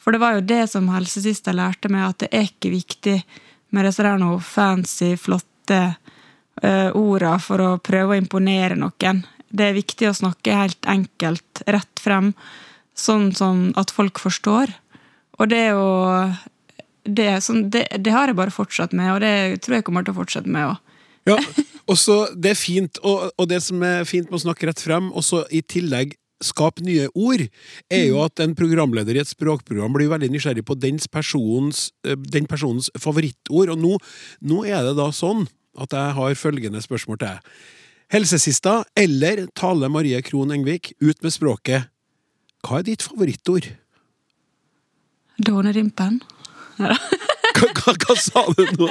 for 0.02 0.12
det 0.12 0.20
var 0.20 0.34
jo 0.36 0.42
det 0.50 0.64
som 0.72 0.90
helsesøster 0.92 1.56
lærte 1.56 1.88
meg, 1.94 2.10
at 2.10 2.26
det 2.26 2.30
er 2.36 2.50
ikke 2.50 2.72
viktig 2.74 3.14
med 3.76 3.86
disse 3.88 4.06
der 4.06 4.20
noe 4.22 4.40
fancy, 4.44 5.14
flotte 5.20 5.82
uh, 6.64 6.90
orda 6.98 7.36
for 7.44 7.64
å 7.64 7.72
prøve 7.84 8.16
å 8.16 8.20
imponere 8.20 8.78
noen. 8.80 9.24
Det 9.50 9.70
er 9.70 9.78
viktig 9.78 10.10
å 10.10 10.18
snakke 10.18 10.58
helt 10.58 10.90
enkelt, 10.90 11.64
rett 11.68 12.02
frem, 12.02 12.34
sånn 12.98 13.32
som 13.36 13.70
at 13.80 13.94
folk 13.94 14.22
forstår. 14.22 14.74
Og 15.40 15.50
det 15.50 15.70
jo 15.72 15.88
det, 17.08 17.32
sånn, 17.46 17.70
det, 17.74 17.88
det 17.98 18.14
har 18.14 18.30
jeg 18.30 18.38
bare 18.38 18.54
fortsatt 18.54 18.94
med, 18.98 19.14
og 19.16 19.24
det 19.24 19.64
tror 19.64 19.80
jeg 19.80 19.88
kommer 19.88 20.06
til 20.06 20.14
å 20.14 20.20
fortsette 20.20 20.52
med 20.52 20.70
òg. 20.74 20.78
Ja, 21.28 21.38
og 21.90 21.98
så 22.00 22.22
Det 22.34 22.54
er 22.54 22.58
fint, 22.58 23.00
og, 23.06 23.30
og 23.38 23.50
det 23.50 23.60
som 23.66 23.82
er 23.86 24.08
fint 24.08 24.30
med 24.30 24.40
å 24.40 24.44
snakke 24.46 24.70
rett 24.70 24.82
frem, 24.82 25.12
og 25.14 25.26
så 25.26 25.44
i 25.54 25.62
tillegg 25.62 26.16
skape 26.44 26.84
nye 26.86 27.08
ord, 27.14 27.46
er 27.92 28.06
jo 28.08 28.22
at 28.24 28.40
en 28.44 28.56
programleder 28.58 29.18
i 29.18 29.24
et 29.24 29.32
språkprogram 29.32 29.94
blir 29.96 30.12
veldig 30.12 30.32
nysgjerrig 30.34 30.66
på 30.68 30.78
dens 30.80 31.10
persons, 31.12 31.90
eh, 32.08 32.16
den 32.16 32.48
personens 32.50 32.90
favorittord. 33.00 33.74
Og 33.76 33.82
nå, 33.82 33.98
nå 34.42 34.64
er 34.68 34.88
det 34.88 34.96
da 35.00 35.10
sånn 35.16 35.48
at 35.80 35.94
jeg 35.96 36.16
har 36.18 36.40
følgende 36.40 36.82
spørsmål 36.84 37.20
til 37.20 37.28
deg. 37.28 37.54
Helsesista 38.10 38.80
eller 38.98 39.46
Tale 39.54 39.90
Marie 39.92 40.22
Krohn 40.26 40.52
Engvik, 40.56 40.94
ut 40.98 41.22
med 41.22 41.36
språket. 41.36 41.92
Hva 42.66 42.82
er 42.82 42.88
ditt 42.90 43.06
favorittord? 43.06 43.70
Dånerimpen. 45.40 46.22
Hva, 47.56 47.94
hva, 47.94 48.16
sa 48.20 48.44
du 48.54 48.64
nå? 48.78 48.90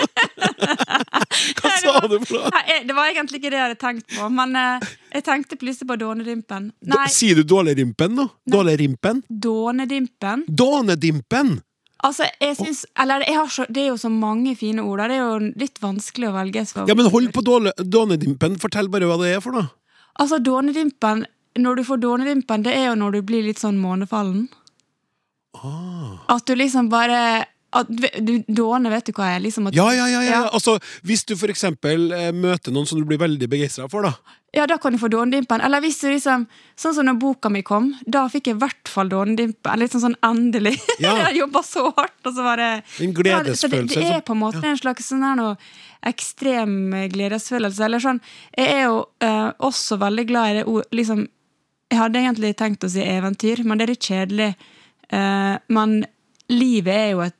Hva 1.58 1.70
sa 1.78 2.00
du 2.10 2.16
for 2.24 2.48
noe? 2.48 2.78
Det 2.88 2.96
var 2.96 3.10
egentlig 3.12 3.40
ikke 3.40 3.52
det 3.52 3.58
jeg 3.58 3.64
hadde 3.66 3.78
tenkt 3.80 4.10
på, 4.16 4.28
men 4.34 4.56
eh, 4.58 4.88
jeg 5.14 5.24
tenkte 5.28 5.58
plutselig 5.60 5.88
på 5.88 5.96
Dånedimpen. 6.00 6.70
Nei, 6.90 7.06
Sier 7.12 7.38
du 7.38 7.46
dålerimpen 7.46 8.18
nå? 8.18 8.28
Dålerimpen? 8.50 9.22
dånedimpen. 9.28 10.44
Dånedimpen! 10.48 11.58
Altså, 12.06 12.28
jeg 12.38 12.54
syns 12.54 12.84
Eller 12.94 13.24
så, 13.50 13.64
det 13.68 13.82
er 13.82 13.88
jo 13.88 13.96
så 13.98 14.10
mange 14.12 14.54
fine 14.56 14.82
ord. 14.86 15.00
Det 15.02 15.16
er 15.16 15.24
jo 15.24 15.50
litt 15.58 15.80
vanskelig 15.82 16.28
å 16.28 16.36
velge. 16.36 16.62
Ja, 16.86 16.94
men 16.94 17.10
hold 17.10 17.32
på 17.34 17.42
dånedimpen. 17.42 18.54
Fortell 18.62 18.90
bare 18.92 19.08
hva 19.10 19.18
det 19.22 19.32
er 19.34 19.42
for 19.42 19.56
noe. 19.56 19.66
Altså, 20.18 20.38
dånedimpen 20.38 21.26
Når 21.58 21.76
du 21.76 21.84
får 21.84 21.98
dånedimpen, 21.98 22.62
det 22.62 22.74
er 22.76 22.84
jo 22.90 22.94
når 23.00 23.16
du 23.16 23.22
blir 23.26 23.42
litt 23.42 23.58
sånn 23.58 23.80
månefallen. 23.82 24.46
Ah. 25.58 26.20
At 26.36 26.46
du 26.46 26.54
liksom 26.54 26.86
bare 26.92 27.48
at, 27.76 27.88
du, 27.90 28.38
Dåne, 28.48 28.88
vet 28.88 29.10
du 29.10 29.12
hva 29.12 29.32
er? 29.34 29.42
Liksom 29.44 29.68
at, 29.68 29.76
Ja, 29.76 29.90
ja, 29.92 30.06
ja, 30.08 30.22
ja. 30.24 30.30
Ja. 30.30 30.42
Altså, 30.56 30.78
Hvis 31.04 31.24
du 31.28 31.34
for 31.36 31.52
eksempel 31.52 32.10
eh, 32.16 32.30
møter 32.32 32.72
noen 32.72 32.88
som 32.88 33.00
du 33.00 33.04
blir 33.08 33.20
veldig 33.20 33.48
begeistra 33.50 33.88
for, 33.92 34.08
da. 34.08 34.38
Ja, 34.56 34.64
da 34.66 34.78
kan 34.80 34.94
du 34.94 34.98
få 34.98 35.10
dånedimpen. 35.12 35.60
Eller 35.60 35.82
hvis 35.84 35.98
du 36.00 36.06
liksom 36.08 36.46
Sånn 36.78 36.94
som 36.96 37.04
når 37.04 37.18
boka 37.20 37.50
mi 37.52 37.60
kom, 37.66 37.90
da 38.06 38.22
fikk 38.32 38.48
jeg 38.48 38.56
i 38.56 38.60
hvert 38.62 38.88
fall 38.88 39.10
dånedimpen. 39.12 39.80
Litt 39.82 39.92
sånn 39.92 40.06
sånn 40.06 40.18
endelig. 40.24 40.78
Ja. 41.04 41.12
jeg 41.28 41.42
jobba 41.42 41.60
så 41.62 41.84
hardt, 41.94 42.16
og 42.26 42.32
så 42.34 42.42
var 42.46 42.58
det 42.58 42.70
En 43.04 43.12
Ja, 43.26 43.42
så 43.54 43.68
det, 43.70 43.84
er 44.00 44.24
på 44.24 44.34
en 44.34 44.40
måte 44.40 44.64
en 44.64 44.80
slags 44.80 45.10
sånn 45.12 45.22
her 45.22 45.36
noe 45.38 45.54
ekstrem 46.08 46.94
gledesfølelse. 47.12 47.84
Eller 47.84 48.02
sånn 48.02 48.22
Jeg 48.56 48.72
er 48.78 48.84
jo 48.88 49.02
eh, 49.20 49.50
også 49.68 50.00
veldig 50.00 50.26
glad 50.30 50.50
i 50.50 50.58
det 50.60 50.66
ord 50.72 50.88
liksom, 50.96 51.26
Jeg 51.92 52.00
hadde 52.00 52.22
egentlig 52.24 52.56
tenkt 52.56 52.86
å 52.88 52.90
si 52.92 53.04
eventyr, 53.04 53.62
men 53.64 53.78
det 53.78 53.86
er 53.86 53.92
litt 53.92 54.08
kjedelig. 54.08 54.52
Eh, 55.12 55.54
men 55.76 56.00
livet 56.48 56.94
er 56.94 57.10
jo 57.12 57.22
et 57.26 57.37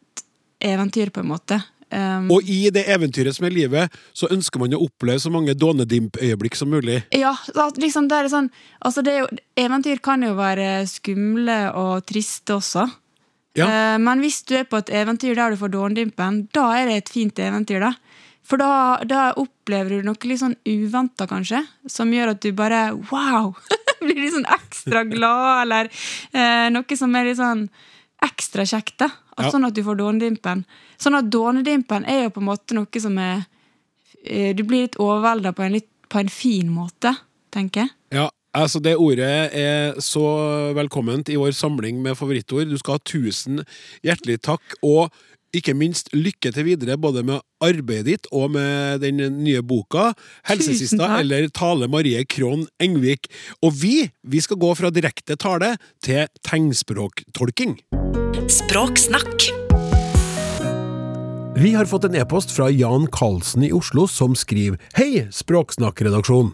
eventyr, 0.61 1.13
på 1.15 1.23
en 1.25 1.31
måte. 1.33 1.61
Um, 1.89 2.27
Og 2.31 2.45
i 2.45 2.69
det 2.69 2.83
eventyret 2.93 3.33
som 3.33 3.47
er 3.49 3.55
livet, 3.55 3.95
så 4.13 4.29
ønsker 4.33 4.61
man 4.61 4.75
å 4.77 4.83
oppleve 4.85 5.23
så 5.23 5.31
mange 5.33 5.55
dånedimp-øyeblikk 5.57 6.59
som 6.59 6.69
mulig. 6.69 7.01
Ja, 7.17 7.33
liksom 7.81 8.11
det 8.11 8.19
er 8.19 8.29
sånn 8.29 8.51
altså 8.85 9.05
det 9.05 9.15
er 9.15 9.23
jo, 9.23 9.29
Eventyr 9.57 10.03
kan 10.05 10.23
jo 10.23 10.35
være 10.37 10.83
skumle 10.91 11.57
og 11.73 12.05
triste 12.09 12.59
også. 12.59 12.85
Ja. 13.57 13.65
Uh, 13.65 13.97
men 14.05 14.21
hvis 14.21 14.43
du 14.45 14.59
er 14.59 14.69
på 14.69 14.83
et 14.83 14.93
eventyr 14.93 15.39
der 15.39 15.55
du 15.55 15.61
får 15.61 15.73
Dånedimpen, 15.73 16.45
da 16.55 16.69
er 16.77 16.91
det 16.91 17.01
et 17.01 17.15
fint 17.17 17.41
eventyr. 17.41 17.81
da. 17.89 17.95
For 18.49 18.61
da, 18.61 19.01
da 19.09 19.33
opplever 19.41 19.99
du 19.99 20.09
noe 20.09 20.29
litt 20.29 20.41
sånn 20.41 20.57
uventa, 20.69 21.27
kanskje, 21.29 21.65
som 21.89 22.13
gjør 22.13 22.35
at 22.37 22.45
du 22.45 22.53
bare 22.57 22.91
wow! 23.11 23.55
Blir 24.05 24.21
litt 24.21 24.37
sånn 24.37 24.47
ekstra 24.47 25.03
glad, 25.09 25.65
eller 25.65 25.89
uh, 26.37 26.69
noe 26.71 26.97
som 27.01 27.17
er 27.17 27.33
litt 27.33 27.41
sånn 27.41 27.65
ekstra 28.25 28.67
kjekt. 28.67 28.99
da. 29.05 29.11
Ja. 29.39 29.51
Sånn 29.53 29.67
at 29.69 29.77
du 29.77 29.85
får 29.87 30.01
dånedimpen. 30.01 30.65
Sånn 30.99 31.19
at 31.19 31.31
dånedimpen 31.31 32.07
er 32.09 32.25
jo 32.27 32.35
på 32.35 32.43
en 32.43 32.49
måte 32.51 32.75
noe 32.75 33.03
som 33.03 33.19
er 33.23 33.45
eh, 34.25 34.55
Du 34.57 34.65
blir 34.65 34.89
litt 34.89 34.99
overvelda 34.99 35.53
på, 35.55 35.63
en 35.63 35.79
på 36.09 36.21
en 36.23 36.33
fin 36.33 36.71
måte, 36.73 37.15
tenker 37.55 37.87
jeg. 37.87 37.95
Ja, 38.19 38.29
altså 38.57 38.81
Det 38.83 38.97
ordet 38.97 39.55
er 39.55 39.99
så 40.03 40.27
velkomment 40.75 41.29
i 41.29 41.39
vår 41.39 41.55
samling 41.55 42.03
med 42.03 42.19
favorittord. 42.19 42.69
Du 42.69 42.79
skal 42.79 42.99
ha 42.99 43.05
tusen 43.07 43.63
hjertelig 44.03 44.41
takk, 44.43 44.79
og 44.83 45.13
ikke 45.57 45.73
minst 45.77 46.11
lykke 46.13 46.51
til 46.53 46.67
videre 46.67 46.99
både 47.01 47.23
med 47.25 47.41
arbeidet 47.65 48.07
ditt 48.07 48.27
og 48.37 48.53
med 48.53 49.01
den 49.01 49.17
nye 49.41 49.63
boka 49.65 50.13
'Helsesista' 50.45 51.21
eller 51.21 51.49
'Tale 51.49 51.89
Marie 51.89 52.25
Krohn 52.25 52.67
Engvik'. 52.83 53.29
Og 53.63 53.73
vi, 53.83 54.11
vi 54.23 54.41
skal 54.41 54.57
gå 54.57 54.75
fra 54.75 54.91
direkte 54.91 55.37
tale 55.37 55.77
til 56.03 56.27
tegnspråktolking. 56.45 57.79
Språksnakk. 58.49 59.51
Vi 61.57 61.75
har 61.75 61.85
fått 61.85 62.05
en 62.05 62.15
e-post 62.15 62.51
fra 62.51 62.71
Jan 62.71 63.07
Karlsen 63.13 63.65
i 63.65 63.73
Oslo 63.73 64.07
som 64.09 64.37
skriver 64.37 64.79
Hei, 64.95 65.27
Språksnakk-redaksjon. 65.35 66.53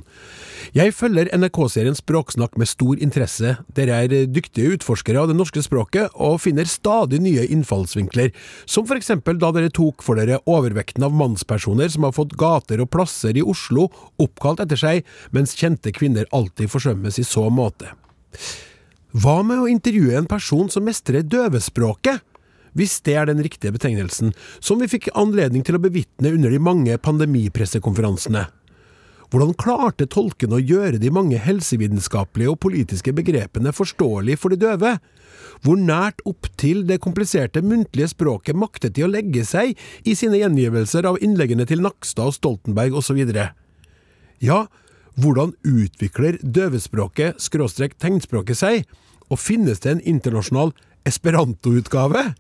Jeg 0.74 0.94
følger 0.96 1.28
NRK-serien 1.36 1.94
Språksnakk 1.94 2.57
med 2.59 2.70
stor 2.70 2.98
interesse. 2.98 3.55
Dere 3.76 4.00
er 4.07 4.26
dyktige 4.26 4.74
utforskere 4.78 5.20
av 5.20 5.30
det 5.30 5.36
norske 5.38 5.62
språket 5.62 6.16
og 6.16 6.40
finner 6.42 6.66
stadig 6.66 7.20
nye 7.22 7.46
innfallsvinkler, 7.46 8.32
som 8.66 8.88
for 8.88 8.98
eksempel 8.98 9.38
da 9.38 9.52
dere 9.55 9.70
tok 9.70 10.02
for 10.02 10.18
dere 10.18 10.40
overvekten 10.50 11.07
av 11.07 11.14
mannspersoner 11.14 11.92
som 11.92 12.09
har 12.09 12.16
fått 12.16 12.34
gater 12.40 12.82
og 12.82 12.90
plasser 12.94 13.36
i 13.38 13.44
Oslo 13.44 13.90
oppkalt 14.16 14.64
etter 14.64 14.80
seg, 14.80 15.09
mens 15.36 15.55
kjente 15.59 15.94
kvinner 15.94 16.26
alltid 16.32 16.72
forsømmes 16.72 17.20
i 17.22 17.28
så 17.28 17.46
måte. 17.52 17.92
Hva 19.14 19.44
med 19.46 19.60
å 19.62 19.68
intervjue 19.70 20.16
en 20.18 20.26
person 20.26 20.66
som 20.66 20.82
mestrer 20.88 21.22
døvespråket? 21.22 22.18
Hvis 22.74 22.96
det 23.06 23.14
er 23.14 23.28
den 23.30 23.38
riktige 23.46 23.70
betegnelsen, 23.70 24.32
som 24.58 24.80
vi 24.82 24.88
fikk 24.90 25.12
anledning 25.14 25.62
til 25.62 25.78
å 25.78 25.82
bevitne 25.82 26.32
under 26.34 26.50
de 26.50 26.58
mange 26.58 26.96
pandemipressekonferansene. 26.98 28.48
Hvordan 29.30 29.54
klarte 29.58 30.08
tolkene 30.10 30.58
å 30.58 30.62
gjøre 30.62 30.98
de 30.98 31.12
mange 31.14 31.38
helsevitenskapelige 31.38 32.50
og 32.50 32.58
politiske 32.66 33.14
begrepene 33.14 33.70
forståelig 33.74 34.36
for 34.42 34.50
de 34.50 34.58
døve? 34.66 34.96
Hvor 35.62 35.78
nært 35.78 36.18
opp 36.26 36.50
til 36.58 36.82
det 36.88 36.98
kompliserte 37.06 37.62
muntlige 37.62 38.10
språket 38.10 38.58
maktet 38.58 38.98
de 38.98 39.06
å 39.06 39.10
legge 39.10 39.46
seg 39.46 39.78
i 40.02 40.16
sine 40.18 40.42
gjengivelser 40.42 41.06
av 41.06 41.22
innleggene 41.22 41.66
til 41.70 41.86
Nakstad 41.86 42.32
og 42.32 42.36
Stoltenberg 42.40 42.98
osv.? 42.98 43.22
Ja, 44.42 44.60
hvordan 45.14 45.54
utvikler 45.62 46.42
døvespråket 46.42 47.38
skråstrek 47.42 47.94
tegnspråket 48.02 48.58
seg, 48.58 48.82
og 49.35 49.43
finnes 49.43 49.82
det 49.82 49.97
en 49.97 50.07
internasjonal 50.14 50.72
esperanto-utgave? 51.09 52.30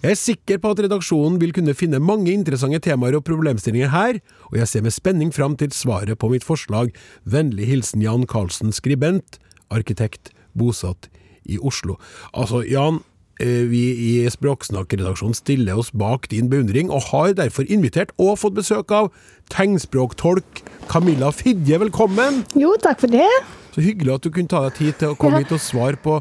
Jeg 0.00 0.14
er 0.14 0.16
sikker 0.16 0.60
på 0.62 0.70
at 0.72 0.80
redaksjonen 0.86 1.36
vil 1.42 1.52
kunne 1.52 1.74
finne 1.76 2.00
mange 2.00 2.32
interessante 2.32 2.80
temaer 2.86 3.18
og 3.18 3.26
problemstillinger 3.26 3.90
her, 3.92 4.20
og 4.48 4.56
jeg 4.56 4.70
ser 4.70 4.86
med 4.86 4.96
spenning 4.96 5.34
fram 5.36 5.58
til 5.60 5.74
svaret 5.76 6.16
på 6.22 6.30
mitt 6.32 6.46
forslag. 6.46 6.94
Vennlig 7.28 7.68
hilsen 7.68 8.00
Jan 8.06 8.24
Karlsen, 8.30 8.72
skribent, 8.72 9.36
arkitekt, 9.68 10.32
bosatt 10.56 11.10
i 11.44 11.60
Oslo. 11.60 11.98
Altså, 12.32 12.62
Jan, 12.64 13.02
eh, 13.44 13.68
vi 13.68 13.84
i 14.08 14.10
Språksnakk-redaksjonen 14.32 15.36
stiller 15.36 15.76
oss 15.76 15.92
bak 15.92 16.30
din 16.32 16.48
beundring, 16.48 16.88
og 16.88 17.10
har 17.12 17.36
derfor 17.36 17.68
invitert 17.68 18.16
og 18.16 18.38
fått 18.40 18.56
besøk 18.56 18.90
av 18.90 19.12
tegnspråktolk 19.52 20.64
Camilla 20.88 21.28
Fidje. 21.28 21.76
Velkommen! 21.76 22.46
Jo, 22.56 22.72
takk 22.80 23.04
for 23.04 23.12
det. 23.12 23.28
Så 23.70 23.84
hyggelig 23.84 24.14
at 24.16 24.24
du 24.26 24.30
kunne 24.34 24.50
ta 24.50 24.64
deg 24.66 24.74
tid 24.78 24.96
til 24.98 25.12
å 25.12 25.16
komme 25.18 25.38
Ja. 25.38 25.44
hit 25.44 25.52
og 25.54 25.60
svare 25.62 25.98
på 26.02 26.16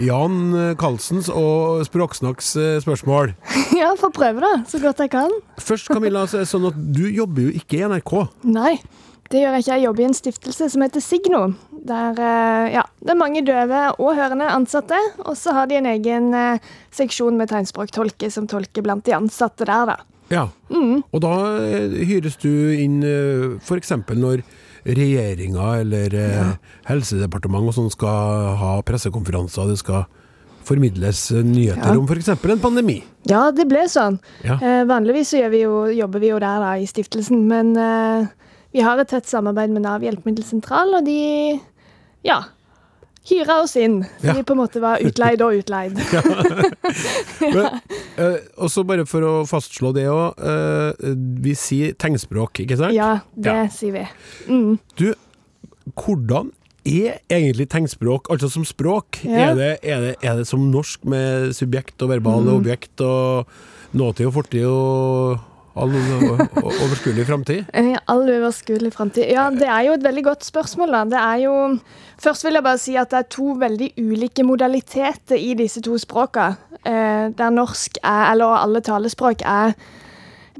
Jan 0.00 0.34
eh, 0.54 0.74
Karlsens 0.80 1.30
og 1.32 1.80
Språksnakks 1.88 2.54
eh, 2.60 2.78
spørsmål. 2.84 3.34
Ja, 3.80 3.94
får 3.96 4.10
prøve 4.12 4.42
da, 4.44 4.50
så 4.68 4.76
godt 4.82 4.98
jeg 5.00 5.08
kan. 5.14 5.32
Først, 5.70 5.88
Camilla, 5.88 6.26
så 6.28 6.36
er 6.40 6.44
det 6.44 6.50
sånn 6.50 6.66
at 6.68 6.76
du 6.76 7.06
jobber 7.08 7.46
jo 7.48 7.54
ikke 7.56 7.78
i 7.78 7.86
NRK. 7.88 8.12
Nei, 8.52 8.74
det 9.32 9.40
gjør 9.40 9.56
jeg 9.56 9.64
ikke. 9.64 9.72
Jeg 9.78 9.84
jobber 9.86 10.02
i 10.04 10.08
en 10.10 10.16
stiftelse 10.18 10.68
som 10.74 10.84
heter 10.84 11.00
Signo. 11.04 11.40
Der 11.88 12.20
eh, 12.20 12.66
ja, 12.74 12.82
det 13.00 13.14
er 13.14 13.20
mange 13.22 13.40
døve 13.46 13.80
og 13.96 14.12
hørende 14.18 14.50
ansatte. 14.52 14.98
Og 15.24 15.32
så 15.40 15.54
har 15.56 15.70
de 15.70 15.78
en 15.80 15.88
egen 15.94 16.28
seksjon 16.92 17.40
med 17.40 17.48
tegnspråktolker 17.54 18.28
som 18.34 18.50
tolker 18.50 18.84
blant 18.84 19.06
de 19.08 19.16
ansatte 19.16 19.64
der, 19.64 19.94
da. 19.94 19.96
Ja. 20.30 20.44
Og 20.70 21.18
da 21.24 21.32
hyres 22.06 22.36
du 22.38 22.50
inn 22.76 23.00
f.eks. 23.64 23.96
når 24.12 24.44
regjeringa 24.84 25.66
eller 25.80 26.14
ja. 26.14 26.46
Helsedepartementet 26.88 27.72
og 27.72 27.76
sånn 27.76 27.92
skal 27.92 28.56
ha 28.60 28.72
pressekonferanser, 28.86 29.68
det 29.70 29.78
skal 29.82 30.04
formidles 30.66 31.30
eh, 31.32 31.42
nyheter 31.46 31.94
Ja. 31.94 31.98
om 31.98 32.06
f.eks. 32.06 32.28
en 32.28 32.60
pandemi. 32.62 33.00
Ja, 33.28 33.50
det 33.50 33.66
ble 33.68 33.86
sånn. 33.90 34.18
Ja. 34.44 34.58
Eh, 34.60 34.84
vanligvis 34.88 35.32
så 35.32 35.48
vi 35.52 35.64
jo, 35.64 35.86
jobber 35.94 36.20
vi 36.22 36.30
jo 36.32 36.38
der 36.42 36.60
da, 36.62 36.74
i 36.78 36.86
stiftelsen, 36.88 37.46
men 37.50 37.72
eh, 37.76 38.28
vi 38.72 38.84
har 38.86 39.00
et 39.02 39.08
tett 39.10 39.26
samarbeid 39.26 39.72
med 39.74 39.82
Nav 39.82 40.04
hjelpemiddelsentral, 40.06 40.94
og 41.00 41.04
de 41.08 41.60
ja, 42.26 42.42
hyra 43.30 43.60
oss 43.62 43.76
inn. 43.76 44.02
Så 44.20 44.26
Ja. 44.26 44.34
vi 44.36 44.42
på 44.42 44.52
en 44.56 44.60
måte 44.60 44.80
var 44.82 44.98
utleid 45.06 45.40
og 45.42 45.54
utleid. 45.62 45.96
Men, 47.40 47.80
eh, 48.16 48.38
og 48.58 48.70
så 48.72 48.84
bare 48.86 49.06
for 49.08 49.24
å 49.26 49.34
fastslå 49.48 49.92
det 49.96 50.06
òg, 50.10 50.34
vi 51.44 51.54
sier 51.58 51.94
tegnspråk, 52.00 52.62
ikke 52.64 52.76
sant? 52.80 52.94
Ja, 52.96 53.20
det 53.36 53.46
Ja. 53.54 53.66
sier 53.72 53.92
vi. 53.92 54.06
Mm. 54.48 54.78
Du, 54.96 55.14
hvordan 55.96 56.50
er 56.84 57.18
egentlig 57.30 57.68
tegnspråk, 57.68 58.30
altså 58.32 58.48
som 58.50 58.64
språk? 58.64 59.20
Ja. 59.24 59.50
Er, 59.50 59.54
det, 59.54 59.70
er, 59.82 60.00
det, 60.00 60.14
er 60.24 60.36
det 60.40 60.46
som 60.48 60.70
norsk 60.72 61.04
med 61.04 61.52
subjekt 61.56 62.00
og 62.02 62.08
verbal 62.14 62.42
Mm. 62.44 62.54
objekt 62.60 63.00
og 63.04 63.46
nåtid 63.94 64.26
og 64.26 64.32
fortid 64.34 64.64
og 64.66 65.40
all 65.80 65.94
overskuelig 66.84 67.26
framtid? 67.28 67.70
All 68.12 68.28
overskuelig 68.28 68.92
framtid. 68.94 69.26
Ja, 69.32 69.48
det 69.54 69.68
er 69.68 69.86
jo 69.88 69.96
et 69.96 70.04
veldig 70.04 70.24
godt 70.26 70.46
spørsmål, 70.46 70.94
da. 70.96 71.04
Det 71.14 71.20
er 71.20 71.42
jo 71.46 71.56
Først 72.20 72.44
vil 72.44 72.58
jeg 72.58 72.64
bare 72.66 72.78
si 72.80 72.94
at 73.00 73.08
det 73.08 73.16
er 73.16 73.28
to 73.32 73.54
veldig 73.56 73.86
ulike 73.96 74.44
modaliteter 74.44 75.40
i 75.40 75.54
disse 75.56 75.80
to 75.80 75.94
språka. 75.96 76.50
Eh, 76.84 77.30
der 77.32 77.54
norsk 77.54 77.96
er, 78.02 78.26
eller 78.34 78.58
alle 78.60 78.82
talespråk, 78.84 79.40
er 79.40 79.72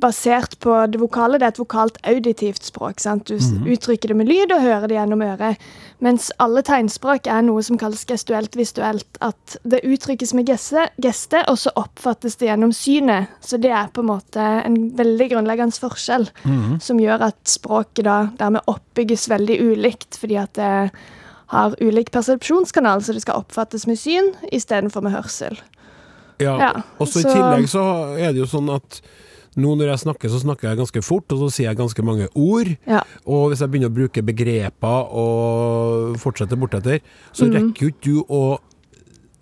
basert 0.01 0.57
på 0.65 0.75
det 0.91 0.99
vokale. 1.01 1.39
Det 1.39 1.47
er 1.47 1.53
et 1.55 1.61
vokalt 1.61 1.99
auditivt 2.09 2.65
språk. 2.65 3.01
sant? 3.01 3.27
Du 3.29 3.37
s- 3.37 3.53
uttrykker 3.53 4.09
det 4.09 4.17
med 4.17 4.29
lyd 4.29 4.53
og 4.53 4.61
hører 4.65 4.89
det 4.89 4.97
gjennom 4.97 5.23
øret. 5.23 5.57
Mens 6.01 6.31
alle 6.41 6.63
tegnspråk 6.63 7.27
er 7.27 7.43
noe 7.43 7.63
som 7.63 7.77
kalles 7.79 8.05
gestuelt 8.09 8.57
visuelt. 8.57 9.07
At 9.21 9.57
det 9.69 9.83
uttrykkes 9.85 10.33
med 10.35 10.47
geste, 10.49 11.45
og 11.49 11.59
så 11.59 11.71
oppfattes 11.77 12.37
det 12.41 12.49
gjennom 12.49 12.73
synet. 12.73 13.29
Så 13.41 13.61
det 13.61 13.71
er 13.71 13.89
på 13.93 14.01
en 14.01 14.11
måte 14.13 14.41
en 14.65 14.91
veldig 14.97 15.31
grunnleggende 15.35 15.77
forskjell 15.79 16.29
som 16.81 16.99
gjør 16.99 17.21
at 17.29 17.37
språket 17.45 18.05
da 18.05 18.31
dermed 18.39 18.63
oppbygges 18.67 19.29
veldig 19.29 19.61
ulikt, 19.61 20.17
fordi 20.19 20.37
at 20.41 20.55
det 20.55 20.91
har 21.51 21.75
ulik 21.81 22.11
persepsjonskanal, 22.15 23.01
så 23.03 23.13
det 23.13 23.23
skal 23.23 23.41
oppfattes 23.43 23.87
med 23.87 23.99
syn 23.99 24.33
istedenfor 24.53 25.03
med 25.03 25.13
hørsel. 25.13 25.59
Ja. 26.41 26.55
Ja, 26.59 26.69
og 26.99 27.09
så 27.11 27.21
i 27.21 27.25
tillegg 27.29 27.67
så 27.69 27.83
er 28.17 28.33
det 28.33 28.39
jo 28.41 28.47
sånn 28.49 28.71
at 28.73 29.01
nå 29.59 29.75
når 29.75 29.93
jeg 29.95 30.03
snakker, 30.05 30.31
så 30.31 30.41
snakker 30.45 30.69
jeg 30.69 30.79
ganske 30.79 31.03
fort, 31.03 31.33
og 31.35 31.45
så 31.45 31.51
sier 31.51 31.71
jeg 31.71 31.79
ganske 31.81 32.03
mange 32.07 32.29
ord. 32.39 32.71
Ja. 32.87 33.03
Og 33.27 33.51
hvis 33.51 33.63
jeg 33.65 33.73
begynner 33.73 33.91
å 33.91 33.97
bruke 33.97 34.23
begreper 34.23 35.15
og 35.23 36.19
fortsetter 36.23 36.61
bortetter, 36.61 37.01
så 37.33 37.49
rekker 37.51 37.89
jo 37.89 37.91
ikke 37.91 38.05
du 38.05 38.21
å, 38.31 38.43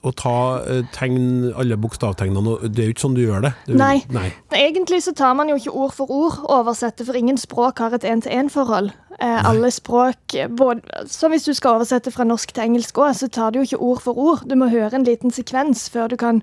å 0.08 0.12
ta 0.16 0.36
eh, 0.64 0.80
tegn, 0.96 1.50
alle 1.58 1.76
bokstavtegnene. 1.80 2.56
Det 2.72 2.84
er 2.84 2.88
jo 2.88 2.94
ikke 2.96 3.04
sånn 3.04 3.18
du 3.18 3.24
gjør 3.26 3.44
det. 3.48 3.52
Du, 3.66 3.74
Nei. 3.80 3.98
nei. 4.14 4.30
Egentlig 4.56 5.02
så 5.04 5.12
tar 5.16 5.36
man 5.36 5.52
jo 5.52 5.58
ikke 5.60 5.76
ord 5.76 5.92
for 5.98 6.14
ord 6.14 6.40
oversette, 6.56 7.04
for 7.04 7.18
ingen 7.18 7.40
språk 7.40 7.84
har 7.84 7.98
et 7.98 8.08
én-til-én-forhold. 8.08 8.94
Eh, 9.18 9.38
alle 9.50 9.72
språk, 9.74 10.38
både, 10.56 11.04
som 11.10 11.34
hvis 11.34 11.44
du 11.48 11.52
skal 11.58 11.80
oversette 11.80 12.12
fra 12.14 12.24
norsk 12.24 12.54
til 12.54 12.68
engelsk 12.68 12.96
òg, 13.02 13.12
så 13.18 13.28
tar 13.28 13.52
du 13.52 13.60
jo 13.60 13.68
ikke 13.68 13.84
ord 13.92 14.02
for 14.06 14.24
ord. 14.30 14.48
Du 14.48 14.56
må 14.56 14.70
høre 14.72 14.94
en 14.96 15.06
liten 15.08 15.34
sekvens 15.34 15.88
før 15.92 16.08
du 16.14 16.16
kan 16.20 16.40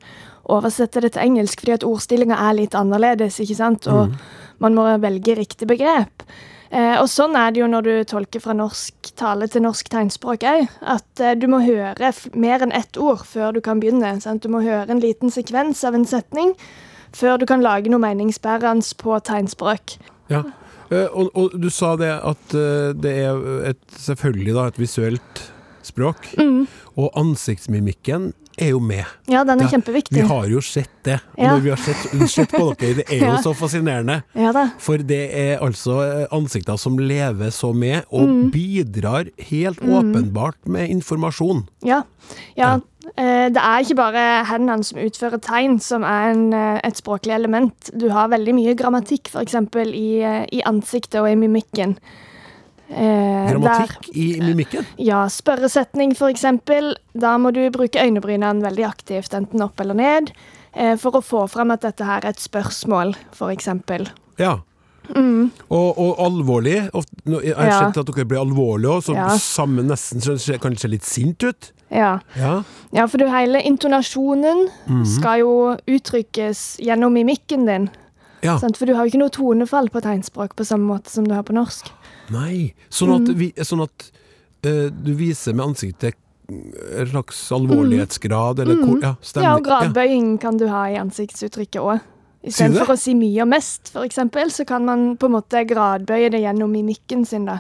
oversette 0.52 1.02
det 1.02 1.14
til 1.16 1.22
engelsk, 1.26 1.62
fordi 1.64 1.76
at 1.78 1.86
ordstillinga 1.88 2.38
er 2.50 2.58
litt 2.60 2.76
annerledes, 2.78 3.40
ikke 3.42 3.58
sant? 3.58 3.88
Og 3.88 4.14
man 4.64 4.76
må 4.78 4.86
velge 5.04 5.36
riktig 5.40 5.68
begrep. 5.68 6.26
Eh, 6.76 6.96
og 7.00 7.06
sånn 7.08 7.36
er 7.40 7.52
det 7.54 7.62
jo 7.62 7.68
når 7.72 7.86
du 7.86 7.92
tolker 8.10 8.42
fra 8.44 8.56
norsk 8.58 9.12
tale 9.16 9.48
til 9.48 9.62
norsk 9.64 9.88
tegnspråk 9.94 10.44
òg. 10.50 10.66
At 10.82 11.22
eh, 11.24 11.36
du 11.40 11.46
må 11.52 11.62
høre 11.64 12.12
mer 12.36 12.66
enn 12.66 12.74
ett 12.76 12.98
ord 12.98 13.22
før 13.30 13.54
du 13.56 13.62
kan 13.64 13.80
begynne. 13.80 14.16
Sant? 14.24 14.44
Du 14.44 14.50
må 14.52 14.64
høre 14.66 14.90
en 14.92 15.00
liten 15.04 15.32
sekvens 15.32 15.84
av 15.88 15.96
en 15.96 16.08
setning 16.10 16.56
før 17.16 17.38
du 17.40 17.46
kan 17.48 17.62
lage 17.64 17.88
noe 17.94 18.02
meningsbærende 18.04 18.98
på 19.00 19.16
tegnspråk. 19.24 19.98
Ja. 20.34 20.42
Eh, 20.92 21.06
og, 21.14 21.30
og 21.38 21.54
du 21.62 21.70
sa 21.74 21.94
det 22.02 22.12
at 22.18 22.58
eh, 22.58 22.92
det 22.98 23.14
er 23.24 23.46
et, 23.72 23.84
selvfølgelig 23.96 24.58
da, 24.58 24.68
et 24.74 24.82
visuelt 24.82 25.46
språk, 25.86 26.32
Mm. 26.42 26.66
og 26.98 27.12
ansiktsmimikken 27.22 28.32
er 28.62 28.70
jo 28.72 28.80
med. 28.80 29.04
Ja, 29.28 29.44
den 29.44 29.60
er 29.60 29.66
Ja, 29.68 29.70
kjempeviktig. 29.76 30.16
Vi 30.16 30.26
har 30.30 30.48
jo 30.48 30.62
sett 30.64 30.92
det. 31.04 31.20
Ja. 31.38 31.52
Når 31.54 31.62
vi 31.66 31.70
har 31.74 31.78
sett, 31.82 32.06
sett 32.32 32.52
på 32.56 32.70
dere, 32.80 32.96
det 33.02 33.06
er 33.12 33.24
jo 33.28 33.38
så 33.48 33.54
fascinerende. 33.58 34.22
Ja. 34.34 34.52
For 34.82 34.98
det 34.98 35.22
er 35.36 35.64
altså 35.66 36.00
eh, 36.06 36.26
ansikter 36.36 36.78
som 36.82 36.98
lever 37.00 37.50
så 37.52 37.74
med, 37.76 38.04
og 38.12 38.28
Mm. 38.28 38.52
bidrar 38.52 39.30
helt 39.50 39.80
åpenbart 39.82 40.58
med 40.66 40.90
informasjon. 40.90 41.66
Ja. 41.86 42.02
ja. 42.58 42.74
eh, 43.18 43.48
det 43.54 43.62
er 43.62 43.84
ikke 43.86 43.96
bare 44.00 44.26
hendene 44.50 44.84
som 44.84 45.00
utfører 45.00 45.40
tegn 45.44 45.80
som 45.80 46.04
er 46.04 46.32
en, 46.34 46.46
eh, 46.54 46.80
et 46.84 46.98
språklig 46.98 47.34
element. 47.36 47.92
Du 47.94 48.10
har 48.10 48.30
veldig 48.34 48.56
mye 48.56 48.76
grammatikk, 48.76 49.30
f.eks. 49.34 49.56
I, 49.94 50.08
i 50.52 50.62
ansiktet 50.66 51.20
og 51.22 51.30
i 51.32 51.36
mimikken. 51.36 51.98
Eh, 53.46 53.52
Grammatikk 53.54 54.10
i 54.16 54.28
mimikken. 54.42 54.86
Ja, 54.98 55.26
spørresetning 55.32 56.14
f.eks. 56.18 56.46
Da 57.14 57.38
må 57.38 57.52
du 57.54 57.64
bruke 57.72 58.02
øynebrynene 58.02 58.62
veldig 58.66 58.86
aktivt, 58.90 59.34
enten 59.38 59.62
opp 59.66 59.80
eller 59.80 59.94
ned, 59.96 60.32
eh, 60.74 60.96
for 60.98 61.12
å 61.20 61.24
få 61.24 61.46
frem 61.50 61.72
at 61.72 61.82
dette 61.82 62.04
her 62.06 62.24
er 62.26 62.30
et 62.34 62.40
spørsmål, 62.44 63.16
f.eks. 63.34 63.70
Ja. 64.38 64.58
Og, 65.16 65.98
og 66.02 66.18
alvorlig. 66.26 66.78
Jeg 66.90 67.54
har 67.56 67.70
skjønt 67.70 68.00
at 68.02 68.08
dere 68.10 68.26
blir 68.26 68.42
alvorlige 68.42 68.90
òg, 68.96 69.04
så 69.06 69.14
Ja. 69.16 69.28
sammen 69.38 69.86
nesten 69.88 70.20
kan 70.60 70.72
det 70.74 70.80
se 70.82 70.88
litt 70.90 71.06
sint 71.06 71.44
ut. 71.44 71.72
Ja. 71.92 72.20
Ja. 72.36 72.64
Ja, 72.92 73.06
for 73.06 73.18
du, 73.22 73.28
hele 73.30 73.62
intonasjonen 73.62 74.68
Mhm. 74.88 75.06
skal 75.06 75.40
jo 75.40 75.78
uttrykkes 75.88 76.80
gjennom 76.82 77.14
mimikken 77.14 77.66
din. 77.68 77.90
Ja. 78.46 78.58
Sant? 78.62 78.78
For 78.80 78.88
du 78.90 78.96
har 78.96 79.06
jo 79.06 79.14
ikke 79.14 79.24
noe 79.24 79.34
tonefall 79.34 79.90
på 79.94 80.02
tegnspråk 80.06 80.56
på 80.58 80.68
samme 80.68 80.88
måte 80.90 81.12
som 81.14 81.28
du 81.28 81.34
har 81.36 81.46
på 81.48 81.56
norsk. 81.58 81.90
Nei. 82.34 82.74
Sånn 82.90 83.16
at, 83.18 83.28
Mm. 83.30 83.36
vi, 83.42 83.52
sånn 83.66 83.84
at 83.84 84.12
uh, 84.66 84.90
du 84.90 85.14
viser 85.18 85.54
med 85.58 85.66
ansiktet 85.74 86.16
en 86.48 87.08
slags 87.10 87.40
alvorlighetsgrad, 87.52 88.60
eller 88.62 88.76
hvor 88.78 89.00
Ja, 89.02 89.16
stemmer. 89.22 89.46
Mm. 89.46 89.50
Ja, 89.50 89.56
og 89.56 89.64
gradbøying 89.66 90.28
kan 90.42 90.58
du 90.62 90.68
ha 90.70 90.86
i 90.90 91.00
ansiktsuttrykket 91.02 91.82
òg. 91.82 92.04
Istedenfor 92.46 92.94
å 92.94 92.98
si 93.02 93.16
mye 93.18 93.42
og 93.42 93.50
mest, 93.50 93.90
eksempel, 93.98 94.52
så 94.54 94.66
kan 94.70 94.86
man 94.86 95.16
på 95.18 95.26
en 95.26 95.34
måte 95.34 95.64
gradbøye 95.66 96.30
det 96.30 96.44
gjennom 96.44 96.70
mimikken 96.70 97.26
sin, 97.26 97.48
da. 97.50 97.60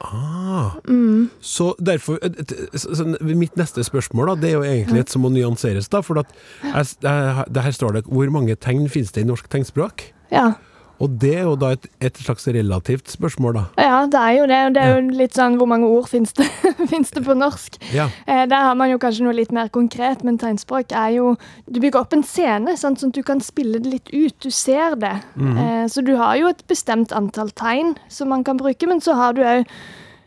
Ah. 0.00 0.76
Mm. 0.86 1.30
Så 1.40 1.74
derfor 1.82 2.20
eh, 2.22 2.30
så, 2.74 2.94
så, 2.94 3.04
Mitt 3.20 3.56
neste 3.58 3.82
spørsmål 3.82 4.30
da, 4.30 4.34
det 4.42 4.50
er 4.50 4.54
jo 4.54 4.62
egentlig 4.62 5.00
et 5.00 5.10
som 5.10 5.24
må 5.26 5.30
nyanseres. 5.34 5.88
da, 5.90 6.02
for 6.06 6.20
at 6.22 6.30
jeg, 6.62 6.92
jeg, 7.02 7.44
det 7.50 7.64
Her 7.64 7.74
står 7.74 7.96
det 7.96 8.04
hvor 8.06 8.30
mange 8.30 8.54
tegn 8.54 8.86
finnes 8.92 9.10
det 9.16 9.24
i 9.24 9.28
norsk 9.28 9.48
tegnspråk? 9.50 10.12
Ja. 10.32 10.54
Og 10.98 11.12
det 11.22 11.28
er 11.38 11.44
jo 11.46 11.52
da 11.54 11.68
et, 11.76 11.84
et 12.02 12.16
slags 12.18 12.48
relativt 12.50 13.06
spørsmål, 13.12 13.54
da. 13.54 13.60
ja, 13.78 13.98
det 14.10 14.18
er 14.18 14.32
jo 14.34 14.46
det. 14.50 14.56
og 14.66 14.72
Det 14.74 14.82
er 14.82 14.88
jo 14.96 15.12
litt 15.20 15.36
sånn 15.38 15.54
hvor 15.60 15.68
mange 15.70 15.86
ord 15.86 16.08
finnes 16.10 16.32
det, 16.34 16.48
finnes 16.90 17.12
det 17.14 17.22
på 17.22 17.36
norsk. 17.38 17.76
Ja. 17.94 18.08
Eh, 18.26 18.42
der 18.50 18.64
har 18.66 18.74
man 18.74 18.90
jo 18.90 18.98
kanskje 18.98 19.22
noe 19.28 19.36
litt 19.38 19.52
mer 19.54 19.70
konkret, 19.70 20.24
men 20.26 20.40
tegnspråk 20.42 20.90
er 20.90 21.12
jo 21.20 21.36
Du 21.70 21.78
bygger 21.78 22.00
opp 22.02 22.16
en 22.18 22.24
scene, 22.26 22.74
sant, 22.76 22.98
sånn 22.98 23.12
at 23.14 23.20
du 23.20 23.22
kan 23.22 23.38
spille 23.46 23.78
det 23.78 23.92
litt 23.92 24.10
ut. 24.10 24.34
Du 24.42 24.50
ser 24.50 24.96
det. 24.98 25.14
eh, 25.38 25.86
så 25.86 26.02
du 26.02 26.16
har 26.18 26.34
jo 26.40 26.50
et 26.50 26.66
bestemt 26.66 27.14
antall 27.14 27.54
tegn 27.54 27.94
som 28.10 28.28
man 28.34 28.42
kan 28.42 28.58
bruke, 28.58 28.88
men 28.90 28.98
så 29.00 29.14
har 29.14 29.38
du 29.38 29.44
òg 29.46 29.62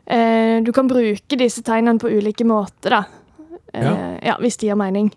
eh, 0.07 0.61
Du 0.63 0.71
kan 0.71 0.87
bruke 0.87 1.35
disse 1.37 1.61
tegnene 1.67 1.99
på 1.99 2.07
ulike 2.15 2.47
måter, 2.47 2.95
da. 2.95 3.03
Eh, 3.73 3.83
Ja. 3.83 3.91
ja, 4.23 4.37
hvis 4.39 4.55
det 4.57 4.67
gir 4.71 4.75
mening. 4.79 5.11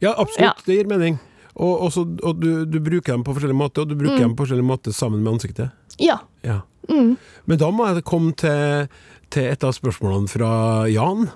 Ja, 0.00 0.14
absolutt. 0.16 0.62
Det 0.66 0.78
gir 0.78 0.86
mening. 0.86 1.18
Og, 1.60 1.74
og, 1.84 1.90
så, 1.92 2.06
og 2.24 2.38
du, 2.40 2.64
du 2.64 2.78
bruker 2.80 3.12
dem 3.12 3.24
på 3.26 3.34
forskjellige 3.36 3.58
måter, 3.60 3.84
og 3.84 3.90
du 3.92 3.98
bruker 4.00 4.22
dem 4.22 4.32
på 4.36 4.46
forskjellige 4.46 4.68
måter 4.70 4.94
sammen 4.96 5.20
med 5.24 5.34
ansiktet. 5.36 5.74
Ja. 6.00 6.16
Ja. 6.46 6.62
Men 6.88 7.58
da 7.60 7.68
må 7.70 7.84
jeg 7.90 8.02
komme 8.08 8.32
til, 8.40 8.88
til 9.30 9.50
et 9.52 9.62
av 9.68 9.74
spørsmålene 9.76 10.30
fra 10.32 10.52
Jan. 10.90 11.28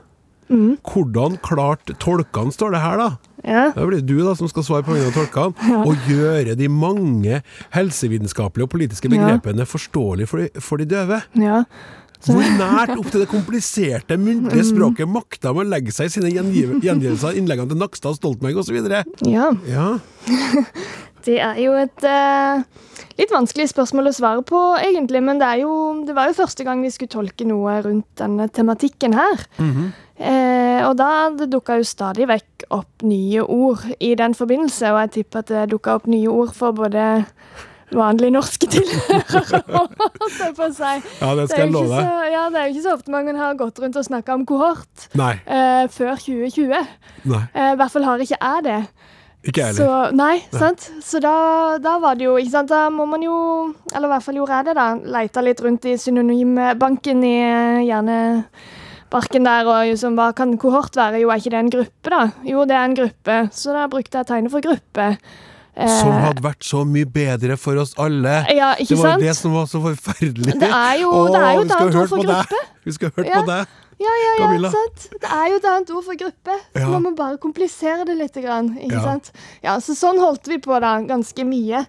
Hvordan 0.49 1.37
klarte 1.45 1.95
tolkene, 2.01 2.53
står 2.55 2.75
det 2.77 2.81
her, 2.85 3.01
da. 3.01 3.09
ja. 3.45 3.63
Da 3.75 3.85
blir 3.89 4.01
det 4.01 4.09
du 4.09 4.21
da 4.25 4.35
som 4.39 4.49
skal 4.51 4.65
svare 4.67 4.85
på 4.87 4.95
vegne 4.95 5.11
av 5.11 5.17
tolkene. 5.17 5.83
Og 5.89 6.09
gjøre 6.09 6.57
de 6.59 6.69
mange 6.73 7.41
helsevitenskapelige 7.75 8.69
og 8.69 8.73
politiske 8.77 9.11
Ja. 9.11 9.17
begrepene 9.17 9.67
forståelige 9.69 10.31
for 10.31 10.43
de, 10.45 10.49
for 10.65 10.81
de 10.81 10.89
døve. 10.95 11.21
ja. 11.41 11.65
Hvor 12.25 12.41
nært 12.59 12.95
opp 12.97 13.11
til 13.13 13.21
det 13.25 13.29
kompliserte 13.31 14.17
muntlige 14.21 14.65
språket 14.71 15.11
makta 15.11 15.53
man 15.57 15.69
legge 15.73 15.93
seg 15.93 16.09
i 16.09 16.15
sine 16.15 16.31
gjengiv- 16.33 16.79
gjengivelser 16.85 17.31
av 17.33 17.39
innleggene 17.41 17.73
til 17.75 17.81
Nakstad, 17.83 18.17
Stoltenberg 18.19 18.63
osv.? 18.65 18.81
ja. 19.29 19.51
Ja. 19.69 19.89
Det 21.25 21.39
er 21.41 21.57
jo 21.57 21.73
et 21.81 22.03
uh, 22.05 22.61
litt 23.17 23.31
vanskelig 23.33 23.71
spørsmål 23.71 24.11
å 24.11 24.13
svare 24.13 24.43
på, 24.45 24.59
egentlig. 24.77 25.23
Men 25.25 25.39
det, 25.41 25.49
jo, 25.63 25.71
det 26.05 26.13
var 26.13 26.29
jo 26.29 26.37
første 26.37 26.67
gang 26.67 26.83
vi 26.85 26.91
skulle 26.93 27.15
tolke 27.15 27.47
noe 27.49 27.79
rundt 27.87 28.11
denne 28.21 28.45
tematikken 28.53 29.17
her. 29.17 29.41
eh, 30.21 30.83
og 30.85 30.99
da 31.01 31.31
det 31.33 31.49
dukka 31.55 31.79
jo 31.81 31.87
stadig 31.89 32.29
vekk 32.29 32.67
opp 32.77 33.07
nye 33.09 33.41
ord 33.41 33.87
i 34.05 34.13
den 34.21 34.37
forbindelse, 34.37 34.93
og 34.93 35.01
jeg 35.07 35.15
tipper 35.17 35.41
at 35.47 35.55
det 35.55 35.65
dukka 35.73 35.97
opp 35.97 36.11
nye 36.13 36.29
ord 36.29 36.53
for 36.53 36.77
både 36.77 37.25
vanlige 37.97 38.35
norske 38.35 38.69
tilhørere, 38.71 39.63
på 40.59 40.69
seg. 40.77 41.07
Ja, 41.21 41.31
det 41.39 41.49
skal 41.51 41.65
jeg 41.67 41.73
love 41.75 41.89
deg. 41.95 42.29
ja, 42.35 42.45
det 42.53 42.61
er 42.61 42.69
jo 42.69 42.75
ikke 42.75 42.85
så 42.89 42.95
ofte 42.99 43.15
man 43.15 43.41
har 43.41 43.57
gått 43.61 43.79
rundt 43.83 43.97
og 44.01 44.07
snakka 44.07 44.35
om 44.39 44.45
kohort 44.49 45.09
Nei. 45.19 45.33
eh, 45.47 45.85
før 45.95 46.15
2020. 46.21 46.87
Nei. 47.33 47.43
Eh, 47.55 47.73
I 47.73 47.77
hvert 47.81 47.93
fall 47.95 48.07
har 48.09 48.25
ikke 48.25 48.39
jeg 48.41 48.65
det. 48.69 48.79
Ikke 49.45 49.61
jeg 49.67 49.75
Så, 49.77 49.85
heller. 49.85 50.15
nei, 50.17 50.39
sant? 50.57 50.87
Så 51.05 51.21
da, 51.21 51.35
da 51.85 51.99
var 52.01 52.15
det 52.17 52.25
jo 52.25 52.39
ikke 52.41 52.55
sant? 52.55 52.71
Da 52.73 52.87
må 52.89 53.05
man 53.11 53.21
jo, 53.27 53.35
eller 53.93 54.09
i 54.09 54.13
hvert 54.15 54.25
fall 54.25 54.39
gjorde 54.39 54.57
jeg 54.57 54.69
det, 54.71 54.75
da, 54.79 54.87
leita 55.19 55.43
litt 55.45 55.61
rundt 55.61 55.85
i 55.91 55.99
synonymbanken 56.01 57.21
i 57.29 57.35
eh, 57.45 57.83
hjernebarken 57.85 59.45
der, 59.51 59.69
og 59.69 59.83
liksom, 59.91 60.17
hva 60.17 60.31
kan 60.37 60.57
kohort 60.61 60.97
være? 60.97 61.21
Jo, 61.21 61.29
er 61.35 61.43
ikke 61.43 61.53
det 61.53 61.61
en 61.61 61.73
gruppe, 61.77 62.13
da? 62.15 62.23
Jo, 62.49 62.65
det 62.69 62.77
er 62.79 62.89
en 62.89 62.97
gruppe, 62.97 63.37
så 63.53 63.77
da 63.77 63.85
brukte 63.93 64.23
jeg 64.23 64.31
tegnet 64.33 64.55
for 64.55 64.65
gruppe. 64.65 65.11
Eh, 65.77 65.89
Som 66.01 66.13
hadde 66.13 66.43
vært 66.45 66.63
så 66.63 66.85
mye 66.87 67.05
bedre 67.11 67.57
for 67.59 67.75
oss 67.83 67.95
alle. 67.99 68.35
Ja, 68.55 68.75
ikke 68.79 68.95
det 68.95 68.99
var 69.01 69.17
jo 69.19 69.25
det 69.27 69.33
som 69.37 69.53
var 69.57 69.65
så 69.67 69.81
forferdelig. 69.83 70.55
Det 70.61 70.69
er 70.71 71.01
jo- 71.01 71.11
Åh, 71.11 71.31
det 71.33 71.41
er 71.43 71.55
jo 71.55 71.61
et 71.65 71.73
annet 71.73 71.97
ord 71.97 72.09
for 72.09 72.23
gruppe. 72.23 72.61
Vi 72.85 72.93
skulle 72.93 73.13
hørt 73.17 73.27
Ja. 73.27 73.41
på 73.43 73.47
deg. 73.47 73.67
Ja, 74.01 74.07
ja, 74.11 74.31
ja, 74.39 74.47
Camilla. 74.47 74.71
sant. 74.71 75.09
Det 75.21 75.31
er 75.31 75.49
jo 75.51 75.57
et 75.57 75.65
annet 75.65 75.91
ord 75.91 76.05
for 76.05 76.15
gruppe. 76.15 76.55
Så 76.75 76.81
Ja. 76.81 76.87
må 76.87 77.01
man 77.03 77.15
bare 77.15 77.39
komplisere 77.39 78.05
det 78.07 78.17
litt. 78.17 78.35
Ikke 78.37 79.03
sant? 79.03 79.31
Ja, 79.63 79.77
så 79.79 79.95
sånn 79.95 80.19
holdt 80.19 80.47
vi 80.47 80.59
på 80.59 80.81
da, 80.81 81.01
ganske 81.01 81.45
mye. 81.45 81.87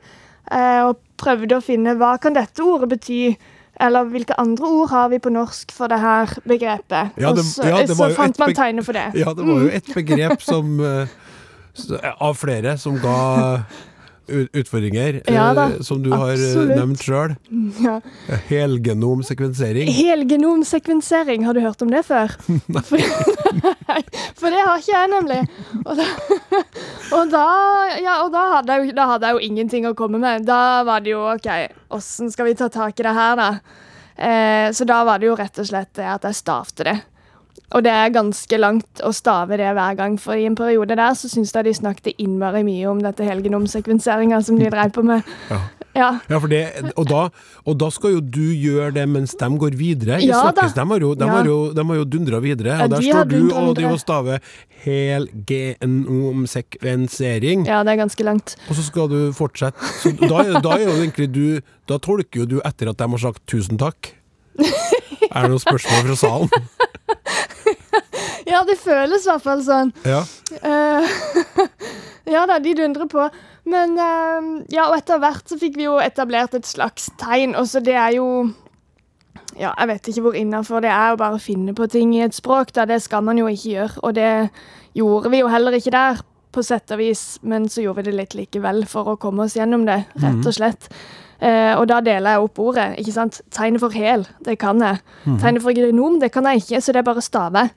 Eh, 0.51 0.81
og 0.85 0.97
prøvde 1.17 1.51
å 1.57 1.63
finne 1.63 1.95
hva 1.97 2.19
kan 2.19 2.33
dette 2.33 2.59
ordet 2.61 2.89
bety. 2.89 3.37
Eller 3.79 4.05
hvilke 4.05 4.33
andre 4.39 4.63
ord 4.65 4.89
har 4.89 5.09
vi 5.09 5.17
på 5.19 5.29
norsk 5.31 5.69
for 5.71 5.87
det 5.89 5.99
her 5.99 6.25
begrepet? 6.47 7.11
Ja, 7.17 7.33
det- 7.33 7.39
og 7.39 7.45
så, 7.45 7.65
ja, 7.65 7.77
det 7.81 7.89
så 7.89 7.97
var 7.97 8.09
jo 8.09 8.15
fant 8.15 8.39
man 8.39 8.53
tegnet 8.53 8.85
for 8.85 8.93
det. 8.93 9.13
Ja, 9.15 9.33
det 9.33 9.45
var 9.45 9.59
jo 9.61 9.67
et 9.67 9.85
begrep 9.93 10.41
som 10.41 10.79
eh, 10.79 11.07
Av 12.19 12.33
flere 12.39 12.77
som 12.77 12.95
ga 13.01 13.19
utfordringer, 14.27 15.21
Ja 15.27 15.53
da, 15.53 15.65
eh, 15.71 15.81
som 15.81 16.03
du 16.03 16.09
har 16.11 16.29
eh, 16.29 16.33
absolutt. 16.33 16.75
nevnt 16.75 17.03
sjøl. 17.03 17.35
Ja. 17.83 17.99
Helgenomsekvensering. 18.49 19.91
Helgenomsekvensering, 19.93 21.45
har 21.45 21.53
du 21.53 21.61
hørt 21.61 21.81
om 21.81 21.91
det 21.93 22.03
før? 22.07 22.33
For, 23.85 24.01
for 24.35 24.51
det 24.51 24.61
har 24.65 24.81
ikke 24.81 24.91
jeg, 24.91 25.09
nemlig. 25.11 25.39
Og 25.85 25.99
da, 25.99 26.05
og 27.17 27.31
da, 27.31 27.45
ja, 28.01 28.15
og 28.25 28.31
da, 28.33 28.43
hadde 28.57 28.77
jeg, 28.79 28.95
da 28.97 29.07
hadde 29.13 29.29
jeg 29.29 29.37
jo 29.37 29.49
ingenting 29.51 29.87
å 29.87 29.93
komme 29.97 30.19
med. 30.21 30.45
Da 30.47 30.83
var 30.87 31.03
det 31.05 31.13
jo 31.13 31.21
OK, 31.29 31.49
åssen 31.93 32.31
skal 32.33 32.49
vi 32.49 32.57
ta 32.57 32.69
tak 32.73 32.99
i 32.99 33.05
det 33.05 33.13
her, 33.15 33.37
da? 33.39 33.49
Eh, 34.15 34.71
så 34.75 34.87
da 34.87 35.03
var 35.07 35.21
det 35.21 35.29
jo 35.29 35.37
rett 35.37 35.61
og 35.61 35.69
slett 35.69 35.93
det 35.99 36.07
at 36.09 36.25
jeg 36.27 36.39
stavte 36.41 36.87
det. 36.87 36.97
Og 37.75 37.83
det 37.83 37.91
er 37.91 38.13
ganske 38.13 38.57
langt 38.61 39.01
å 39.03 39.09
stave 39.15 39.57
det 39.59 39.71
hver 39.75 39.95
gang, 39.97 40.19
for 40.21 40.33
i 40.37 40.45
en 40.47 40.55
periode 40.55 40.95
der 40.95 41.13
så 41.17 41.27
syns 41.31 41.53
jeg 41.55 41.65
de 41.67 41.73
snakket 41.75 42.13
innmari 42.21 42.63
mye 42.67 42.85
om 42.91 42.99
dette 43.03 43.23
helgenomsekvenseringa 43.25 44.37
som 44.45 44.59
de 44.59 44.69
dreiv 44.71 44.91
på 44.95 45.01
med. 45.05 45.21
Ja. 45.49 45.59
Ja. 45.95 46.19
Ja, 46.27 46.41
for 46.43 46.51
det, 46.51 46.91
og, 46.99 47.07
da, 47.07 47.31
og 47.63 47.79
da 47.79 47.87
skal 47.93 48.11
jo 48.17 48.19
du 48.19 48.51
gjøre 48.51 48.91
det 48.97 49.05
mens 49.07 49.31
de 49.39 49.47
går 49.61 49.71
videre. 49.79 50.19
Ja 50.19 50.51
da. 50.51 50.53
snakkes, 50.67 50.75
de 50.75 50.83
har 50.91 50.99
jo, 51.05 51.15
de 51.15 51.23
har 51.29 51.45
jo, 51.47 51.71
de 51.75 51.83
har 51.87 51.95
jo 52.01 52.05
dundra 52.17 52.39
videre, 52.43 52.75
og 52.83 52.89
der 52.91 52.99
de 52.99 53.03
står 53.07 53.23
du 53.31 53.41
og 53.55 53.75
de 53.77 53.85
og 53.87 53.99
staver 54.01 54.37
helgenomsekvensering. 54.85 57.65
ja, 57.69 57.77
det 57.87 57.91
er 57.95 57.99
ganske 58.03 58.23
langt. 58.27 58.47
Og 58.67 58.73
så 58.75 58.83
skal 58.83 59.07
du 59.09 59.33
fortsette. 59.35 59.79
Så 60.01 60.09
da, 60.19 60.43
da 60.59 60.69
er 60.75 60.83
jo 60.83 60.89
egentlig 60.99 61.27
du 61.31 61.59
Da 61.87 61.97
tolker 62.01 62.39
jo 62.41 62.45
du 62.49 62.61
etter 62.65 62.89
at 62.89 62.97
de 62.97 63.03
har 63.13 63.19
sagt 63.21 63.47
tusen 63.47 63.77
takk. 63.79 64.15
Er 65.35 65.45
det 65.45 65.51
noen 65.51 65.63
spørsmål 65.63 66.07
fra 66.09 66.17
salen? 66.23 66.49
Ja, 68.45 68.61
det 68.61 68.77
føles 68.77 69.25
i 69.25 69.31
hvert 69.31 69.43
fall 69.43 69.61
sånn. 69.65 69.91
Ja. 70.05 70.21
Uh, 70.61 71.61
ja 72.35 72.45
da, 72.49 72.59
de 72.61 72.75
dundrer 72.77 73.09
på. 73.09 73.25
Men 73.65 73.95
uh, 73.97 74.61
ja, 74.71 74.85
og 74.85 74.99
etter 74.99 75.21
hvert 75.21 75.49
så 75.49 75.57
fikk 75.59 75.79
vi 75.79 75.87
jo 75.87 75.97
etablert 76.01 76.53
et 76.57 76.69
slags 76.69 77.09
tegn. 77.21 77.55
Og 77.57 77.67
så 77.71 77.81
det 77.83 77.97
er 77.97 78.19
jo 78.19 78.27
Ja, 79.55 79.71
jeg 79.71 79.87
vet 79.87 80.07
ikke 80.11 80.25
hvor 80.27 80.37
innafor 80.37 80.83
det 80.83 80.91
er 80.91 81.13
å 81.13 81.19
bare 81.19 81.39
finne 81.39 81.73
på 81.75 81.87
ting 81.91 82.13
i 82.15 82.23
et 82.25 82.37
språk. 82.37 82.73
Da. 82.75 82.85
Det 82.85 83.01
skal 83.03 83.25
man 83.25 83.41
jo 83.41 83.49
ikke 83.49 83.73
gjøre. 83.73 83.99
Og 84.03 84.15
det 84.17 84.31
gjorde 84.95 85.33
vi 85.33 85.41
jo 85.41 85.51
heller 85.51 85.75
ikke 85.79 85.95
der, 85.95 86.23
på 86.53 86.63
sett 86.63 86.91
og 86.93 87.01
vis. 87.01 87.25
Men 87.41 87.69
så 87.71 87.81
gjorde 87.81 88.03
vi 88.03 88.11
det 88.11 88.17
litt 88.19 88.37
likevel 88.37 88.85
for 88.87 89.15
å 89.15 89.19
komme 89.19 89.47
oss 89.47 89.57
gjennom 89.57 89.87
det, 89.89 90.03
rett 90.21 90.45
og 90.45 90.59
slett. 90.59 90.91
Eh, 91.41 91.73
og 91.75 91.87
da 91.91 91.99
deler 92.01 92.35
jeg 92.37 92.39
opp 92.45 92.59
ordet. 92.59 92.87
ikke 92.99 93.11
sant? 93.11 93.41
Tegnet 93.51 93.79
for 93.83 93.89
hel, 93.91 94.25
det 94.45 94.57
kan 94.59 94.79
jeg. 94.79 95.01
Tegnet 95.41 95.61
for 95.61 95.71
genom, 95.75 96.19
det 96.19 96.31
kan 96.31 96.45
jeg 96.45 96.61
ikke, 96.63 96.81
så 96.81 96.93
det 96.95 97.01
er 97.01 97.07
bare 97.09 97.21
stave. 97.21 97.69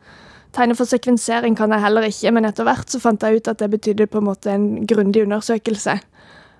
Tegnet 0.52 0.76
for 0.78 0.84
sekvensering 0.88 1.56
kan 1.58 1.70
jeg 1.74 1.80
heller 1.82 2.02
ikke, 2.08 2.30
men 2.32 2.44
etter 2.48 2.64
hvert 2.64 2.88
så 2.88 3.00
fant 3.02 3.20
jeg 3.22 3.36
ut 3.42 3.48
at 3.48 3.58
det 3.58 3.70
betydde 3.70 4.06
på 4.08 4.18
en 4.22 4.24
måte 4.30 4.50
en 4.54 4.86
grundig 4.86 5.24
undersøkelse. 5.26 5.98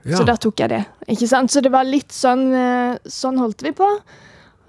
Ja. 0.05 0.17
Så 0.17 0.25
da 0.27 0.37
tok 0.37 0.61
jeg 0.61 0.69
det. 0.71 0.85
ikke 1.09 1.27
sant? 1.29 1.51
Så 1.51 1.61
det 1.61 1.73
var 1.73 1.85
litt 1.85 2.13
sånn 2.15 2.53
eh, 2.55 2.99
Sånn 3.07 3.39
holdt 3.39 3.63
vi 3.63 3.73
på. 3.73 3.89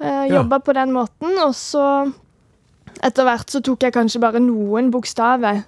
Eh, 0.01 0.25
Ja. 0.31 0.43
På 0.43 0.73
den 0.73 0.91
måten, 0.93 1.37
og 1.43 1.53
så 1.55 2.11
Etter 3.03 3.23
hvert 3.23 3.47
så 3.53 3.61
tok 3.63 3.83
jeg 3.85 3.93
kanskje 3.93 4.19
bare 4.19 4.39
noen 4.41 4.89
bokstaver. 4.91 5.61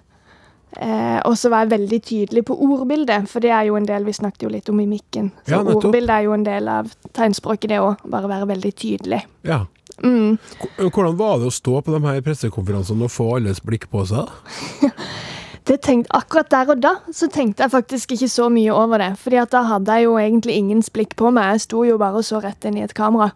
Eh, 0.77 1.19
og 1.27 1.35
så 1.37 1.49
var 1.51 1.65
jeg 1.65 1.73
veldig 1.73 1.99
tydelig 2.07 2.45
på 2.47 2.55
ordbildet, 2.55 3.27
for 3.29 3.43
det 3.43 3.51
er 3.51 3.65
jo 3.67 3.75
en 3.75 3.85
del 3.85 4.05
Vi 4.07 4.13
snakket 4.15 4.45
jo 4.45 4.49
litt 4.53 4.69
om 4.71 4.79
i 4.79 4.87
mikken. 4.87 5.31
Så 5.43 5.57
Ja, 5.57 5.63
ordbildet 5.63 6.15
er 6.15 6.21
jo 6.29 6.33
en 6.33 6.45
del 6.47 6.67
av 6.71 6.93
tegnspråket, 7.13 7.69
det 7.69 7.79
òg. 7.83 7.97
Bare 8.09 8.31
være 8.31 8.47
veldig 8.55 8.75
tydelig. 8.75 9.23
ja. 9.43 9.65
Mm. 10.01 10.39
Hvordan 10.77 11.17
var 11.17 11.37
det 11.37 11.51
å 11.51 11.53
stå 11.53 11.81
på 11.81 11.91
de 11.93 11.99
her 12.07 12.21
pressekonferansene 12.25 13.03
og 13.05 13.11
få 13.11 13.35
alles 13.35 13.59
blikk 13.61 13.85
på 13.91 14.01
seg? 14.09 14.31
Det 15.63 15.77
tenkte, 15.85 16.09
akkurat 16.17 16.49
der 16.49 16.71
og 16.73 16.79
da 16.81 16.95
så 17.13 17.27
tenkte 17.29 17.61
jeg 17.61 17.71
faktisk 17.71 18.15
ikke 18.15 18.29
så 18.33 18.47
mye 18.49 18.73
over 18.73 18.97
det. 18.97 19.11
fordi 19.21 19.37
at 19.37 19.51
da 19.53 19.61
hadde 19.69 19.93
jeg 19.93 20.07
jo 20.07 20.17
egentlig 20.17 20.55
ingens 20.57 20.89
blikk 20.89 21.13
på 21.15 21.29
meg. 21.31 21.51
Jeg 21.51 21.61
sto 21.67 21.83
jo 21.85 21.99
bare 22.01 22.17
og 22.17 22.25
så 22.25 22.41
rett 22.41 22.65
inn 22.65 22.79
i 22.79 22.81
et 22.81 22.95
kamera. 22.97 23.29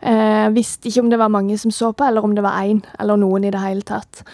Eh, 0.00 0.48
visste 0.56 0.88
ikke 0.88 1.04
om 1.04 1.10
det 1.10 1.18
var 1.20 1.28
mange 1.28 1.58
som 1.58 1.70
så 1.70 1.92
på, 1.92 2.04
eller 2.04 2.24
om 2.24 2.34
det 2.34 2.42
var 2.42 2.64
én 2.64 2.80
eller 2.98 3.20
noen 3.20 3.44
i 3.44 3.52
det 3.52 3.60
hele 3.60 3.82
tatt. 3.82 4.24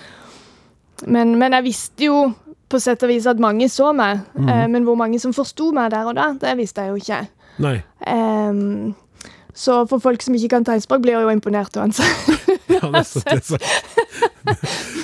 Men, 1.06 1.34
men 1.38 1.56
jeg 1.56 1.64
visste 1.64 2.08
jo 2.10 2.22
på 2.70 2.78
sett 2.78 3.02
og 3.02 3.10
vis 3.10 3.26
at 3.26 3.40
mange 3.42 3.68
så 3.72 3.90
meg. 3.96 4.24
Eh, 4.38 4.66
men 4.70 4.86
hvor 4.86 4.98
mange 4.98 5.20
som 5.22 5.34
forsto 5.34 5.70
meg 5.76 5.90
der 5.94 6.10
og 6.10 6.16
da, 6.18 6.30
det 6.40 6.56
visste 6.60 6.84
jeg 6.84 6.94
jo 6.94 7.00
ikke. 7.00 7.20
Nei. 7.60 7.76
Ehm, 8.08 8.92
så 9.54 9.82
for 9.90 10.02
folk 10.02 10.22
som 10.24 10.36
ikke 10.36 10.54
kan 10.56 10.66
tegnspråk, 10.66 11.02
blir 11.04 11.16
jeg 11.16 11.26
jo 11.26 11.34
imponert 11.34 11.76
uansett. 11.80 12.48
Ja, 12.70 12.86
det 12.86 13.00
er 13.02 13.42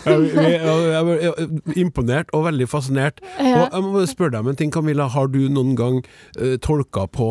det 0.07 0.13
er 0.13 0.21
jeg 0.95 1.17
jeg 1.23 1.79
imponert 1.83 2.31
og 2.37 2.45
veldig 2.47 2.69
fascinert. 2.71 3.19
Ja. 3.41 3.67
Og 3.67 3.75
jeg 3.75 3.83
må 3.85 4.05
spørre 4.07 4.37
deg 4.37 4.45
om 4.45 4.51
en 4.53 4.59
ting, 4.59 4.71
Camilla. 4.73 5.09
Har 5.13 5.27
du 5.33 5.41
noen 5.53 5.75
gang 5.79 5.99
uh, 6.39 6.55
tolka 6.63 7.07
på 7.11 7.27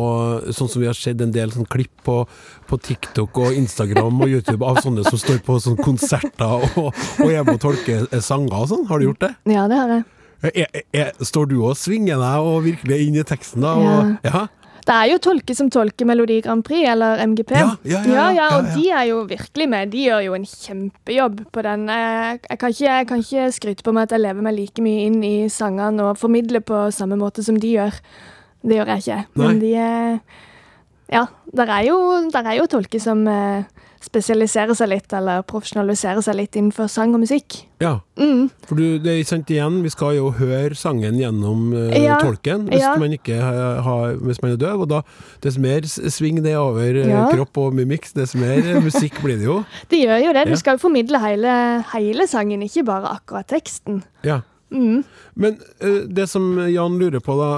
sånn 0.52 0.70
som 0.70 0.82
vi 0.82 0.90
har 0.90 0.98
sett 0.98 1.24
en 1.24 1.32
del 1.34 1.54
sånn 1.54 1.68
klipp 1.72 2.04
på, 2.06 2.18
på 2.68 2.78
TikTok 2.88 3.40
og 3.42 3.56
Instagram 3.56 4.20
og 4.20 4.28
YouTube 4.28 4.66
av 4.66 4.82
sånne 4.84 5.06
som 5.08 5.20
står 5.20 5.40
på 5.46 5.58
sånn 5.62 5.80
konserter 5.80 6.68
og, 6.76 6.92
og 6.92 7.32
er 7.32 7.46
med 7.46 7.56
og 7.56 7.62
tolke 7.64 8.02
eh, 8.04 8.20
sanger 8.22 8.60
og 8.60 8.70
sånn? 8.74 8.86
Har 8.90 9.00
du 9.00 9.08
gjort 9.08 9.24
det? 9.24 9.32
ja, 9.56 9.66
det 9.70 9.80
har 9.80 9.96
jeg. 9.96 10.06
Er, 10.44 10.52
er, 10.52 10.82
er, 10.92 11.10
står 11.24 11.48
du 11.48 11.56
og 11.64 11.78
svinger 11.80 12.20
deg 12.20 12.44
og 12.44 12.60
virkelig 12.66 13.00
inn 13.06 13.16
i 13.16 13.24
teksten 13.26 13.64
da? 13.64 13.72
Og, 13.80 14.14
ja. 14.26 14.46
Det 14.86 14.94
er 14.94 15.08
jo 15.10 15.16
Tolke 15.18 15.54
som 15.58 15.66
tolker 15.72 16.06
Melodi 16.06 16.36
Grand 16.44 16.62
Prix 16.62 16.86
eller 16.92 17.18
MGP. 17.26 17.50
Ja, 17.58 17.70
ja, 17.90 18.00
ja, 18.06 18.26
ja, 18.36 18.44
Og 18.54 18.68
de 18.76 18.84
er 18.94 19.08
jo 19.08 19.24
virkelig 19.26 19.66
med. 19.72 19.90
De 19.90 20.04
gjør 20.04 20.20
jo 20.28 20.36
en 20.38 20.44
kjempejobb 20.46 21.40
på 21.52 21.64
den. 21.66 21.88
Eh, 21.90 22.38
Jeg 22.50 22.58
kan, 22.60 22.70
ikke, 22.70 22.84
jeg 22.86 23.08
kan 23.10 23.24
ikke 23.24 23.46
skryte 23.56 23.82
på 23.82 23.94
meg 23.96 24.06
at 24.06 24.14
jeg 24.14 24.22
lever 24.22 24.46
meg 24.46 24.54
like 24.54 24.84
mye 24.86 25.06
inn 25.08 25.18
i 25.26 25.34
sangene 25.50 26.06
og 26.06 26.20
formidler 26.20 26.62
på 26.62 26.84
samme 26.94 27.18
måte 27.18 27.42
som 27.42 27.58
de 27.58 27.72
gjør. 27.74 27.98
Det 28.62 28.78
gjør 28.78 28.92
jeg 28.94 29.02
ikke. 29.04 29.18
Nei. 29.34 29.46
Men 29.48 29.58
de 29.64 29.72
er 29.74 30.20
Ja, 31.10 31.24
der 31.54 31.70
er 31.70 31.82
jo, 31.86 31.98
der 32.30 32.46
er 32.50 32.56
jo 32.60 32.66
Tolke 32.70 32.98
som 33.02 33.26
eh, 33.30 33.66
spesialiserer 34.06 34.76
seg 34.78 34.90
litt, 34.92 35.12
eller 35.12 35.42
profesjonalisere 35.48 36.22
seg 36.24 36.38
litt 36.38 36.56
innenfor 36.56 36.88
sang 36.90 37.14
og 37.16 37.24
musikk. 37.24 37.64
ja. 37.82 37.98
Mm. 38.16 38.46
For 38.64 38.78
du, 38.80 38.96
det 39.02 39.12
er 39.12 39.26
sant 39.28 39.50
igjen, 39.52 39.82
vi 39.84 39.90
skal 39.92 40.14
jo 40.16 40.30
høre 40.38 40.72
sangen 40.78 41.18
gjennom 41.20 41.66
uh, 41.74 41.90
Ja, 41.92 42.16
tolken 42.22 42.64
hvis 42.70 42.80
ja. 42.80 42.94
man 42.96 43.12
ikke 43.12 43.36
har, 43.84 44.16
hvis 44.24 44.40
man 44.40 44.54
er 44.54 44.60
døv. 44.62 44.86
Og 44.86 44.88
da, 44.88 45.02
dess 45.44 45.58
mer 45.60 45.84
sving 45.84 46.40
det 46.44 46.54
er 46.54 46.62
over 46.62 46.96
eh, 47.02 47.10
Ja. 47.10 47.26
kropp 47.28 47.60
og 47.60 47.76
mimiks, 47.76 48.14
dess 48.16 48.32
mer 48.38 48.62
eh, 48.64 48.80
musikk 48.80 49.20
blir 49.20 49.36
det 49.36 49.44
jo. 49.50 49.58
det 49.92 50.00
gjør 50.00 50.24
jo 50.24 50.32
det. 50.38 50.46
Du 50.48 50.56
skal 50.56 50.78
jo 50.78 50.84
formidle 50.86 51.20
hele, 51.20 51.52
hele 51.92 52.26
sangen, 52.30 52.64
ikke 52.64 52.86
bare 52.88 53.12
akkurat 53.18 53.50
teksten. 53.52 54.00
Ja. 54.24 54.40
Mm. 54.72 55.04
Men 55.36 55.58
eh, 55.80 56.00
det 56.10 56.28
som 56.28 56.56
Jan 56.68 56.98
lurer 56.98 57.20
på, 57.22 57.36
da, 57.38 57.50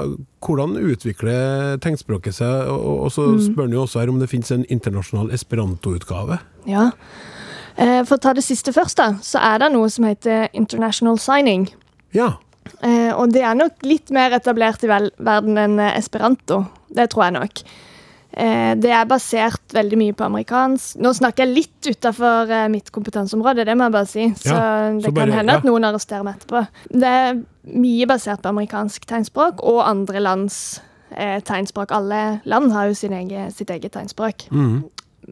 hvordan 0.45 0.77
utvikler 0.77 1.79
tegnspråket 1.81 2.35
seg? 2.37 2.69
Og, 2.69 3.05
og- 3.07 3.13
så 3.13 3.25
Mm. 3.33 3.39
spør 3.47 3.63
han 3.65 3.73
jo 3.73 3.83
også 3.87 4.01
her 4.01 4.09
om 4.11 4.19
det 4.21 4.29
finnes 4.29 4.51
en 4.53 4.65
internasjonal 4.69 5.31
esperanto-utgave. 5.33 6.39
Ja. 6.67 6.91
Eh, 7.77 8.03
For 8.05 8.17
å 8.17 8.21
ta 8.21 8.33
det 8.35 8.45
siste 8.45 8.73
først, 8.73 8.97
da, 8.97 9.13
så 9.23 9.39
er 9.41 9.59
det 9.59 9.73
noe 9.73 9.89
som 9.89 10.05
heter 10.05 10.49
international 10.53 11.17
signing. 11.19 11.69
Ja. 12.13 12.35
Eh, 12.83 13.13
og 13.17 13.33
det 13.33 13.43
er 13.43 13.55
nok 13.55 13.73
litt 13.83 14.11
mer 14.11 14.31
etablert 14.37 14.83
i 14.85 14.89
verden 15.19 15.57
enn 15.57 15.79
esperanto. 15.97 16.67
Det 16.93 17.09
tror 17.11 17.25
jeg 17.25 17.33
nok. 17.33 17.63
Eh, 18.37 18.75
det 18.77 18.91
er 18.93 19.07
basert 19.09 19.73
veldig 19.73 19.97
mye 19.99 20.13
på 20.15 20.25
amerikansk 20.27 20.99
Nå 21.01 21.15
snakker 21.17 21.47
jeg 21.47 21.55
litt 21.55 21.89
utafor 21.97 22.51
eh, 22.53 22.67
mitt 22.69 22.91
kompetanseområde, 22.93 23.65
det 23.65 23.75
må 23.75 23.87
jeg 23.89 23.95
bare 23.95 24.07
si. 24.11 24.27
Så 24.37 24.53
Ja, 24.53 24.91
så 24.93 25.01
det 25.07 25.15
bare- 25.15 25.27
kan 25.31 25.39
hende 25.39 25.55
at 25.57 25.65
noen 25.65 25.85
arresterer 25.89 26.25
meg 26.25 26.37
etterpå. 26.37 26.67
Det 26.93 27.09
er 27.09 27.41
mye 27.75 28.07
basert 28.07 28.43
på 28.43 28.49
amerikansk 28.53 29.07
tegnspråk 29.09 29.63
og 29.65 29.81
andre 29.89 30.21
lands 30.21 30.81
eh, 31.17 31.41
tegnspråk. 31.41 31.91
Alle 31.91 32.41
land 32.45 32.71
har 32.73 32.89
jo 32.89 32.95
sin 32.95 33.13
egen, 33.17 33.51
sitt 33.51 33.71
eget 33.71 33.93
tegnspråk. 33.93 34.51
Mhm. 34.53 34.85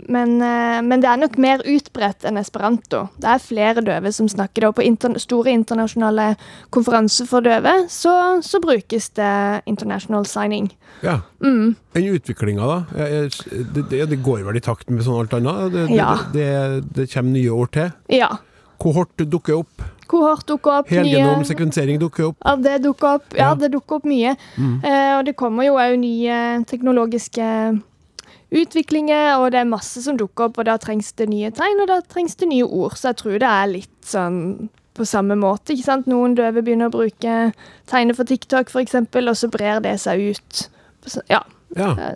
Men, 0.09 0.36
eh, 0.42 0.82
men 0.84 1.01
det 1.01 1.09
er 1.09 1.16
nok 1.16 1.38
mer 1.40 1.62
utbredt 1.64 2.24
enn 2.28 2.36
esperanto. 2.40 3.07
Det 3.16 3.28
er 3.32 3.42
flere 3.42 3.84
døve 3.84 4.12
som 4.12 4.28
snakker 4.28 4.61
det, 4.61 4.68
og 4.68 4.76
på 4.76 4.84
inter 4.84 5.16
store 5.22 5.55
internasjonale 5.57 6.34
konferanser 6.74 7.28
for 7.30 7.40
døve 7.47 7.72
så, 7.92 8.12
så 8.44 8.61
brukes 8.61 9.09
det 9.16 9.62
international 9.66 10.26
signing. 10.28 10.68
Ja. 11.03 11.20
Mm. 11.40 11.74
Den 11.97 12.11
utviklinga, 12.16 12.66
da? 12.66 12.78
Det, 12.94 13.88
det, 13.90 14.05
det 14.12 14.20
går 14.24 14.44
vel 14.47 14.61
i 14.61 14.64
takt 14.64 14.90
med 14.92 15.05
sånn 15.07 15.22
alt 15.24 15.36
annet? 15.38 15.72
Det, 15.72 15.86
Ja. 15.97 16.12
det, 16.32 17.09
kommer 17.12 17.32
nye 17.32 17.51
år 17.57 17.72
til? 17.72 17.92
Ja. 18.12 18.36
Kohort 18.78 19.16
dukker 19.16 19.62
opp. 19.62 19.82
Kohort 20.07 20.47
dukker 20.47 20.82
opp. 20.82 20.90
Helgenom 20.92 21.42
sekvensering 21.49 21.99
dukker 21.99 22.28
opp. 22.30 22.36
Ja, 22.44 22.55
det 22.61 22.76
dukker 22.84 23.16
opp. 23.16 23.24
Ja, 23.34 23.49
Ja. 23.51 23.55
det 23.55 23.72
dukker 23.72 23.97
opp 23.99 24.05
mye. 24.05 24.36
Mm. 24.57 24.84
Eh, 24.84 25.18
og 25.18 25.24
det 25.26 25.36
kommer 25.36 25.64
jo 25.66 25.74
òg 25.80 25.97
nye 25.99 26.64
teknologiske 26.68 27.82
utviklinger, 28.53 29.38
og 29.40 29.51
det 29.53 29.61
er 29.61 29.64
masse 29.70 30.03
som 30.05 30.16
dukker 30.16 30.44
opp, 30.49 30.59
og 30.59 30.64
da 30.68 30.76
trengs 30.78 31.12
det 31.18 31.28
nye 31.28 31.51
tegn, 31.51 31.80
og 31.82 31.88
da 31.88 32.01
trengs 32.01 32.36
det 32.36 32.49
nye 32.49 32.64
ord. 32.66 32.92
Så 32.99 33.11
jeg 33.11 33.16
tror 33.16 33.38
det 33.42 33.51
er 33.51 33.66
litt 33.66 34.03
sånn 34.07 34.68
på 34.97 35.05
samme 35.05 35.36
måte, 35.36 35.74
ikke 35.74 35.84
sant. 35.84 36.07
Noen 36.09 36.34
døve 36.38 36.62
begynner 36.64 36.88
å 36.88 36.94
bruke 36.94 37.53
tegner 37.90 38.16
for 38.16 38.24
TikTok, 38.24 38.70
eksempel, 38.80 39.28
og 39.28 39.36
så 39.36 39.51
brer 39.53 39.80
det 39.84 39.99
seg 40.01 40.30
ut. 40.32 40.68
Ja, 41.28 41.42
Ja. 41.76 42.14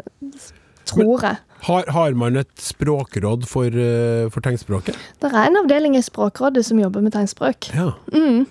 tror 0.86 1.20
jeg. 1.22 1.36
Har, 1.66 1.84
har 1.92 2.14
man 2.16 2.36
et 2.40 2.54
språkråd 2.56 3.44
for, 3.46 3.66
eh, 3.66 4.30
for 4.32 4.40
tegnspråket? 4.40 4.96
Det 5.20 5.28
er 5.30 5.44
en 5.50 5.56
avdeling 5.60 5.94
i 5.98 6.00
Språkrådet 6.00 6.64
som 6.64 6.78
jobber 6.80 7.02
med 7.04 7.12
tegnspråk. 7.12 7.68
Ja. 7.74 7.90
Mm. 8.14 8.46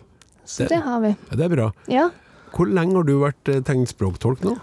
Så 0.45 0.57
Det- 0.67 0.69
det 0.69 0.81
har 0.83 0.99
vi. 1.01 1.07
ja, 1.31 1.35
det 1.35 1.45
er 1.45 1.49
bra. 1.55 1.71
Ja. 1.87 2.09
Hvor 2.53 2.67
lenge 2.71 2.93
har 2.95 3.03
du 3.03 3.19
vært 3.19 3.47
eh, 3.55 3.61
tegnspråktolk 3.61 4.41
nå? 4.41 4.59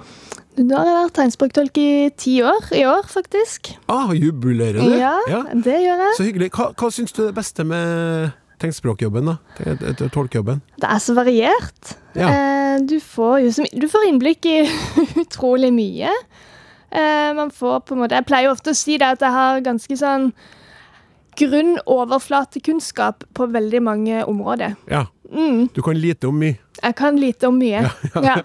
Da 0.56 0.78
har 0.80 0.86
jeg 0.88 0.96
vært 0.96 1.14
tegnspråktolk 1.18 1.78
i 1.82 1.88
ti 2.16 2.38
år. 2.46 2.70
I 2.72 2.84
år, 2.88 3.04
faktisk. 3.12 3.74
Ah, 3.92 4.12
jubilerende. 4.16 4.96
Ja, 4.96 5.42
det 5.52 5.76
gjør 5.84 6.02
jeg. 6.06 6.14
Så 6.16 6.26
hyggelig. 6.26 6.50
Hva, 6.56 6.70
hva 6.72 6.90
syns 6.94 7.12
du 7.12 7.22
er 7.22 7.30
det 7.30 7.36
beste 7.36 7.66
med 7.68 8.32
tegnspråkjobben, 8.62 9.28
da? 9.28 9.36
Tolkejobben? 10.14 10.62
Det 10.80 10.88
er 10.88 11.02
så 11.04 11.16
variert. 11.18 11.94
Ja. 12.16 12.30
Eh, 12.32 12.76
du, 12.88 12.96
får 13.04 13.50
du 13.76 13.88
får 13.92 14.08
innblikk 14.08 14.48
i 14.48 14.58
utrolig 15.26 15.72
mye. 15.76 16.12
Eh, 16.88 17.30
man 17.36 17.50
får 17.52 17.82
på 17.84 17.96
en 17.96 18.04
måte 18.04 18.16
Jeg 18.16 18.28
pleier 18.28 18.48
ofte 18.52 18.72
å 18.72 18.78
si 18.78 18.96
det 18.96 19.08
at 19.16 19.24
jeg 19.26 19.34
har 19.34 19.60
ganske 19.66 19.98
sånn 20.00 20.30
grunn 21.36 21.74
overflatekunnskap 21.84 23.26
på 23.36 23.46
veldig 23.52 23.82
mange 23.84 24.22
områder. 24.24 24.72
Ja. 24.88 25.04
Mm, 25.28 25.66
Du 25.74 25.82
kan 25.82 25.98
lite 26.00 26.30
om 26.30 26.38
mye. 26.40 26.56
Jeg 26.82 26.96
kan 26.98 27.18
lite 27.20 27.48
om 27.48 27.58
mye. 27.60 27.82
Ja. 28.14 28.38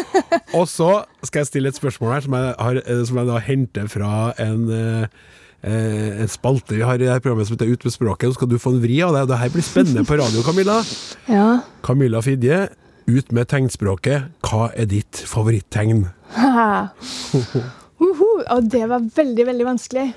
Og 0.58 0.68
så 0.68 1.02
skal 1.24 1.42
jeg 1.42 1.50
stille 1.50 1.72
et 1.72 1.78
spørsmål 1.78 2.14
her, 2.14 2.24
som 2.26 2.36
jeg, 2.38 2.54
har, 2.58 2.80
eh, 2.84 3.02
som 3.08 3.20
jeg 3.20 3.30
da 3.30 3.40
henter 3.44 3.90
fra 3.90 4.12
en 4.42 4.64
eh, 4.74 5.20
eh, 5.62 6.22
en 6.24 6.30
spalte 6.30 6.76
vi 6.76 6.84
har 6.86 7.00
i 7.00 7.08
det 7.08 7.20
programmet 7.22 7.48
som 7.48 7.56
heter 7.56 7.72
Ut 7.72 7.84
med 7.84 7.94
språket. 7.94 8.30
Så 8.30 8.38
skal 8.38 8.50
du 8.50 8.58
få 8.60 8.74
en 8.74 8.82
vri 8.82 9.00
av 9.06 9.16
det. 9.16 9.26
Det 9.30 9.40
her 9.42 9.52
blir 9.54 9.66
spennende 9.66 10.06
på 10.08 10.18
radio, 10.20 10.44
Camilla. 10.46 10.80
ja. 11.38 11.48
Camilla 11.86 12.22
Fidje, 12.24 12.68
ut 13.10 13.32
med 13.32 13.50
tegnspråket. 13.50 14.30
Hva 14.46 14.70
er 14.74 14.90
ditt 14.90 15.22
favorittegn? 15.28 16.08
Haha. 16.36 16.88
Uhu, 18.00 18.28
Og 18.48 18.68
det 18.72 18.86
var 18.88 19.04
veldig, 19.16 19.44
veldig 19.46 19.66
vanskelig. 19.74 20.10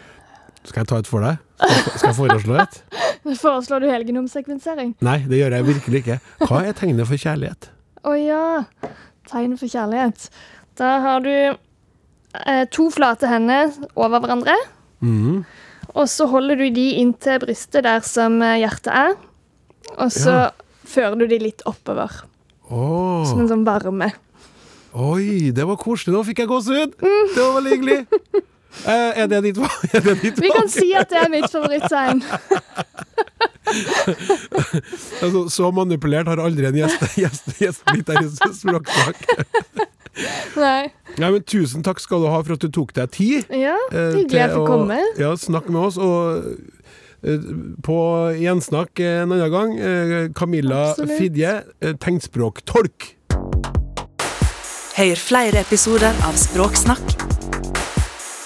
Skal 0.63 0.85
jeg 0.85 0.87
ta 0.87 1.01
et 1.01 1.09
for 1.09 1.25
deg? 1.25 1.41
Skal 1.59 1.97
skal 1.99 2.09
jeg 2.09 2.15
foreslå 2.17 2.55
et? 2.63 2.77
Foreslår 3.43 3.83
du 3.83 3.89
helgenomsekvensering? 3.91 4.95
Nei, 5.05 5.17
det 5.29 5.39
gjør 5.39 5.55
jeg 5.57 5.67
virkelig 5.69 6.01
ikke. 6.03 6.17
Hva 6.47 6.63
er 6.67 6.75
tegnet 6.77 7.07
for 7.09 7.19
kjærlighet? 7.21 7.69
Å 8.03 8.13
ja. 8.19 8.45
Tegn 9.31 9.53
for 9.59 9.71
kjærlighet. 9.71 10.25
Da 10.79 10.97
har 11.05 11.21
du 11.23 11.29
eh, 11.31 12.65
to 12.73 12.89
flate 12.91 13.29
hender 13.31 13.71
over 13.95 14.19
hverandre. 14.23 14.55
Mm. 15.03 15.43
Og 15.93 16.07
så 16.11 16.27
holder 16.31 16.59
du 16.59 16.65
de 16.75 16.87
inntil 16.99 17.39
brystet 17.43 17.85
der 17.87 18.03
som 18.07 18.41
eh, 18.43 18.57
hjertet 18.63 18.91
er. 18.91 19.15
Og 19.97 20.11
så 20.11 20.33
Ja. 20.35 20.51
fører 20.89 21.15
du 21.21 21.27
de 21.31 21.39
litt 21.39 21.63
oppover. 21.69 22.11
Oh. 22.69 23.23
Som 23.29 23.43
en 23.43 23.51
sånn 23.51 23.65
varme. 23.67 24.11
Oi, 24.93 25.51
det 25.55 25.63
var 25.65 25.79
koselig. 25.81 26.13
Nå 26.13 26.21
fikk 26.27 26.43
jeg 26.43 26.49
gåsehud! 26.51 26.91
Det 26.99 27.39
var 27.39 27.55
veldig 27.61 27.71
hyggelig. 27.77 28.43
Eh, 28.81 29.21
er 29.21 29.27
det 29.31 29.41
ditt, 29.45 29.57
valg? 29.57 29.71
Vi 30.43 30.49
kan 30.51 30.67
si 30.71 30.89
at 30.97 31.09
det 31.11 31.17
er 31.21 31.29
mitt 31.31 31.51
favorittegn. 31.51 32.23
altså, 35.23 35.49
Så 35.49 35.71
manipulert 35.71 36.27
har 36.27 36.37
aldri 36.43 36.65
en 36.67 36.75
gjest, 36.81 37.01
gjest, 37.23 37.53
gjest 37.61 37.85
blitt 37.91 38.09
her 38.11 38.23
i 38.25 38.27
Språksnakk. 38.33 39.17
Nei. 40.59 40.83
Nei, 41.17 41.29
men 41.29 41.41
Tusen 41.49 41.83
takk 41.85 41.99
skal 42.03 42.21
du 42.25 42.29
ha 42.29 42.41
for 42.43 42.53
at 42.57 42.65
du 42.65 42.69
tok 42.73 42.91
deg 42.97 43.07
tid. 43.15 43.39
Ja, 43.53 43.77
eh, 43.93 44.11
hyggelig 44.19 44.41
jeg 44.41 44.49
fikk 44.57 44.67
komme. 44.73 44.99
Ja, 45.21 45.29
snakke 45.39 45.69
med 45.73 45.81
oss. 45.87 45.97
Og 46.01 46.15
eh, 47.23 47.39
på 47.85 47.97
gjensnakk 48.41 48.93
en 49.05 49.31
annen 49.37 49.53
gang, 49.53 49.69
Camilla 50.35 50.89
Absolutt. 50.91 51.17
Fidje, 51.21 51.51
tegnspråktolk. 52.03 52.99
Hør 54.93 55.17
flere 55.17 55.57
episoder 55.63 56.13
av 56.27 56.35
Språksnakk 56.37 57.32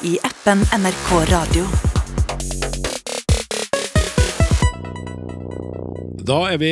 i 0.05 0.17
appen 0.21 0.59
NRK 0.77 1.07
Radio. 1.31 1.63
Da 6.27 6.35
er 6.51 6.59
vi 6.61 6.69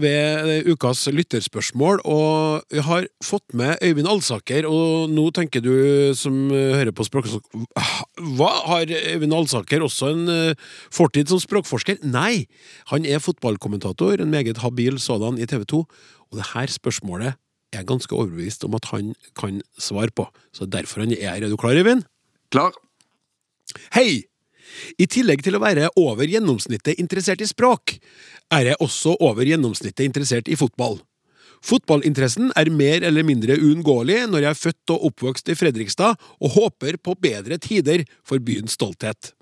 ved 0.00 0.68
ukas 0.70 1.02
lytterspørsmål, 1.12 2.00
og 2.08 2.64
vi 2.72 2.80
har 2.86 3.08
fått 3.26 3.44
med 3.58 3.82
Øyvind 3.84 4.08
Alsaker. 4.08 4.68
Og 4.70 5.10
nå 5.12 5.26
tenker 5.36 5.60
du 5.64 6.14
som 6.16 6.48
hører 6.54 6.94
på 6.94 7.04
språkforsk... 7.04 7.48
Hva, 8.38 8.52
har 8.70 8.94
Øyvind 8.96 9.34
Alsaker 9.34 9.84
også 9.84 10.12
en 10.14 10.28
eh, 10.32 10.68
fortid 10.94 11.28
som 11.28 11.42
språkforsker? 11.42 12.00
Nei, 12.06 12.46
han 12.94 13.04
er 13.04 13.20
fotballkommentator, 13.20 14.22
en 14.22 14.32
meget 14.32 14.62
habil 14.62 15.00
sådan 15.02 15.42
i 15.42 15.48
TV 15.50 15.66
2. 15.68 15.82
Og 16.30 16.38
det 16.38 16.52
her 16.54 16.70
spørsmålet 16.70 17.34
er 17.74 17.82
jeg 17.82 17.90
ganske 17.90 18.14
overbevist 18.14 18.64
om 18.64 18.78
at 18.78 18.88
han 18.94 19.12
kan 19.36 19.58
svare 19.76 20.14
på. 20.14 20.30
Så 20.54 20.70
derfor 20.70 21.02
han 21.04 21.12
er 21.12 21.34
her. 21.34 21.42
Er 21.42 21.50
du 21.50 21.58
klar, 21.58 21.76
Øyvind? 21.76 22.06
Klar. 22.48 22.72
Hei! 23.92 24.24
I 25.00 25.06
tillegg 25.10 25.42
til 25.44 25.56
å 25.56 25.60
være 25.60 25.88
over 26.00 26.28
gjennomsnittet 26.28 27.00
interessert 27.02 27.42
i 27.44 27.48
språk, 27.48 27.96
er 28.54 28.70
jeg 28.70 28.80
også 28.84 29.16
over 29.24 29.48
gjennomsnittet 29.48 30.06
interessert 30.06 30.48
i 30.48 30.56
fotball. 30.56 31.00
Fotballinteressen 31.64 32.52
er 32.56 32.70
mer 32.70 33.02
eller 33.04 33.26
mindre 33.26 33.58
uunngåelig 33.58 34.20
når 34.30 34.44
jeg 34.44 34.50
er 34.50 34.60
født 34.60 34.92
og 34.94 35.08
oppvokst 35.10 35.50
i 35.50 35.56
Fredrikstad 35.58 36.14
og 36.38 36.54
håper 36.54 37.00
på 37.02 37.16
bedre 37.20 37.58
tider 37.60 38.04
for 38.24 38.40
byens 38.40 38.78
stolthet. 38.78 39.32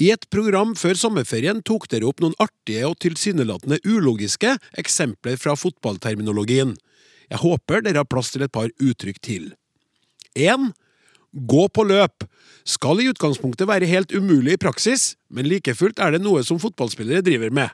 I 0.00 0.12
et 0.12 0.28
program 0.32 0.74
før 0.76 0.96
sommerferien 1.00 1.62
tok 1.64 1.88
dere 1.92 2.06
opp 2.08 2.20
noen 2.22 2.36
artige 2.40 2.84
og 2.88 2.98
tilsynelatende 3.02 3.80
ulogiske 3.84 4.54
eksempler 4.78 5.40
fra 5.40 5.56
fotballterminologien. 5.56 6.76
Jeg 7.32 7.42
håper 7.42 7.82
dere 7.82 8.04
har 8.04 8.08
plass 8.08 8.30
til 8.32 8.44
et 8.46 8.52
par 8.52 8.68
uttrykk 8.76 9.22
til. 9.24 9.54
1. 10.36 10.70
Gå 11.36 11.66
på 11.68 11.84
løp 11.84 12.24
skal 12.66 13.02
i 13.02 13.10
utgangspunktet 13.10 13.68
være 13.68 13.88
helt 13.90 14.14
umulig 14.16 14.56
i 14.56 14.60
praksis, 14.60 15.14
men 15.28 15.48
like 15.50 15.74
fullt 15.76 16.00
er 16.00 16.14
det 16.14 16.22
noe 16.24 16.40
som 16.46 16.60
fotballspillere 16.62 17.24
driver 17.26 17.52
med. 17.52 17.68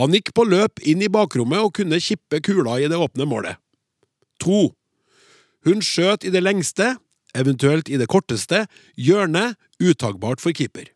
Han 0.00 0.16
gikk 0.16 0.32
på 0.36 0.46
løp 0.48 0.80
inn 0.84 1.04
i 1.04 1.12
bakrommet 1.12 1.60
og 1.60 1.74
kunne 1.76 2.00
kippe 2.00 2.40
kula 2.44 2.78
i 2.80 2.88
det 2.88 2.98
åpne 3.00 3.28
målet. 3.28 3.60
2. 4.44 4.72
Hun 5.68 5.84
skjøt 5.84 6.24
i 6.24 6.32
det 6.32 6.42
lengste, 6.44 6.94
eventuelt 7.36 7.88
i 7.92 8.00
det 8.00 8.08
korteste, 8.08 8.64
hjørnet, 8.96 9.56
utagbart 9.80 10.40
for 10.40 10.56
keeper. 10.56 10.88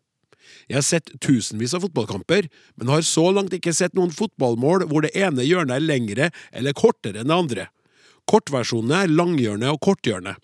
Jeg 0.69 0.77
har 0.77 0.85
sett 0.85 1.09
tusenvis 1.21 1.73
av 1.77 1.85
fotballkamper, 1.85 2.47
men 2.77 2.91
har 2.93 3.03
så 3.05 3.27
langt 3.33 3.53
ikke 3.53 3.73
sett 3.75 3.93
noen 3.97 4.13
fotballmål 4.15 4.87
hvor 4.89 5.05
det 5.05 5.13
ene 5.17 5.45
hjørnet 5.45 5.77
er 5.77 5.85
lengre 5.85 6.29
eller 6.51 6.77
kortere 6.77 7.21
enn 7.21 7.29
det 7.29 7.37
andre. 7.37 7.65
Kortversjonene 8.29 9.03
er 9.03 9.13
langhjørnet 9.13 9.73
og 9.73 9.81
korthjørne. 9.85 10.37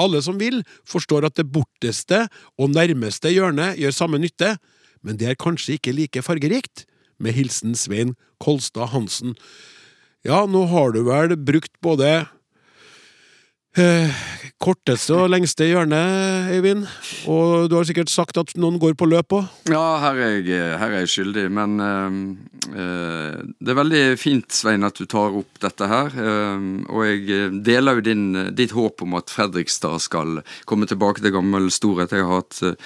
Alle 0.00 0.22
som 0.24 0.38
vil, 0.40 0.62
forstår 0.88 1.28
at 1.28 1.36
det 1.38 1.46
borteste 1.54 2.24
og 2.58 2.72
nærmeste 2.74 3.30
hjørnet 3.30 3.78
gjør 3.78 3.94
samme 3.94 4.18
nytte, 4.22 4.56
men 5.04 5.20
det 5.20 5.30
er 5.30 5.38
kanskje 5.38 5.78
ikke 5.78 5.94
like 5.94 6.24
fargerikt. 6.24 6.86
Med 7.22 7.36
hilsen 7.36 7.76
Svein 7.78 8.16
Kolstad 8.42 8.90
Hansen. 8.90 9.36
Ja, 10.26 10.46
nå 10.50 10.64
har 10.66 10.90
du 10.90 11.04
vel 11.06 11.36
brukt 11.38 11.70
både 11.84 12.24
eh, 13.80 14.10
korteste 14.64 15.12
og 15.18 15.28
lengste 15.32 15.66
hjørne, 15.68 15.98
Eivind. 16.54 16.86
og 17.28 17.68
du 17.68 17.74
har 17.76 17.84
sikkert 17.88 18.12
sagt 18.12 18.38
at 18.40 18.52
noen 18.56 18.78
går 18.80 18.94
på 18.96 19.08
løp 19.10 19.34
òg? 19.36 19.48
Ja, 19.68 19.82
her 20.00 20.20
er 20.22 20.36
jeg, 20.38 20.60
her 20.80 20.90
er 20.94 21.02
jeg 21.02 21.12
skyldig, 21.14 21.46
men 21.52 21.74
eh, 21.84 22.18
eh, 22.72 23.42
det 23.60 23.74
er 23.74 23.80
veldig 23.80 24.04
fint, 24.20 24.48
Svein, 24.54 24.86
at 24.86 24.96
du 25.00 25.04
tar 25.10 25.36
opp 25.40 25.60
dette 25.64 25.88
her. 25.90 26.14
eh, 26.14 26.68
og 26.88 27.02
jeg 27.08 27.50
deler 27.66 27.98
jo 28.00 28.06
din, 28.10 28.24
ditt 28.56 28.72
håp 28.76 29.04
om 29.04 29.18
at 29.20 29.32
Fredrikstad 29.34 30.00
skal 30.04 30.40
komme 30.64 30.88
tilbake 30.90 31.20
til 31.24 31.34
gammel 31.34 31.68
storhet. 31.74 32.14
Jeg 32.14 32.24
har 32.24 32.40
hatt 32.40 32.62
eh, 32.64 32.78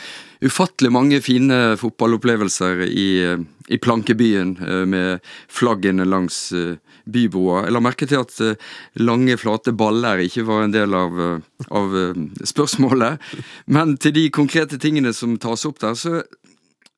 ufattelig 0.49 0.93
mange 0.95 1.21
fine 1.23 1.77
fotballopplevelser 1.79 2.85
i, 2.89 3.09
eh, 3.27 3.47
i 3.69 3.79
plankebyen 3.79 4.57
eh, 4.65 4.85
med 4.89 5.25
flaggene 5.53 6.07
langs 6.09 6.49
eh, 6.57 6.77
bybroa. 7.13 7.65
Jeg 7.67 7.75
la 7.75 7.83
merke 7.85 8.09
til 8.09 8.23
at 8.23 8.35
eh, 8.45 8.59
lange, 9.01 9.37
flate 9.41 9.75
baller 9.77 10.23
ikke 10.25 10.47
var 10.49 10.65
en 10.65 10.75
del 10.75 10.97
av, 10.97 11.21
eh, 11.25 11.65
av 11.81 11.97
eh, 11.97 12.21
spørsmålet. 12.53 13.31
Men 13.75 13.97
til 14.03 14.17
de 14.17 14.27
konkrete 14.35 14.81
tingene 14.83 15.15
som 15.17 15.39
tas 15.41 15.67
opp 15.69 15.81
der, 15.85 15.97
så, 15.99 16.23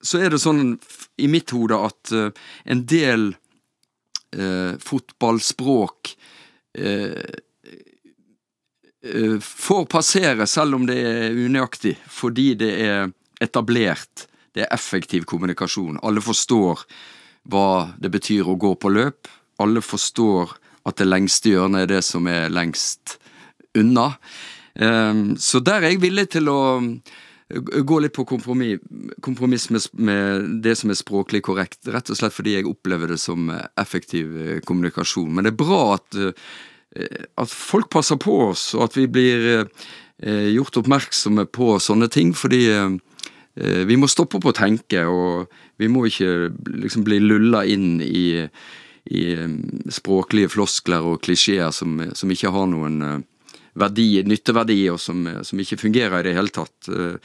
så 0.02 0.22
er 0.22 0.34
det 0.34 0.42
sånn 0.42 0.74
i 1.20 1.28
mitt 1.30 1.52
hode 1.54 1.76
at 1.76 2.12
en 2.14 2.82
del 2.88 3.30
eh, 4.36 4.74
fotballspråk 4.80 6.14
eh, 6.78 7.38
får 9.40 9.86
passere 9.88 10.46
selv 10.48 10.76
om 10.76 10.86
det 10.88 10.98
er 11.08 11.36
unøyaktig, 11.36 11.94
fordi 12.08 12.52
det 12.60 12.72
er 12.84 13.12
etablert. 13.40 14.26
Det 14.52 14.66
er 14.66 14.74
effektiv 14.74 15.24
kommunikasjon. 15.30 16.00
Alle 16.02 16.20
forstår 16.20 16.84
hva 17.50 17.92
det 17.98 18.10
betyr 18.12 18.48
å 18.48 18.58
gå 18.60 18.74
på 18.76 18.90
løp. 18.92 19.28
Alle 19.60 19.82
forstår 19.84 20.56
at 20.88 21.00
det 21.00 21.08
lengste 21.08 21.52
hjørnet 21.52 21.84
er 21.84 21.90
det 21.96 22.04
som 22.06 22.28
er 22.30 22.48
lengst 22.52 23.18
unna. 23.76 24.14
Eh, 24.74 25.14
Så 25.36 25.60
der 25.60 25.82
er 25.82 25.92
jeg 25.92 26.02
villig 26.02 26.30
til 26.32 26.48
å 26.48 26.60
eh, 26.80 27.60
gå 27.60 28.00
litt 28.00 28.14
på 28.16 28.24
kompromiss, 28.24 29.70
med, 29.92 30.62
det 30.62 30.76
som 30.78 30.90
er 30.90 30.98
språklig 30.98 31.42
korrekt, 31.46 31.82
rett 31.86 32.10
og 32.10 32.16
slett 32.18 32.34
fordi 32.34 32.56
jeg 32.56 32.70
opplever 32.70 33.12
det 33.12 33.20
som 33.20 33.50
eh, 33.50 33.66
effektiv 33.80 34.34
eh, 34.40 34.60
kommunikasjon. 34.64 35.30
Men 35.34 35.44
det 35.44 35.54
er 35.54 35.62
bra 35.62 35.82
at, 35.98 36.20
at 37.36 37.50
folk 37.50 37.90
passer 37.92 38.18
på 38.18 38.50
oss, 38.50 38.70
og 38.74 38.88
at 38.88 38.96
vi 38.98 39.06
blir 39.06 39.68
gjort 40.20 40.76
oppmerksomme 40.76 41.46
på 41.48 41.78
sånne 41.80 42.10
ting, 42.12 42.34
fordi 42.36 42.66
vi 43.88 43.96
må 43.96 44.08
stoppe 44.10 44.36
opp 44.36 44.50
og 44.50 44.56
tenke, 44.58 45.06
og 45.08 45.46
vi 45.80 45.88
må 45.88 46.02
ikke 46.08 46.50
liksom 46.82 47.06
bli 47.06 47.22
lulla 47.22 47.62
inn 47.64 48.02
i, 48.04 48.42
i 49.08 49.26
eh, 49.34 49.52
språklige 49.92 50.52
floskler 50.52 51.06
og 51.06 51.20
klisjeer 51.24 51.72
som, 51.74 51.98
som 52.14 52.32
ikke 52.32 52.52
har 52.52 52.66
noen 52.70 53.02
eh, 53.06 53.20
verdi, 53.80 54.08
nytteverdi, 54.26 54.82
og 54.92 54.98
som, 55.00 55.24
som 55.46 55.62
ikke 55.62 55.80
fungerer 55.80 56.20
i 56.20 56.28
det 56.28 56.36
hele 56.36 56.52
tatt. 56.54 56.90
Eh, 56.90 57.16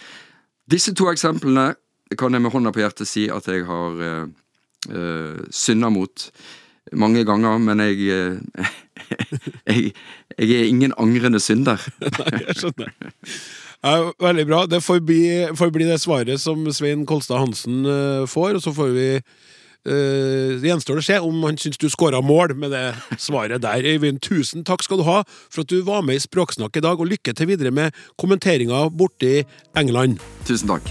Disse 0.66 0.96
to 0.98 1.12
eksemplene 1.12 1.76
kan 2.18 2.34
jeg 2.34 2.42
med 2.42 2.54
hånda 2.54 2.72
på 2.74 2.82
hjertet 2.82 3.10
si 3.10 3.28
at 3.30 3.46
jeg 3.50 3.66
har 3.68 4.00
uh, 4.02 5.36
synda 5.54 5.92
mot 5.94 6.26
mange 6.98 7.22
ganger, 7.26 7.60
men 7.62 7.84
jeg, 7.86 8.10
uh, 8.10 8.72
jeg 9.70 9.94
Jeg 10.38 10.52
er 10.52 10.66
ingen 10.68 10.94
angrende 10.98 11.40
synder. 11.40 11.80
Nei, 12.02 12.42
jeg 12.48 12.56
skjønner. 12.60 12.90
Ja, 13.86 14.12
veldig 14.20 14.46
bra. 14.50 14.66
Det 14.66 14.82
får 14.84 15.00
bli, 15.06 15.22
får 15.56 15.70
bli 15.72 15.86
det 15.88 16.00
svaret 16.02 16.42
som 16.42 16.66
Svein 16.74 17.06
Kolstad 17.06 17.40
Hansen 17.40 17.86
eh, 17.86 18.26
får, 18.28 18.58
og 18.58 18.64
så 18.66 18.74
får 18.76 18.90
vi 18.96 19.08
eh, 19.86 20.56
Det 20.62 20.70
gjenstår 20.70 21.02
å 21.02 21.06
se 21.06 21.20
om 21.24 21.44
han 21.48 21.60
syns 21.62 21.80
du 21.82 21.88
scora 21.90 22.22
mål 22.22 22.56
med 22.60 22.74
det 22.76 22.86
svaret 23.22 23.64
der. 23.64 23.86
Øyvind, 23.86 24.22
tusen 24.26 24.66
takk 24.66 24.84
skal 24.86 25.02
du 25.02 25.08
ha 25.08 25.22
for 25.50 25.64
at 25.64 25.72
du 25.72 25.82
var 25.86 26.06
med 26.06 26.20
i 26.20 26.24
Språksnakk 26.24 26.78
i 26.78 26.86
dag, 26.86 27.00
og 27.00 27.12
lykke 27.12 27.34
til 27.34 27.52
videre 27.54 27.72
med 27.72 27.96
kommenteringa 28.22 28.88
borti 28.90 29.44
England. 29.76 30.20
Tusen 30.46 30.72
takk. 30.76 30.90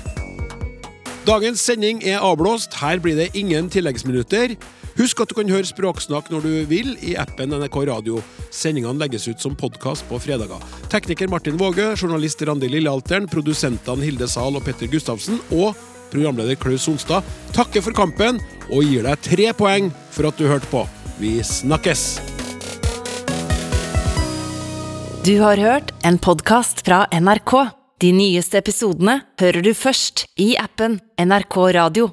Dagens 1.24 1.62
sending 1.64 2.03
er 2.05 2.20
avblåst. 2.20 2.74
Her 2.76 2.99
blir 3.01 3.16
det 3.16 3.30
ingen 3.34 3.70
tilleggsminutter. 3.72 4.59
Husk 4.95 5.22
at 5.24 5.30
du 5.32 5.34
kan 5.38 5.49
høre 5.51 5.66
Språksnakk 5.66 6.28
når 6.30 6.45
du 6.45 6.51
vil 6.70 6.92
i 7.03 7.16
appen 7.18 7.51
NRK 7.51 7.78
Radio. 7.88 8.20
Sendingene 8.55 9.01
legges 9.01 9.24
ut 9.26 9.40
som 9.42 9.57
podkast 9.59 10.05
på 10.11 10.20
fredager. 10.22 10.61
Tekniker 10.92 11.32
Martin 11.32 11.57
Våge, 11.59 11.95
journalist 11.97 12.45
Randi 12.47 12.68
Lillealteren, 12.70 13.26
produsentene 13.26 14.05
Hilde 14.07 14.28
Zahl 14.30 14.55
og 14.55 14.62
Petter 14.68 14.90
Gustavsen 14.92 15.40
og 15.51 15.72
programleder 16.12 16.59
Klaus 16.61 16.86
Solstad, 16.88 17.24
takker 17.57 17.84
for 17.84 17.96
kampen 17.96 18.40
og 18.70 18.84
gir 18.84 19.07
deg 19.07 19.24
tre 19.24 19.50
poeng 19.57 19.90
for 20.14 20.28
at 20.30 20.38
du 20.40 20.48
hørte 20.50 20.70
på. 20.72 20.84
Vi 21.20 21.38
snakkes! 21.44 22.07
Du 25.24 25.38
har 25.40 25.57
hørt 25.57 25.94
en 26.05 26.18
podkast 26.20 26.82
fra 26.84 27.07
NRK. 27.09 27.55
De 28.02 28.11
nyeste 28.12 28.59
episodene 28.61 29.22
hører 29.40 29.64
du 29.64 29.70
først 29.72 30.26
i 30.36 30.52
appen 30.61 30.98
NRK 31.16 31.57
Radio. 31.78 32.11